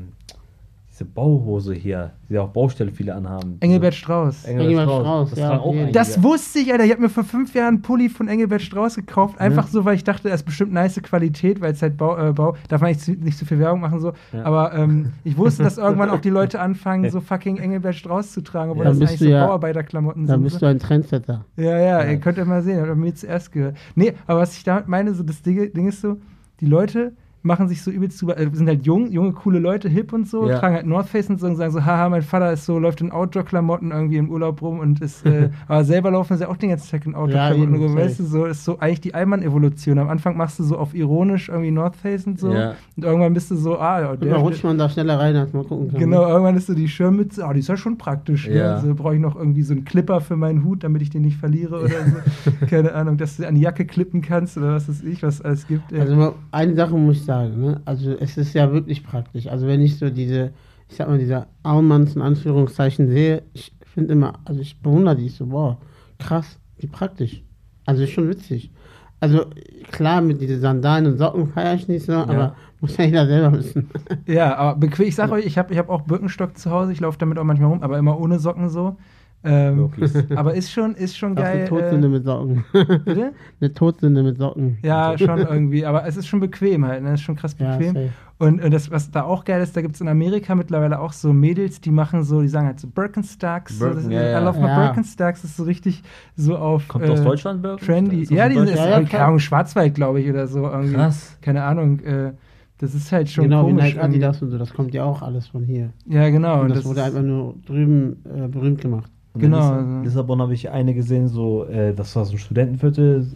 [0.98, 3.58] diese Bauhose hier, die auch Baustelle viele anhaben.
[3.60, 4.45] Engelbert Strauß.
[4.45, 6.86] Engelbert, Engelbert Strauß, das, ja, auch das wusste ich, Alter.
[6.86, 9.39] Ich habe mir vor fünf Jahren einen Pulli von Engelbert Strauß gekauft.
[9.39, 9.72] Einfach ja.
[9.72, 12.56] so, weil ich dachte, er ist bestimmt nice Qualität, weil es halt Bau, äh, Bau
[12.68, 14.14] darf man nicht, nicht zu viel Werbung machen so.
[14.34, 14.43] Ja.
[14.43, 18.41] Aber ähm, ich wusste, dass irgendwann auch die Leute anfangen, so fucking Engelbert Strauß zu
[18.41, 20.34] tragen, obwohl das eigentlich so Bauarbeiterklamotten sind.
[20.34, 21.45] Dann bist du ein Trendsetter.
[21.58, 23.78] Ja, ja, ihr könnt ja mal sehen, ich habe mir zuerst gehört.
[23.93, 26.18] Nee, aber was ich damit meine, so das Ding, Ding ist so,
[26.60, 27.14] die Leute
[27.48, 30.48] machen sich so übelst zu, äh, sind halt jung, junge, coole Leute, hip und so,
[30.48, 30.60] ja.
[30.60, 33.02] tragen halt North Face und so und sagen so, haha, mein Vater ist so, läuft
[33.02, 36.70] in Outdoor-Klamotten irgendwie im Urlaub rum und ist, äh, aber selber laufen sie auch den
[36.70, 37.82] ganzen Tag in Outdoor-Klamotten.
[37.82, 39.98] Ja, weißt du, so ist so eigentlich die Allmann-Evolution.
[39.98, 42.76] Am Anfang machst du so auf ironisch irgendwie North Face und so ja.
[42.95, 44.36] und irgendwann bist du so, ah, ja, der.
[44.36, 46.00] rutscht man da schneller rein, als man gucken kann.
[46.00, 48.48] Genau, irgendwann ist so die Schirmmütze, ah, die ist ja schon praktisch.
[48.48, 48.64] Ne?
[48.64, 51.38] Also brauche ich noch irgendwie so einen Clipper für meinen Hut, damit ich den nicht
[51.38, 52.66] verliere oder so.
[52.68, 55.68] Keine Ahnung, dass du an die Jacke klippen kannst oder was weiß ich, was alles
[55.68, 55.93] gibt.
[55.93, 57.82] Also eine Sache muss ich sagen, ne?
[57.86, 59.48] Also es ist ja wirklich praktisch.
[59.48, 60.52] Also wenn ich so diese,
[60.90, 65.30] ich sag mal, diese Armmanns in Anführungszeichen sehe, ich finde immer, also ich bewundere die
[65.30, 65.78] so, wow,
[66.20, 67.44] krass, wie praktisch.
[67.86, 68.72] Also ist schon witzig.
[69.20, 69.46] Also
[69.92, 72.24] klar, mit diesen Sandalen und Socken feiere ich nicht so, ja.
[72.24, 73.90] aber muss ja jeder selber wissen.
[74.28, 77.00] Ja, aber bequem, ich sag euch, ich habe ich hab auch Birkenstock zu Hause, ich
[77.00, 78.98] laufe damit auch manchmal rum, aber immer ohne Socken so.
[79.44, 79.92] Ähm,
[80.36, 81.60] aber ist schon, ist schon geil.
[81.60, 82.66] Eine Todsünde äh, mit Socken.
[82.74, 83.34] Bitte?
[83.62, 84.78] Eine Todsünde mit Socken.
[84.82, 85.86] Ja, schon irgendwie.
[85.86, 87.04] Aber es ist schon bequem halt.
[87.04, 87.10] Ne?
[87.10, 87.96] Es ist schon krass bequem.
[87.96, 88.02] Ja,
[88.40, 91.14] und, und das, was da auch geil ist, da gibt es in Amerika mittlerweile auch
[91.14, 93.80] so Mädels, die machen so, die sagen halt so Birkenstocks.
[93.80, 94.42] Birken, so, ja, ja.
[94.42, 94.86] I love my ja.
[94.86, 95.42] Birkenstocks.
[95.44, 96.04] Das ist so richtig
[96.36, 96.88] so auf.
[96.88, 97.86] Kommt äh, aus Deutschland Birkenstocks?
[97.86, 98.34] Trendy.
[98.34, 100.64] Ja, die sind, ja, keine Ahnung, Schwarzwald, glaube ich, oder so.
[100.64, 100.94] Irgendwie.
[100.94, 101.38] Krass.
[101.42, 102.00] Keine Ahnung.
[102.00, 102.34] Äh,
[102.80, 103.94] das ist halt schon genau, komisch.
[103.94, 105.94] Genau, wie Adidas und so, das kommt ja auch alles von hier.
[106.06, 106.62] Ja, genau.
[106.62, 109.12] Und das, das wurde einfach nur drüben äh, berühmt gemacht.
[109.34, 109.80] Und genau.
[109.80, 113.28] In Lissabon habe ich eine gesehen, so, äh, das war so ein Studentenviertel,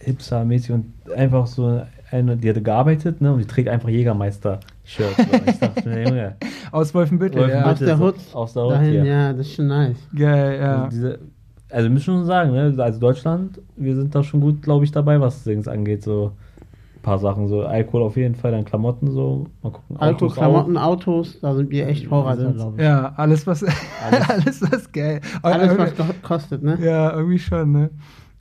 [0.00, 5.18] Hipster-mäßig und einfach so eine, die hatte gearbeitet, ne, und die trägt einfach Jägermeister-Shirts.
[5.46, 6.36] ich dachte mir, Junge.
[6.72, 7.70] Aus Wolfenbüttel, ja.
[7.70, 8.16] Aus der Hut.
[8.32, 9.04] Aus der Hut, dahin, ja.
[9.04, 9.32] ja.
[9.32, 9.96] das ist schon nice.
[10.14, 10.84] Geil, ja.
[10.84, 11.18] Also, diese,
[11.70, 14.92] also wir müssen schon sagen, ne, also Deutschland, wir sind da schon gut, glaube ich,
[14.92, 16.32] dabei, was Dings angeht, so
[17.02, 19.46] paar Sachen, so Alkohol auf jeden Fall, dann Klamotten so.
[19.62, 19.96] Mal gucken.
[19.96, 20.86] Alkohol, Autos Klamotten, auch.
[20.86, 22.82] Autos, da sind wir echt Vorreiter, glaube ich.
[22.82, 23.62] Ja, alles was,
[24.10, 25.20] alles, alles was geil.
[25.42, 26.78] Alles was kostet, ne?
[26.80, 27.90] Ja, irgendwie schon, ne?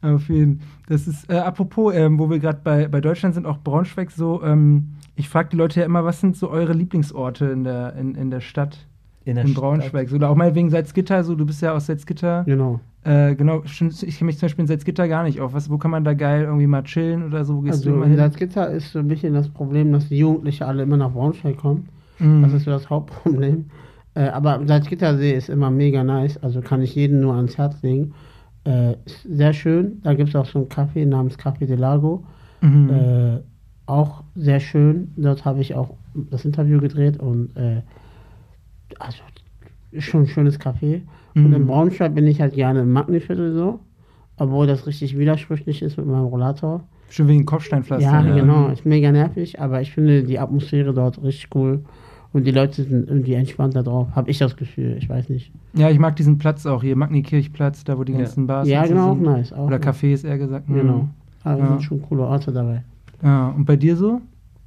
[0.01, 0.67] Auf jeden Fall.
[0.87, 4.43] Das ist, äh, apropos, ähm, wo wir gerade bei, bei Deutschland sind, auch Braunschweig so,
[4.43, 8.15] ähm, ich frage die Leute ja immer, was sind so eure Lieblingsorte in der, in,
[8.15, 8.87] in der Stadt?
[9.25, 10.07] In, der in Braunschweig.
[10.07, 10.09] Stadt.
[10.09, 12.43] So, oder auch mal wegen Salzgitter, so, du bist ja aus Salzgitter.
[12.45, 12.79] Genau.
[13.03, 13.91] Äh, genau, ich kenne
[14.25, 15.53] mich zum Beispiel in Salzgitter gar nicht auf.
[15.53, 17.57] Was, wo kann man da geil irgendwie mal chillen oder so?
[17.57, 18.17] Wo gehst also du immer hin?
[18.17, 21.87] Salzgitter ist so ein bisschen das Problem, dass die Jugendlichen alle immer nach Braunschweig kommen.
[22.19, 22.43] Mm.
[22.43, 23.65] Das ist so das Hauptproblem.
[24.13, 28.13] Äh, aber Salzgittersee ist immer mega nice, also kann ich jeden nur ans Herz legen.
[28.63, 28.95] Äh,
[29.27, 30.01] sehr schön.
[30.03, 32.25] Da gibt es auch so einen Café namens Café de Lago.
[32.59, 32.89] Mhm.
[32.89, 33.39] Äh,
[33.85, 35.11] auch sehr schön.
[35.15, 37.81] Dort habe ich auch das Interview gedreht und äh,
[38.99, 39.19] also
[39.91, 41.01] ist schon ein schönes Café.
[41.33, 41.45] Mhm.
[41.45, 43.79] Und in Braunschweig bin ich halt gerne im Magniviertel so,
[44.37, 46.83] obwohl das richtig widersprüchlich ist mit meinem Rollator.
[47.09, 48.09] Schon wegen Kopfsteinpflaster.
[48.09, 48.69] Ja, ja, genau.
[48.69, 51.83] Ist mega nervig, aber ich finde die Atmosphäre dort richtig cool.
[52.33, 54.95] Und die Leute sind irgendwie entspannter drauf, habe ich das Gefühl.
[54.97, 55.51] Ich weiß nicht.
[55.73, 58.47] Ja, ich mag diesen Platz auch hier, Magnikirchplatz, da wo die ganzen ja.
[58.47, 58.95] Bars ja, sind.
[58.95, 59.51] Ja, genau, auch nice.
[59.51, 60.67] Auch Oder Cafés eher gesagt.
[60.67, 61.09] Genau.
[61.43, 61.67] Aber ja.
[61.67, 62.83] sind schon coole Orte dabei.
[63.21, 64.21] Ja, und bei dir so?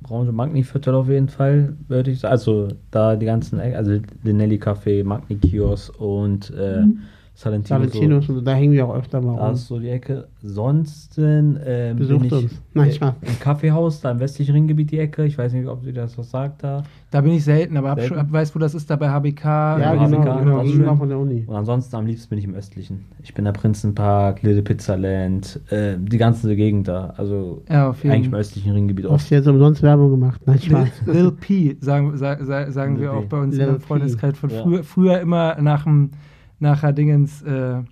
[0.04, 2.32] Branche Magni-Viertel auf jeden Fall, würde ich sagen.
[2.32, 7.02] Also da die ganzen, also Linelli Café, Magni Kiosk und äh, mhm.
[7.36, 7.80] Salentino.
[7.80, 10.28] Salentino, so, da hängen wir auch öfter mal Da ist so die Ecke.
[10.40, 11.58] Sonst ähm,
[11.96, 12.62] Besucht bin ich uns.
[12.72, 13.16] Manchmal.
[13.22, 15.24] im Kaffeehaus, da im westlichen Ringgebiet die Ecke.
[15.24, 16.84] Ich weiß nicht, ob sie das was sagt da.
[17.10, 18.14] Da bin ich selten, aber selten.
[18.14, 19.44] Schon, weiß, wo das ist, da bei HBK.
[19.44, 21.42] Ja, genau, HBK, genau, genau von der Uni.
[21.44, 23.04] Und ansonsten am liebsten bin ich im östlichen.
[23.20, 27.14] Ich bin der Prinzenpark, Little Pizzaland, äh, die ganze Gegend da.
[27.16, 29.14] Also ja, eigentlich im östlichen Ringgebiet auch.
[29.14, 30.40] Hast du jetzt umsonst Werbung gemacht?
[30.46, 30.88] Nein, Spaß.
[31.06, 34.62] Little P, sagen, sagen, sagen wir auch bei uns Little in der Freundeskreis von ja.
[34.62, 36.10] früher, früher immer nach dem
[36.64, 37.82] nachher Dingens, äh,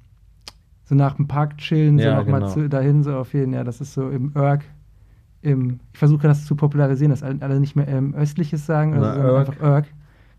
[0.84, 2.68] so nach dem Park chillen, ja, so nochmal genau.
[2.68, 4.64] dahin, so auf jeden, ja, das ist so im Örg,
[5.42, 9.38] im, ich versuche das zu popularisieren, dass alle nicht mehr ähm, östliches sagen, also Na,
[9.38, 9.86] einfach Örg.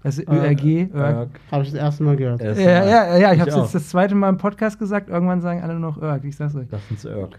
[0.03, 0.89] Das ist ÖRG.
[0.93, 2.41] Habe ich das erste Mal gehört.
[2.41, 5.09] Ja, ja, ja, ich habe es jetzt das zweite Mal im Podcast gesagt.
[5.09, 6.25] Irgendwann sagen alle nur noch ÖRG.
[6.25, 6.67] Ich sag's euch.
[6.69, 7.35] Das ist ÖRG.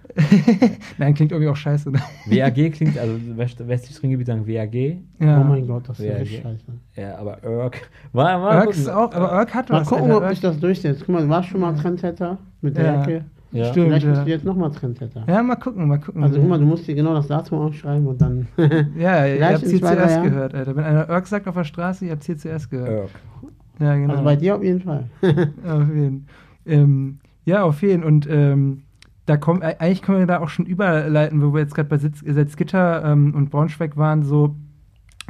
[0.98, 1.90] Nein, klingt irgendwie auch scheiße.
[1.90, 2.00] Ne?
[2.26, 4.74] WAG klingt, also westliches Ringgebiet sagen WAG.
[5.20, 5.40] Ja.
[5.40, 6.64] Oh mein Gott, das ist wirklich scheiße.
[6.96, 7.76] Ja, aber ÖRG.
[8.12, 9.90] War, war ist auch, aber ÖRG hat was.
[9.90, 11.04] Mal gucken, ob ich das durchsetze.
[11.04, 13.24] Guck mal, war schon mal Trendsetter mit der Jacke.
[13.54, 13.66] Ja.
[13.66, 15.24] Stimmt, Vielleicht bist du jetzt nochmal Trendsetter.
[15.28, 16.24] Ja, mal gucken, mal gucken.
[16.24, 18.48] Also guck mal, du musst dir genau das Datum aufschreiben und dann.
[18.98, 20.74] ja, ihr habt hier zuerst gehört, Alter.
[20.74, 22.90] Wenn einer Irk sagt auf der Straße, ihr habt hier zuerst gehört.
[22.90, 23.10] Irk.
[23.78, 24.12] Ja, genau.
[24.12, 25.04] Also bei dir auf jeden Fall.
[25.22, 26.26] auf jeden.
[26.66, 28.02] Ähm, ja, auf jeden.
[28.02, 28.82] Und ähm,
[29.26, 33.04] da kommen, eigentlich können wir da auch schon überleiten, wo wir jetzt gerade bei Salzgitter
[33.04, 34.56] ähm, und Braunschweig waren, so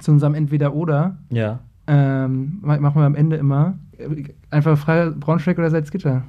[0.00, 1.18] zu unserem Entweder-Oder.
[1.28, 1.60] Ja.
[1.86, 3.78] Ähm, machen wir am Ende immer.
[4.48, 6.22] Einfach Frage, Braunschweig oder Salzgitter?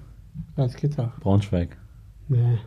[0.58, 1.14] Salzgitter.
[1.22, 1.78] Braunschweig.
[2.28, 2.58] Nee.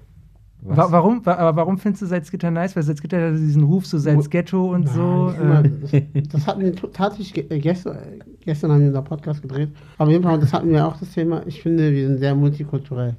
[0.60, 2.74] Wa warum, wa aber warum findest du Salzgitter nice?
[2.74, 5.30] Weil Salzgitter hat diesen Ruf, so Salzghetto und Nein, so.
[5.30, 5.70] Äh.
[5.80, 7.96] Das, das, hatten wir tatsächlich äh, gestern,
[8.40, 9.70] gestern haben wir unser Podcast gedreht.
[9.98, 11.42] Aber auf jeden Fall, das hatten wir auch das Thema.
[11.46, 13.14] Ich finde, wir sind sehr multikulturell.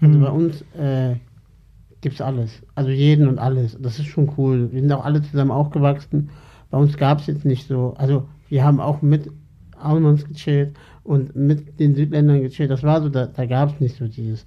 [0.00, 0.22] Also mhm.
[0.22, 1.16] bei uns äh,
[2.00, 2.60] gibt es alles.
[2.74, 3.78] Also jeden und alles.
[3.80, 4.72] Das ist schon cool.
[4.72, 6.30] Wir sind auch alle zusammen aufgewachsen.
[6.70, 7.94] Bei uns gab es jetzt nicht so.
[7.98, 9.30] Also wir haben auch mit
[9.78, 12.70] Almans gechillt und mit den Südländern gechillt.
[12.70, 14.46] Das war so, da, da gab es nicht so dieses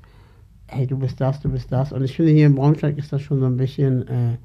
[0.67, 1.91] hey, du bist das, du bist das.
[1.91, 4.37] Und ich finde, hier in Braunschweig ist das schon so ein bisschen äh,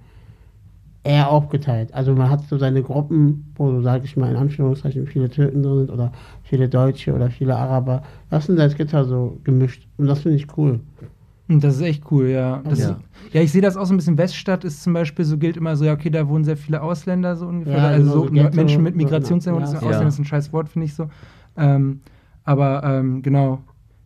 [1.04, 1.92] eher aufgeteilt.
[1.94, 5.62] Also man hat so seine Gruppen, wo so, sage ich mal, in Anführungszeichen viele Türken
[5.62, 6.12] drin sind oder
[6.42, 8.02] viele Deutsche oder viele Araber.
[8.30, 9.86] Das sind als Gitter so gemischt.
[9.96, 10.80] Und das finde ich cool.
[11.48, 12.60] Das ist echt cool, ja.
[12.62, 13.00] Das, ja.
[13.32, 13.40] ja.
[13.40, 14.18] ich sehe das auch so ein bisschen.
[14.18, 17.36] Weststadt ist zum Beispiel so, gilt immer so, ja, okay, da wohnen sehr viele Ausländer
[17.36, 17.78] so ungefähr.
[17.78, 19.72] Ja, also genau, so, so Menschen mit Migrationshintergrund.
[19.72, 19.78] Ja.
[19.78, 21.08] Ausländer ist ein scheiß Wort, finde ich so.
[21.56, 22.00] Ähm,
[22.44, 23.60] aber ähm, genau,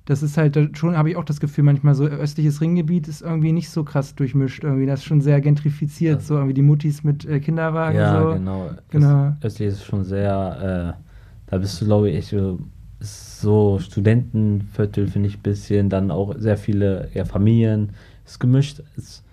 [0.05, 3.53] das ist halt schon, habe ich auch das Gefühl, manchmal so östliches Ringgebiet ist irgendwie
[3.53, 4.64] nicht so krass durchmischt.
[4.64, 6.26] Irgendwie, das ist schon sehr gentrifiziert, ja.
[6.26, 7.96] so irgendwie die Muttis mit äh, Kinderwagen.
[7.96, 8.32] Ja, so.
[8.34, 8.70] genau.
[8.90, 9.36] genau.
[9.42, 12.34] Östlich ist schon sehr, äh, da bist du, glaube ich,
[13.00, 17.92] so Studentenviertel, finde ich ein bisschen, dann auch sehr viele ja, Familien,
[18.24, 18.82] ist gemischt.
[18.96, 19.24] Ist,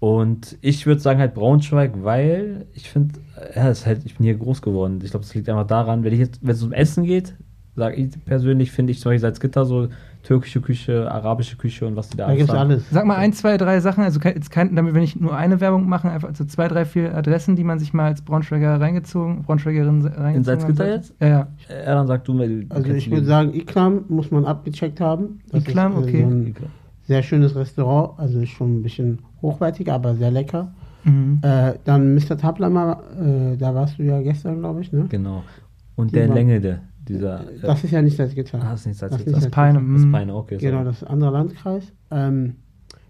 [0.00, 3.20] und ich würde sagen halt Braunschweig, weil ich finde,
[3.54, 4.98] ja, ist halt, ich bin hier groß geworden.
[5.04, 7.34] Ich glaube, das liegt einfach daran, wenn ich jetzt, wenn es um Essen geht,
[7.74, 9.88] sage ich persönlich, finde ich zum Beispiel Salzgitter so
[10.22, 12.88] türkische Küche, arabische Küche und was die da, da gibt's alles.
[12.90, 15.88] Sag mal ein, zwei, drei Sachen, also jetzt kein, damit wir nicht nur eine Werbung
[15.88, 20.06] machen, einfach so zwei, drei, vier Adressen, die man sich mal als Braunschweiger reingezogen, Braunschweigerin
[20.06, 21.14] reingezogen In Salzgitter jetzt?
[21.20, 21.48] Ja, ja.
[21.68, 22.66] Äh, ja, dann sag du mir.
[22.68, 25.40] Also ich würde sagen, Ikram muss man abgecheckt haben.
[25.50, 26.22] Das Ikram, ist, äh, okay.
[26.22, 26.56] So ein
[27.04, 30.72] sehr schönes Restaurant, also schon ein bisschen hochwertiger, aber sehr lecker.
[31.04, 31.40] Mhm.
[31.42, 32.36] Äh, dann Mr.
[32.38, 35.06] Tablama, äh, da warst du ja gestern, glaube ich, ne?
[35.08, 35.42] Genau.
[35.96, 36.60] Und die der Länge,
[37.08, 37.50] dieser.
[37.50, 38.60] Äh, das ist ja nicht Salzgitter.
[38.62, 39.30] Ah, das ist nicht Salzgitter.
[39.30, 39.82] Das, das, Peine.
[39.92, 40.10] Das.
[40.10, 40.58] Peine, okay.
[40.58, 41.92] Genau, das ist ein anderer Landkreis.
[42.10, 42.56] Ähm,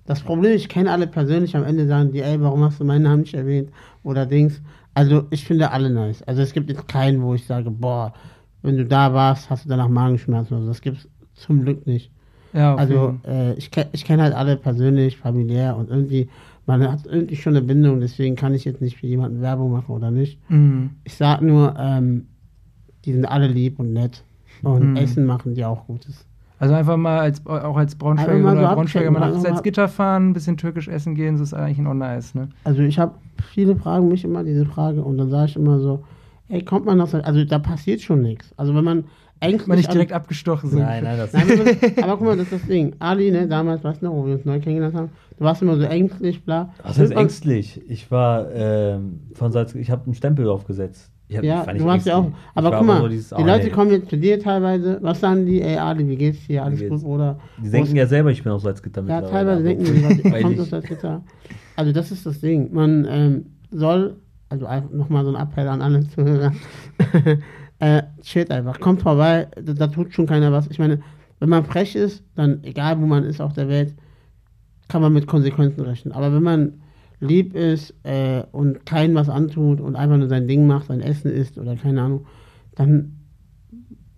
[0.05, 3.03] das Problem, ich kenne alle persönlich, am Ende sagen die, ey, warum hast du meinen
[3.03, 3.71] Namen nicht erwähnt?
[4.03, 4.61] Oder Dings.
[4.95, 6.23] Also, ich finde alle nice.
[6.25, 8.13] Also, es gibt jetzt keinen, wo ich sage, boah,
[8.63, 10.69] wenn du da warst, hast du danach Magenschmerzen oder so.
[10.69, 12.11] Das gibt es zum Glück nicht.
[12.53, 12.81] Ja, okay.
[12.81, 16.29] Also, äh, ich, ich kenne halt alle persönlich, familiär und irgendwie,
[16.67, 19.93] man hat irgendwie schon eine Bindung, deswegen kann ich jetzt nicht für jemanden Werbung machen
[19.95, 20.39] oder nicht.
[20.51, 20.91] Mhm.
[21.05, 22.27] Ich sag nur, ähm,
[23.05, 24.25] die sind alle lieb und nett.
[24.63, 24.97] Und mhm.
[24.97, 26.27] Essen machen die auch Gutes.
[26.59, 30.31] Also einfach mal als, auch als Braunschweiger oder so Braunschweiger mal nachts als Gitter fahren,
[30.31, 32.51] ein bisschen türkisch essen gehen, das ist eigentlich auch nice, ne?
[32.63, 33.17] Also ich habe,
[33.53, 36.05] viele fragen mich immer diese Frage und dann sage ich immer so,
[36.49, 38.53] ey, kommt man aus, also da passiert schon nichts.
[38.57, 39.05] Also wenn man
[39.43, 39.67] eigentlich.
[39.67, 40.81] Man nicht direkt abgestochen sind.
[40.81, 41.59] Nein, nein, das nein, man,
[42.05, 42.95] Aber guck mal, das ist das Ding.
[43.01, 45.77] Ali, ne, damals, weißt du noch, wo wir uns neu kennengelernt haben, du warst immer
[45.77, 46.73] so ängstlich, bla.
[46.85, 47.81] Was heißt ängstlich?
[47.89, 51.11] Ich war ähm, von Salz, ich habe einen Stempel aufgesetzt.
[51.37, 52.31] Hab, ja, du warst ja auch.
[52.55, 53.71] Aber guck mal, so dieses, die Leute ey.
[53.71, 54.99] kommen jetzt zu dir teilweise.
[55.03, 55.61] Was sagen die?
[55.61, 56.65] Ey, Ali, wie geht's dir?
[56.65, 57.39] Alles gut, oder?
[57.63, 60.71] Die denken ja selber, ich bin aus Salzgitter Ja, teilweise denken die, ich komme aus
[60.71, 61.23] Salzgitter.
[61.77, 62.73] Also, das ist das Ding.
[62.73, 64.17] Man ähm, soll,
[64.49, 66.53] also nochmal so ein Appell an alle Zuhörer.
[67.79, 68.79] äh, chillt einfach.
[68.81, 70.69] Kommt vorbei, da, da, tut schon keiner was.
[70.69, 71.01] Ich meine,
[71.41, 73.95] wenn man frech ist, dann, egal wo man ist auf der Welt,
[74.89, 76.13] kann man mit Konsequenzen rechnen.
[76.13, 76.83] Aber wenn man
[77.23, 81.31] lieb ist äh, und keinem was antut und einfach nur sein Ding macht, sein Essen
[81.31, 82.27] isst oder keine Ahnung,
[82.75, 83.13] dann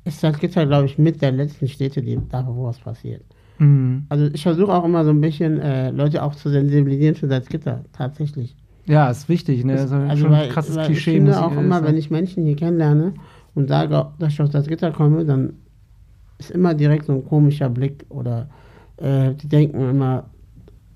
[0.05, 3.23] ist das Gitter, glaube ich, mit der letzten Städte, die da, wo was passiert.
[3.59, 4.07] Mhm.
[4.09, 7.85] Also ich versuche auch immer so ein bisschen äh, Leute auch zu sensibilisieren für Salzgitter,
[7.93, 8.57] tatsächlich.
[8.87, 9.75] Ja, ist wichtig, ne?
[9.75, 11.13] Das, also, also schon ein krasses weil Klischee.
[11.13, 13.15] Ich finde auch immer, wenn ich Menschen hier kennenlerne
[13.55, 15.55] und sage, dass ich aus Salzgitter komme, dann
[16.39, 18.49] ist immer direkt so ein komischer Blick oder
[18.97, 20.29] äh, die denken immer,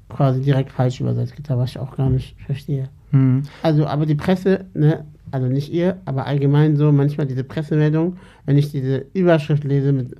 [0.08, 2.88] quasi direkt falsch übersetzt Gitter, was ich auch gar nicht verstehe.
[3.10, 3.42] Mhm.
[3.62, 8.16] Also, aber die Presse, ne, also nicht ihr, aber allgemein so, manchmal diese Pressemeldung,
[8.46, 10.14] wenn ich diese Überschrift lese mit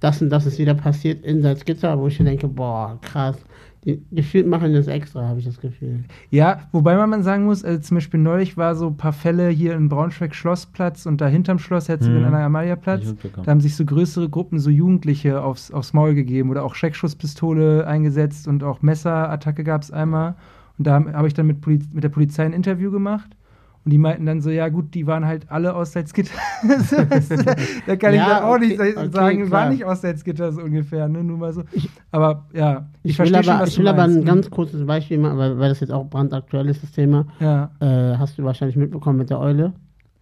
[0.00, 3.36] das und das ist wieder passiert in Salzgitter, wo ich denke, boah, krass,
[3.84, 6.04] die, gefühlt machen das extra, habe ich das Gefühl.
[6.30, 9.74] Ja, wobei man sagen muss, also zum Beispiel neulich war so ein paar Fälle hier
[9.74, 12.24] in Braunschweig Schlossplatz und da hinterm Schloss Herzogin hm.
[12.26, 13.14] Anna Amalia Platz.
[13.42, 17.86] Da haben sich so größere Gruppen, so Jugendliche aufs, aufs Maul gegeben oder auch Schreckschusspistole
[17.86, 20.34] eingesetzt und auch Messerattacke gab es einmal.
[20.78, 23.36] Und da habe ich dann mit, Poliz mit der Polizei ein Interview gemacht.
[23.84, 26.32] Und die meinten dann so, ja gut, die waren halt alle aus Salzgitter.
[27.86, 31.06] da kann ja, ich auch okay, nicht sagen, okay, war nicht aus Salzgitter so ungefähr,
[31.06, 31.22] ne?
[31.22, 31.64] Nur mal so.
[32.10, 34.24] Aber ja, ich, ich verstehe schon, was Ich will aber ein ne?
[34.24, 37.26] ganz kurzes Beispiel machen, weil, weil das jetzt auch brandaktuell ist, das Thema.
[37.40, 37.70] Ja.
[37.80, 39.74] Äh, hast du wahrscheinlich mitbekommen mit der Eule.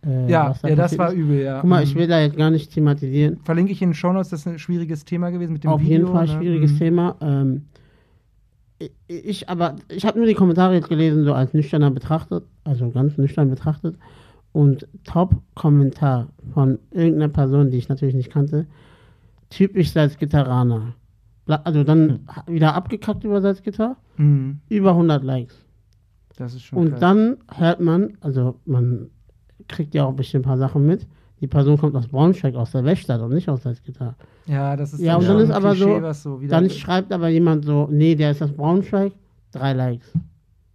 [0.05, 1.15] Äh, ja, da ja das war ist.
[1.15, 1.61] übel, ja.
[1.61, 2.01] Guck mal, ich mhm.
[2.01, 3.39] will da jetzt gar nicht thematisieren.
[3.45, 5.93] Verlinke ich in den Shownotes, das ist ein schwieriges Thema gewesen mit dem Auf Video.
[5.95, 6.33] Auf jeden Fall ne?
[6.33, 6.79] schwieriges mhm.
[6.79, 7.17] Thema.
[7.21, 7.67] Ähm,
[9.07, 13.19] ich aber, ich habe nur die Kommentare jetzt gelesen, so als nüchterner betrachtet, also ganz
[13.19, 13.97] nüchtern betrachtet.
[14.53, 18.67] Und Top-Kommentar von irgendeiner Person, die ich natürlich nicht kannte,
[19.49, 20.95] typisch Salzgitteraner.
[21.47, 22.55] Also dann hm.
[22.55, 24.61] wieder abgekackt über Salzgitter, mhm.
[24.69, 25.65] über 100 Likes.
[26.37, 27.01] Das ist schon Und krass.
[27.01, 29.11] dann hört man, also man
[29.69, 31.07] kriegt ja auch bestimmt ein paar Sachen mit,
[31.43, 34.15] die Person kommt aus Braunschweig, aus der Weststadt und nicht aus Salzgitter.
[34.47, 37.65] Ja, das ist Ja, und dann ist aber Klischee, so, so dann schreibt aber jemand
[37.65, 39.13] so, nee, der ist aus Braunschweig,
[39.51, 40.13] drei Likes.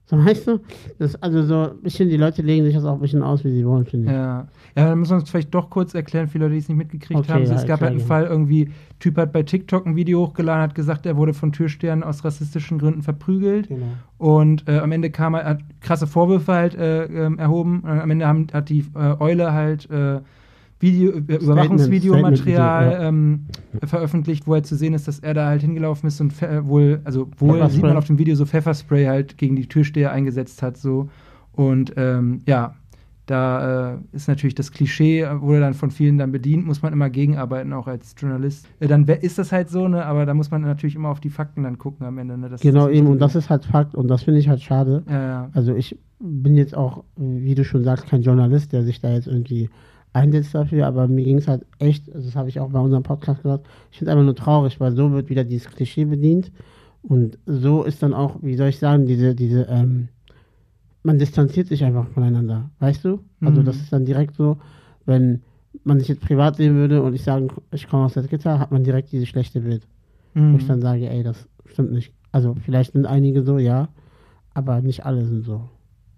[0.09, 0.59] So, weißt du?
[0.99, 3.51] Das, also so ein bisschen, die Leute legen sich das auch ein bisschen aus, wie
[3.51, 4.13] sie wollen, finde ich.
[4.13, 4.47] Ja.
[4.75, 7.19] ja, dann müssen wir uns vielleicht doch kurz erklären, viele Leute, die es nicht mitgekriegt
[7.19, 7.45] okay, haben.
[7.45, 8.69] Ja, es gab halt einen Fall, irgendwie,
[8.99, 12.77] Typ hat bei TikTok ein Video hochgeladen, hat gesagt, er wurde von Türstern aus rassistischen
[12.77, 13.69] Gründen verprügelt.
[13.69, 13.85] Genau.
[14.17, 17.81] Und äh, am Ende kam er, hat krasse Vorwürfe halt äh, äh, erhoben.
[17.81, 20.19] Und am Ende haben, hat die äh, Eule halt äh,
[20.79, 23.45] Video, äh, Überwachungsvideomaterial ähm,
[23.83, 27.01] veröffentlicht, wo halt zu sehen ist, dass er da halt hingelaufen ist und äh, wohl,
[27.03, 30.77] also wohl sieht man auf dem Video so Pfefferspray halt gegen die Türsteher eingesetzt hat,
[30.77, 31.09] so.
[31.53, 32.75] Und ähm, ja,
[33.27, 37.09] da äh, ist natürlich das Klischee, wurde dann von vielen dann bedient, muss man immer
[37.09, 38.67] gegenarbeiten, auch als Journalist.
[38.79, 40.05] Äh, dann ist das halt so, ne?
[40.05, 42.37] Aber da muss man natürlich immer auf die Fakten dann gucken am Ende.
[42.37, 42.49] Ne?
[42.61, 45.03] Genau, eben, und das ist halt Fakt und das finde ich halt schade.
[45.09, 45.49] Ja, ja.
[45.53, 49.27] Also ich bin jetzt auch, wie du schon sagst, kein Journalist, der sich da jetzt
[49.27, 49.69] irgendwie
[50.17, 53.03] einsetzt dafür, aber mir ging es halt echt, also das habe ich auch bei unserem
[53.03, 56.51] Podcast gesagt, ich finde es einfach nur traurig, weil so wird wieder dieses Klischee bedient
[57.01, 60.09] und so ist dann auch, wie soll ich sagen, diese, diese, ähm,
[61.03, 63.19] man distanziert sich einfach voneinander, weißt du?
[63.41, 63.65] Also mhm.
[63.65, 64.57] das ist dann direkt so,
[65.05, 65.41] wenn
[65.83, 68.71] man sich jetzt privat sehen würde und ich sage, ich komme aus der Gitter, hat
[68.71, 69.87] man direkt dieses schlechte Bild.
[70.33, 70.53] Mhm.
[70.53, 72.13] Wo ich dann sage, ey, das stimmt nicht.
[72.31, 73.87] Also vielleicht sind einige so, ja,
[74.53, 75.69] aber nicht alle sind so.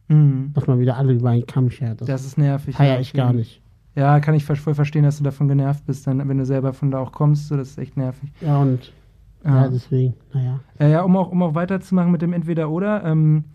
[0.07, 0.51] Mhm.
[0.53, 2.01] Dass man wieder alle über einen Kamm schert.
[2.01, 2.75] Das, das ist nervig.
[2.75, 3.61] Feier ich gar nicht.
[3.95, 6.91] Ja, kann ich voll verstehen, dass du davon genervt bist, dann, wenn du selber von
[6.91, 7.47] da auch kommst.
[7.47, 8.31] So, das ist echt nervig.
[8.41, 8.93] Ja, und
[9.43, 10.59] ja, ja deswegen, naja.
[10.79, 13.03] Ja, ja, um auch, um auch weiterzumachen mit dem Entweder-Oder.
[13.03, 13.45] Ähm,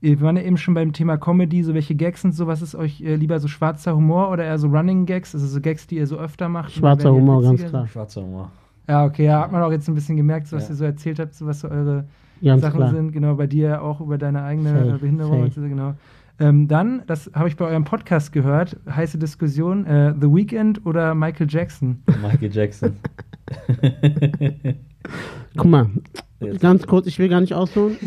[0.00, 2.46] wir waren ja eben schon beim Thema Comedy, so welche Gags und so.
[2.46, 5.34] Was ist euch äh, lieber so schwarzer Humor oder eher so Running Gags?
[5.34, 6.72] Also so Gags, die ihr so öfter macht?
[6.72, 7.86] Schwarzer Humor, ganz klar.
[7.86, 8.50] Schwarzer Humor.
[8.88, 10.70] Ja, okay, ja, hat man auch jetzt ein bisschen gemerkt, so, was ja.
[10.70, 12.06] ihr so erzählt habt, so was so eure
[12.42, 12.90] ganz Sachen klar.
[12.90, 13.12] sind.
[13.12, 15.50] Genau, bei dir auch über deine eigene safe, Behinderung.
[15.50, 15.68] Safe.
[15.68, 15.94] Genau.
[16.40, 21.14] Ähm, dann, das habe ich bei eurem Podcast gehört, heiße Diskussion, äh, The Weeknd oder
[21.14, 22.02] Michael Jackson?
[22.22, 22.96] Michael Jackson.
[25.56, 25.90] Guck mal,
[26.40, 26.60] Jetzt.
[26.60, 27.98] ganz kurz, ich will gar nicht ausholen.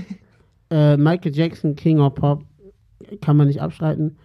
[0.72, 2.43] Äh, Michael Jackson, King of Pop,
[3.22, 4.18] kann man nicht abstreiten.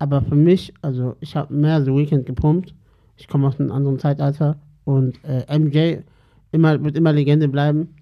[0.00, 2.74] Aber für mich, also ich habe mehr The Weeknd gepumpt.
[3.16, 4.56] Ich komme aus einem anderen Zeitalter.
[4.82, 5.98] Und äh, MJ
[6.50, 7.94] immer, wird immer Legende bleiben.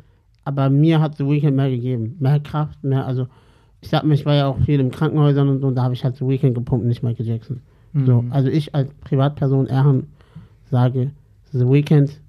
[0.45, 2.17] Aber mir hat The Weeknd mehr gegeben.
[2.19, 3.27] Mehr Kraft, mehr, also
[3.81, 6.05] ich sag mir, ich war ja auch viel in Krankenhäusern und, und da habe ich
[6.05, 7.61] halt so Weekend gepumpt, nicht Michael Jackson.
[7.93, 8.07] Mhm.
[8.07, 10.07] So, also ich als Privatperson Erhan
[10.71, 11.13] sage,
[11.53, 12.21] The Weeknd,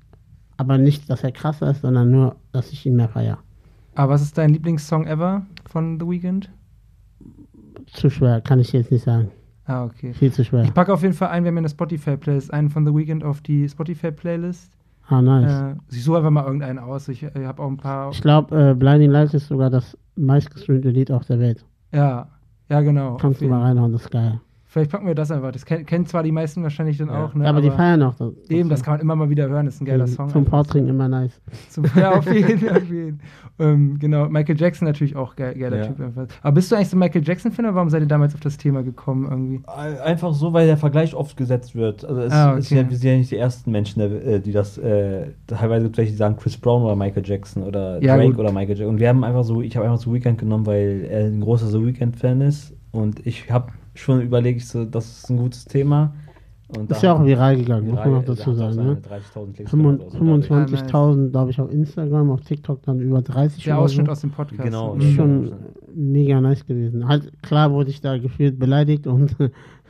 [0.58, 3.38] aber nicht, dass er krasser ist, sondern nur, dass ich ihn mehr feiere.
[3.96, 6.50] Aber was ist dein Lieblingssong ever von The Weeknd?
[7.88, 9.32] Zu schwer, kann ich jetzt nicht sagen.
[9.66, 10.14] Ah, okay.
[10.14, 10.64] Viel zu schwer.
[10.64, 13.42] Ich packe auf jeden Fall ein, wir haben eine Spotify-Playlist, einen von The Weeknd auf
[13.42, 14.72] die Spotify-Playlist.
[15.12, 15.52] Ah, nice.
[15.52, 17.10] Äh, ich suche einfach mal irgendeinen aus.
[17.10, 18.12] Ich, ich habe auch ein paar.
[18.12, 21.66] Ich glaube, äh, Blinding Lights ist sogar das meistgestreamte Lied auf der Welt.
[21.92, 22.30] Ja,
[22.70, 23.18] ja, genau.
[23.18, 24.40] Kannst du mal reinhauen, das ist geil.
[24.72, 25.52] Vielleicht packen wir das einfach.
[25.52, 27.26] Das kennen zwar die meisten wahrscheinlich dann ja.
[27.26, 27.34] auch.
[27.34, 27.44] Ne?
[27.44, 28.16] Ja, aber, aber die feiern auch.
[28.16, 29.66] Das, eben, das kann man immer mal wieder hören.
[29.66, 30.30] Das ist ein geiler Song.
[30.30, 31.42] Zum Portring immer nice.
[31.68, 32.82] Zum, ja, auf jeden Fall.
[33.60, 35.88] Ähm, genau, Michael Jackson natürlich auch geil, geiler ja.
[35.88, 36.00] Typ.
[36.00, 36.28] Einfach.
[36.42, 38.82] Aber bist du eigentlich so Michael Jackson-Fan oder warum seid ihr damals auf das Thema
[38.82, 39.68] gekommen irgendwie?
[39.68, 42.06] Einfach so, weil der Vergleich oft gesetzt wird.
[42.06, 42.60] Also es, ah, okay.
[42.60, 45.96] ist ja, wir sind ja nicht die ersten Menschen, äh, die das, äh, teilweise gibt
[45.96, 48.40] es welche, die sagen Chris Brown oder Michael Jackson oder ja, Drake gut.
[48.40, 48.88] oder Michael Jackson.
[48.88, 51.68] Und wir haben einfach so, ich habe einfach so Weekend genommen, weil er ein großer
[51.68, 52.74] so Weekend-Fan ist.
[52.94, 56.14] Und ich habe schon überlege ich so, das ist ein gutes Thema.
[56.78, 58.78] Und ist ja auch viral gegangen, muss man noch dazu sagen.
[58.78, 58.98] Ne?
[59.66, 63.66] 25.000, glaube ich, auf Instagram, auf TikTok dann über 30.
[63.66, 64.12] Der Ausschnitt so.
[64.14, 64.64] aus dem Podcast.
[64.64, 64.96] Genau.
[64.96, 65.52] Ist schon
[65.94, 67.06] mega nice gewesen.
[67.08, 69.36] Halt, klar wurde ich da gefühlt beleidigt und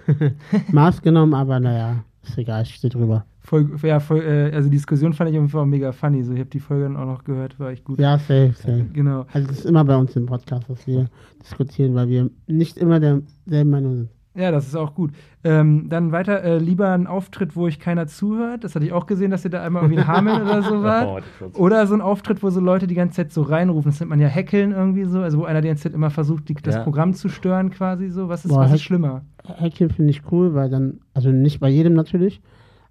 [0.72, 3.26] Maß genommen, aber naja, ist egal, ich stehe drüber.
[3.44, 6.24] Voll, ja, voll, äh, also die Diskussion fand ich auf jeden Fall mega funny.
[6.24, 8.00] So, ich habe die Folge dann auch noch gehört, war echt gut.
[8.00, 8.86] Ja, safe, safe.
[8.94, 9.26] Genau.
[9.34, 11.08] Also es ist immer bei uns im Podcast, dass wir
[11.42, 14.10] diskutieren, weil wir nicht immer derselben Meinung sind.
[14.34, 15.12] Ja, das ist auch gut.
[15.44, 18.64] Ähm, dann weiter, äh, lieber ein Auftritt, wo ich keiner zuhört.
[18.64, 21.22] Das hatte ich auch gesehen, dass ihr da einmal irgendwie ein Hameln oder so war.
[21.54, 23.92] Oder so ein Auftritt, wo so Leute die ganze Zeit so reinrufen.
[23.92, 25.20] Das nennt man ja Hackeln irgendwie so.
[25.20, 26.84] Also wo einer die ganze Zeit immer versucht, die, das ja.
[26.84, 28.30] Programm zu stören quasi so.
[28.30, 29.24] Was ist, Boah, was ist schlimmer?
[29.46, 32.42] Hackeln finde ich cool, weil dann, also nicht bei jedem natürlich,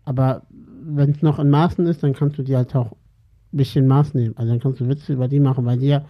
[0.05, 0.43] aber
[0.83, 4.13] wenn es noch in Maßen ist, dann kannst du die halt auch ein bisschen Maß
[4.15, 4.37] nehmen.
[4.37, 6.03] Also dann kannst du Witze über die machen, weil die ja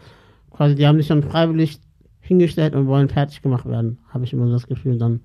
[0.51, 1.81] quasi, die haben sich dann freiwillig
[2.21, 4.99] hingestellt und wollen fertig gemacht werden, habe ich immer so das Gefühl.
[4.99, 5.21] Dann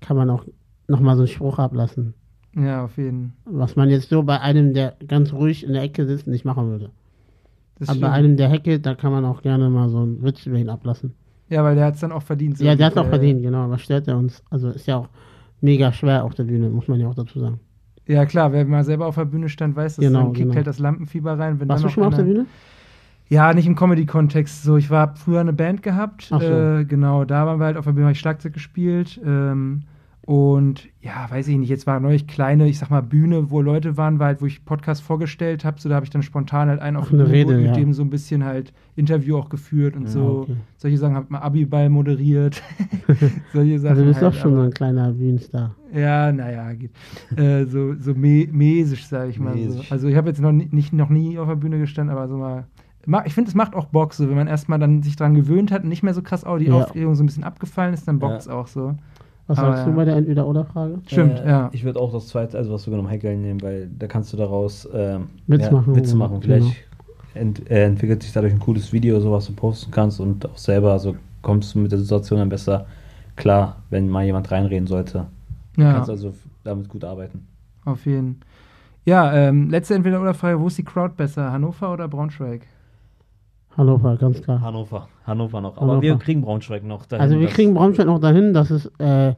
[0.00, 0.44] kann man auch
[0.88, 2.14] nochmal so einen Spruch ablassen.
[2.56, 3.54] Ja, auf jeden Fall.
[3.58, 6.68] Was man jetzt so bei einem, der ganz ruhig in der Ecke sitzt, nicht machen
[6.68, 6.90] würde.
[7.78, 10.46] Das Aber bei einem, der hackelt, da kann man auch gerne mal so einen Witz
[10.46, 11.14] über ihn ablassen.
[11.48, 12.58] Ja, weil der hat es dann auch verdient.
[12.58, 13.68] So ja, der hat es auch verdient, genau.
[13.70, 14.42] Was stört er uns?
[14.50, 15.08] Also ist ja auch
[15.60, 17.60] mega schwer auf der Bühne, muss man ja auch dazu sagen.
[18.06, 20.56] Ja, klar, wer mal selber auf der Bühne stand, weiß, dass genau, dann kickt genau.
[20.56, 21.58] halt das Lampenfieber rein.
[21.58, 22.46] Wenn Warst du schon mal auf der Bühne?
[23.28, 24.62] Ja, nicht im Comedy-Kontext.
[24.62, 26.24] So, ich war früher eine Band gehabt.
[26.24, 26.38] So.
[26.38, 29.20] Äh, genau, da waren wir halt auf der Bühne, habe ich Schlagzeug gespielt.
[29.24, 29.82] Ähm,
[30.26, 33.98] und ja, weiß ich nicht, jetzt war neulich kleine, ich sag mal, Bühne, wo Leute
[33.98, 35.78] waren, war halt, wo ich Podcast vorgestellt habe.
[35.78, 37.72] So, da habe ich dann spontan halt einen auf eine Rede, mit ja.
[37.72, 40.40] dem so ein bisschen halt Interview auch geführt und ja, so.
[40.42, 40.56] Okay.
[40.78, 42.62] Solche Sachen habe ich mal Abi-Ball moderiert.
[43.52, 43.90] Solche Sachen.
[43.90, 45.74] Also du bist halt, doch schon aber, so ein kleiner Bühnenstar.
[45.92, 46.92] Ja, naja, geht.
[47.36, 49.58] äh, so so me mäßig, sage ich mal.
[49.68, 49.82] So.
[49.90, 52.64] Also ich habe jetzt noch, nicht, noch nie auf der Bühne gestanden, aber so mal
[53.24, 55.82] ich finde, es macht auch Bock, so wenn man erstmal dann sich dran gewöhnt hat
[55.82, 56.74] und nicht mehr so krass auch die ja.
[56.74, 58.54] Aufregung so ein bisschen abgefallen ist, dann bockt es ja.
[58.54, 58.94] auch so.
[59.46, 61.00] Was sagst Aber, du bei der Entweder-Oder-Frage?
[61.06, 61.68] Stimmt, äh, ja.
[61.72, 64.38] Ich würde auch das zweite, also was du genommen Heckeln nehmen, weil da kannst du
[64.38, 65.94] daraus äh, Witz machen.
[65.94, 66.40] Witze machen.
[66.40, 67.16] Vielleicht genau.
[67.34, 70.56] ent, äh, entwickelt sich dadurch ein cooles Video, so was du posten kannst und auch
[70.56, 72.86] selber, also kommst du mit der Situation dann besser
[73.36, 75.26] klar, wenn mal jemand reinreden sollte.
[75.76, 75.88] Ja.
[75.88, 76.32] Du kannst also
[76.62, 77.46] damit gut arbeiten.
[77.84, 78.48] Auf jeden Fall.
[79.06, 82.62] Ja, ähm, letzte Entweder-Oder-Frage: Wo ist die Crowd besser, Hannover oder Braunschweig?
[83.76, 84.60] Hannover, ganz klar.
[84.60, 85.76] Hannover, Hannover noch.
[85.76, 86.02] Aber Hannover.
[86.02, 87.22] wir kriegen Braunschweig noch dahin.
[87.22, 89.34] Also wir kriegen Braunschweig noch dahin, dass es äh,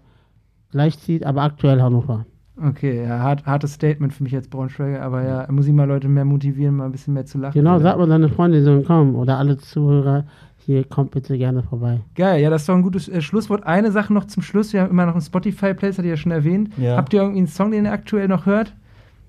[0.71, 2.27] gleich zieht, aber aktuell Hannover.
[2.63, 6.09] Okay, ja, hart, hartes Statement für mich als Braunschweiger, aber ja, muss ich mal Leute
[6.09, 7.53] mehr motivieren, mal ein bisschen mehr zu lachen.
[7.53, 10.25] Genau, sag mal deine Freunde, die sollen kommen oder alle Zuhörer,
[10.57, 12.01] hier kommt bitte gerne vorbei.
[12.15, 13.65] Geil, ja, das ist doch ein gutes äh, Schlusswort.
[13.67, 16.33] Eine Sache noch zum Schluss, wir haben immer noch einen Spotify-Playlist, hatte ich ja schon
[16.33, 16.71] erwähnt.
[16.79, 16.97] Ja.
[16.97, 18.75] Habt ihr irgendwie einen Song, den ihr aktuell noch hört?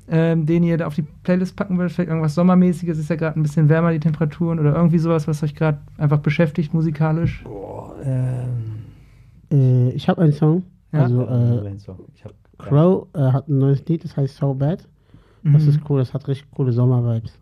[0.09, 1.91] Ähm, den ihr da auf die Playlist packen wollt?
[1.91, 5.43] Vielleicht irgendwas Sommermäßiges, ist ja gerade ein bisschen wärmer, die Temperaturen oder irgendwie sowas, was
[5.43, 7.43] euch gerade einfach beschäftigt musikalisch?
[7.43, 8.77] Boah, ähm.
[9.51, 10.63] Äh, ich habe einen Song.
[10.91, 11.03] Ja?
[11.03, 11.77] Also, äh,
[12.57, 14.87] Crow äh, hat ein neues Lied, das heißt So Bad.
[15.43, 15.69] Das mhm.
[15.69, 17.37] ist cool, das hat richtig coole Sommervibes.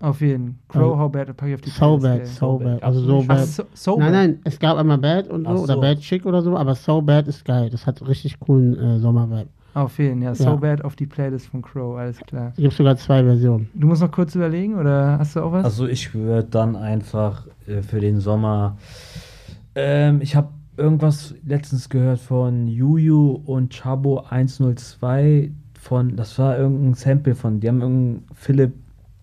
[0.00, 0.58] Auf jeden.
[0.68, 2.82] Crow, also, How Bad, pack ich auf die So Bad, so, bad.
[2.82, 3.46] Also so bad.
[3.46, 6.42] So, so nein, nein, es gab einmal Bad und so, so, oder Bad Chick oder
[6.42, 7.70] so, aber So Bad ist geil.
[7.70, 9.48] Das hat richtig coolen äh, Sommervibe.
[9.76, 10.34] Auf jeden, ja.
[10.34, 10.56] So ja.
[10.56, 12.52] Bad auf die Playlist von Crow, alles klar.
[12.56, 13.68] Es gibt sogar zwei Versionen.
[13.74, 15.66] Du musst noch kurz überlegen oder hast du auch was?
[15.66, 18.78] Also ich würde dann einfach äh, für den Sommer.
[19.74, 20.48] Ähm, ich habe
[20.78, 27.68] irgendwas letztens gehört von Juju und Chabo 102 von, das war irgendein Sample von, die
[27.68, 28.72] haben irgendein Philipp,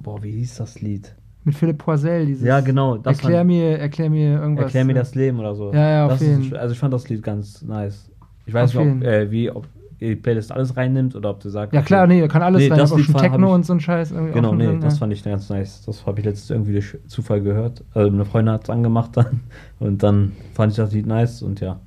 [0.03, 1.15] boah, wie hieß das Lied?
[1.45, 2.45] Mit Philipp Poisel, dieses.
[2.45, 2.97] Ja, genau.
[2.97, 4.65] erklär, fand, mir, erklär mir irgendwas.
[4.65, 5.73] Erklär mir das Leben oder so.
[5.73, 6.43] Ja, ja, auf das jeden.
[6.43, 8.11] Ist, also ich fand das Lied ganz nice.
[8.45, 9.67] Ich weiß auf nicht, ob, äh, wie, ob
[10.09, 11.73] die Playlist alles reinnimmt oder ob du sagst.
[11.73, 12.77] Ja, klar, nee, kann alles nee, rein.
[12.77, 14.11] Das auch schon Techno ich, und so ein Scheiß.
[14.11, 14.99] Irgendwie genau, nee, drin, das ja.
[14.99, 15.84] fand ich ganz nice.
[15.85, 17.84] Das habe ich letztens irgendwie durch Zufall gehört.
[17.93, 19.41] Also eine Freundin hat es angemacht dann
[19.80, 21.80] und dann fand ich das Lied nice und ja.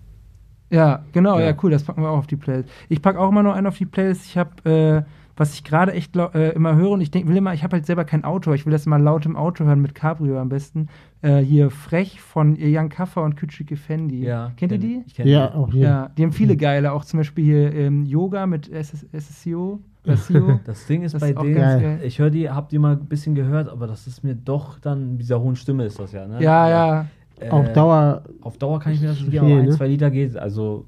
[0.70, 1.46] Ja, genau, ja.
[1.46, 1.54] ja.
[1.62, 2.68] cool, das packen wir auch auf die Playlist.
[2.88, 4.26] Ich packe auch immer noch einen auf die Playlist.
[4.26, 5.02] Ich habe, äh,
[5.36, 7.86] was ich gerade echt äh, immer höre und ich denk, will immer, ich habe halt
[7.86, 10.88] selber kein Auto, ich will das immer laut im Auto hören mit Cabrio am besten.
[11.22, 14.24] Äh, hier Frech von Jan Kaffer und Küçük Fendi.
[14.24, 15.02] Ja, Kennt ihr die?
[15.06, 15.82] Ich kenn ja, auch hier.
[15.82, 18.70] Ja, die haben viele geile, auch zum Beispiel hier ähm, Yoga mit
[19.12, 19.80] SSCO.
[20.04, 23.34] Das Ding ist das bei ist denen, ich höre die, hab die mal ein bisschen
[23.34, 26.40] gehört, aber das ist mir doch dann, mit dieser hohen Stimme ist das ja, ne?
[26.40, 27.06] Ja, ja.
[27.40, 28.22] Äh, auf Dauer.
[28.40, 29.70] Auf Dauer kann ich mir das nicht, aber ein, ne?
[29.70, 30.36] zwei Lieder geht.
[30.36, 30.86] Also,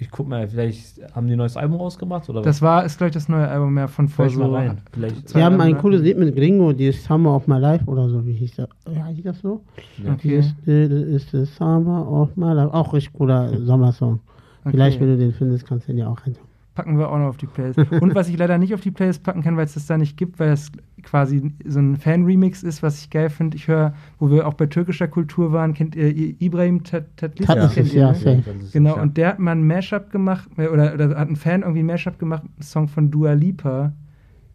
[0.00, 3.10] ich guck mal, vielleicht haben die ein neues Album rausgebracht oder Das war, ist gleich
[3.10, 4.54] das neue Album mehr von vor so.
[4.54, 4.80] Rein.
[4.92, 8.08] Vielleicht Wir haben ein cooles Lied mit Gringo, die ist Summer of My Life oder
[8.08, 8.68] so, wie hieß das?
[8.94, 9.64] Ja, hieß das so?
[10.04, 10.12] Ja.
[10.12, 10.38] Okay.
[10.38, 12.72] Das ist, ist Summer of My Life.
[12.72, 14.20] Auch richtig cooler Sommersong.
[14.60, 14.70] Okay.
[14.70, 16.36] Vielleicht, wenn du den findest, kannst du den ja auch rein
[16.78, 17.80] packen wir auch noch auf die Playlist.
[17.90, 20.16] Und was ich leider nicht auf die Playlist packen kann, weil es das da nicht
[20.16, 20.70] gibt, weil es
[21.02, 23.56] quasi so ein Fan-Remix ist, was ich geil finde.
[23.56, 26.06] Ich höre, wo wir auch bei türkischer Kultur waren, kennt ihr
[26.40, 27.48] Ibrahim Tatlis?
[27.48, 28.44] Ja, kennt ihr, ja, ne?
[28.72, 31.80] Genau, und der hat mal ein Mashup gemacht, äh, oder, oder hat ein Fan irgendwie
[31.80, 33.92] ein Mashup gemacht, einen Song von Dua Lipa.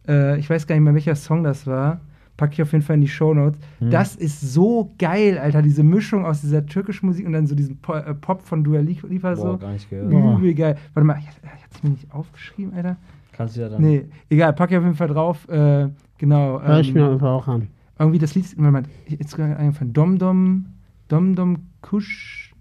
[0.08, 2.00] Äh, ich weiß gar nicht mehr, welcher Song das war
[2.38, 3.60] packe ich auf jeden Fall in die Shownotes.
[3.80, 3.90] Hm.
[3.90, 7.78] Das ist so geil, Alter, diese Mischung aus dieser türkischen Musik und dann so diesem
[7.88, 9.44] äh, Pop von Dua Lipa so.
[9.44, 10.12] Boah, gar nicht gehört.
[10.12, 10.78] Übel geil.
[10.94, 12.98] Warte mal, ich, ich es mir nicht aufgeschrieben, Alter.
[13.32, 13.82] Kannst du ja dann.
[13.82, 15.48] Nee, egal, packe ich auf jeden Fall drauf.
[15.50, 16.62] Äh, genau.
[16.62, 17.68] Hör ich ähm, mir einfach auch an.
[18.00, 20.66] Irgendwie das Lied, mal, jetzt gerade eingefallen, Dom Dom,
[21.08, 22.54] Dom Dom Kusch,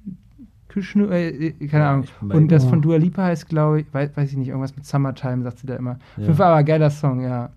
[0.72, 2.04] Kuschnu, äh, äh keine Ahnung.
[2.20, 5.42] Und das von Dua Lipa heißt, glaube ich, weiß, weiß ich nicht, irgendwas mit Summertime,
[5.42, 5.92] sagt sie da immer.
[5.92, 5.96] Ja.
[5.96, 7.50] Auf jeden Fall aber geiler Song, ja.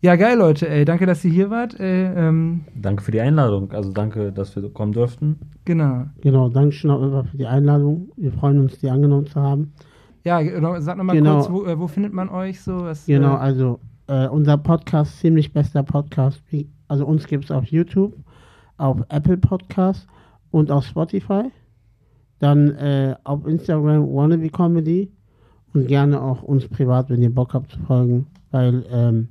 [0.00, 0.68] Ja, geil, Leute.
[0.68, 1.78] Ey, danke, dass ihr hier wart.
[1.80, 3.72] Ey, ähm danke für die Einladung.
[3.72, 5.40] Also danke, dass wir kommen durften.
[5.64, 6.04] Genau.
[6.20, 8.08] Genau, danke schön auch für die Einladung.
[8.16, 9.72] Wir freuen uns, die angenommen zu haben.
[10.24, 11.38] Ja, genau, sag nochmal genau.
[11.38, 12.84] kurz, wo, äh, wo, findet man euch so?
[12.84, 16.42] Was, genau, äh also äh, unser Podcast, ziemlich bester Podcast.
[16.86, 18.14] Also uns gibt es auf YouTube,
[18.76, 20.06] auf Apple Podcast
[20.52, 21.50] und auf Spotify.
[22.38, 25.10] Dann äh, auf Instagram Wannabe Comedy
[25.74, 29.28] und gerne auch uns privat, wenn ihr Bock habt zu folgen, weil ähm,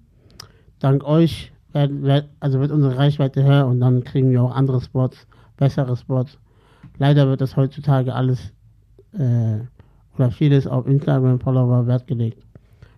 [0.80, 5.28] dank euch wird, also wird unsere Reichweite höher und dann kriegen wir auch andere Spots,
[5.58, 6.38] bessere Spots.
[6.98, 8.52] Leider wird das heutzutage alles
[9.14, 9.60] äh,
[10.18, 12.44] oder vieles auf Instagram-Follower Wert gelegt.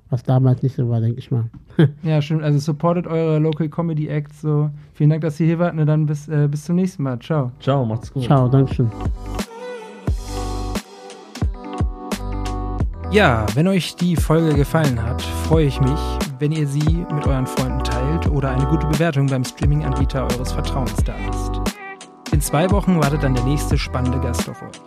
[0.10, 1.50] Was damals nicht so war, denke ich mal.
[2.04, 2.42] ja, stimmt.
[2.42, 4.42] Also supportet eure Local Comedy Acts.
[4.42, 4.72] So.
[4.94, 5.78] Vielen Dank, dass ihr hier wart.
[5.78, 7.20] Und dann bis, äh, bis zum nächsten Mal.
[7.20, 7.52] Ciao.
[7.60, 8.24] Ciao, macht's gut.
[8.24, 8.90] Ciao, Dankeschön.
[13.12, 16.00] Ja, wenn euch die Folge gefallen hat, freue ich mich,
[16.38, 20.94] wenn ihr sie mit euren Freunden teilt oder eine gute Bewertung beim Streaming-Anbieter eures Vertrauens
[21.04, 21.60] da lasst.
[22.32, 24.80] In zwei Wochen wartet dann der nächste spannende Gast auf euch.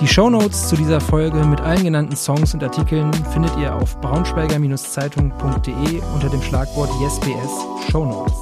[0.00, 6.00] Die Shownotes zu dieser Folge mit allen genannten Songs und Artikeln findet ihr auf braunschweiger-zeitung.de
[6.14, 8.34] unter dem Schlagwort YesBS Shownotes.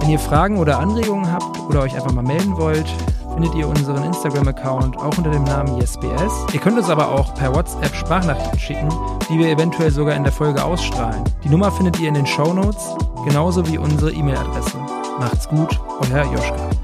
[0.00, 2.92] Wenn ihr Fragen oder Anregungen habt oder euch einfach mal melden wollt,
[3.34, 6.46] findet ihr unseren Instagram-Account auch unter dem Namen YesBS.
[6.52, 8.88] Ihr könnt uns aber auch per WhatsApp Sprachnachrichten schicken,
[9.30, 11.24] die wir eventuell sogar in der Folge ausstrahlen.
[11.44, 12.94] Die Nummer findet ihr in den Show Notes,
[13.26, 14.78] genauso wie unsere E-Mail-Adresse.
[15.18, 16.81] Macht's gut, euer Joschka.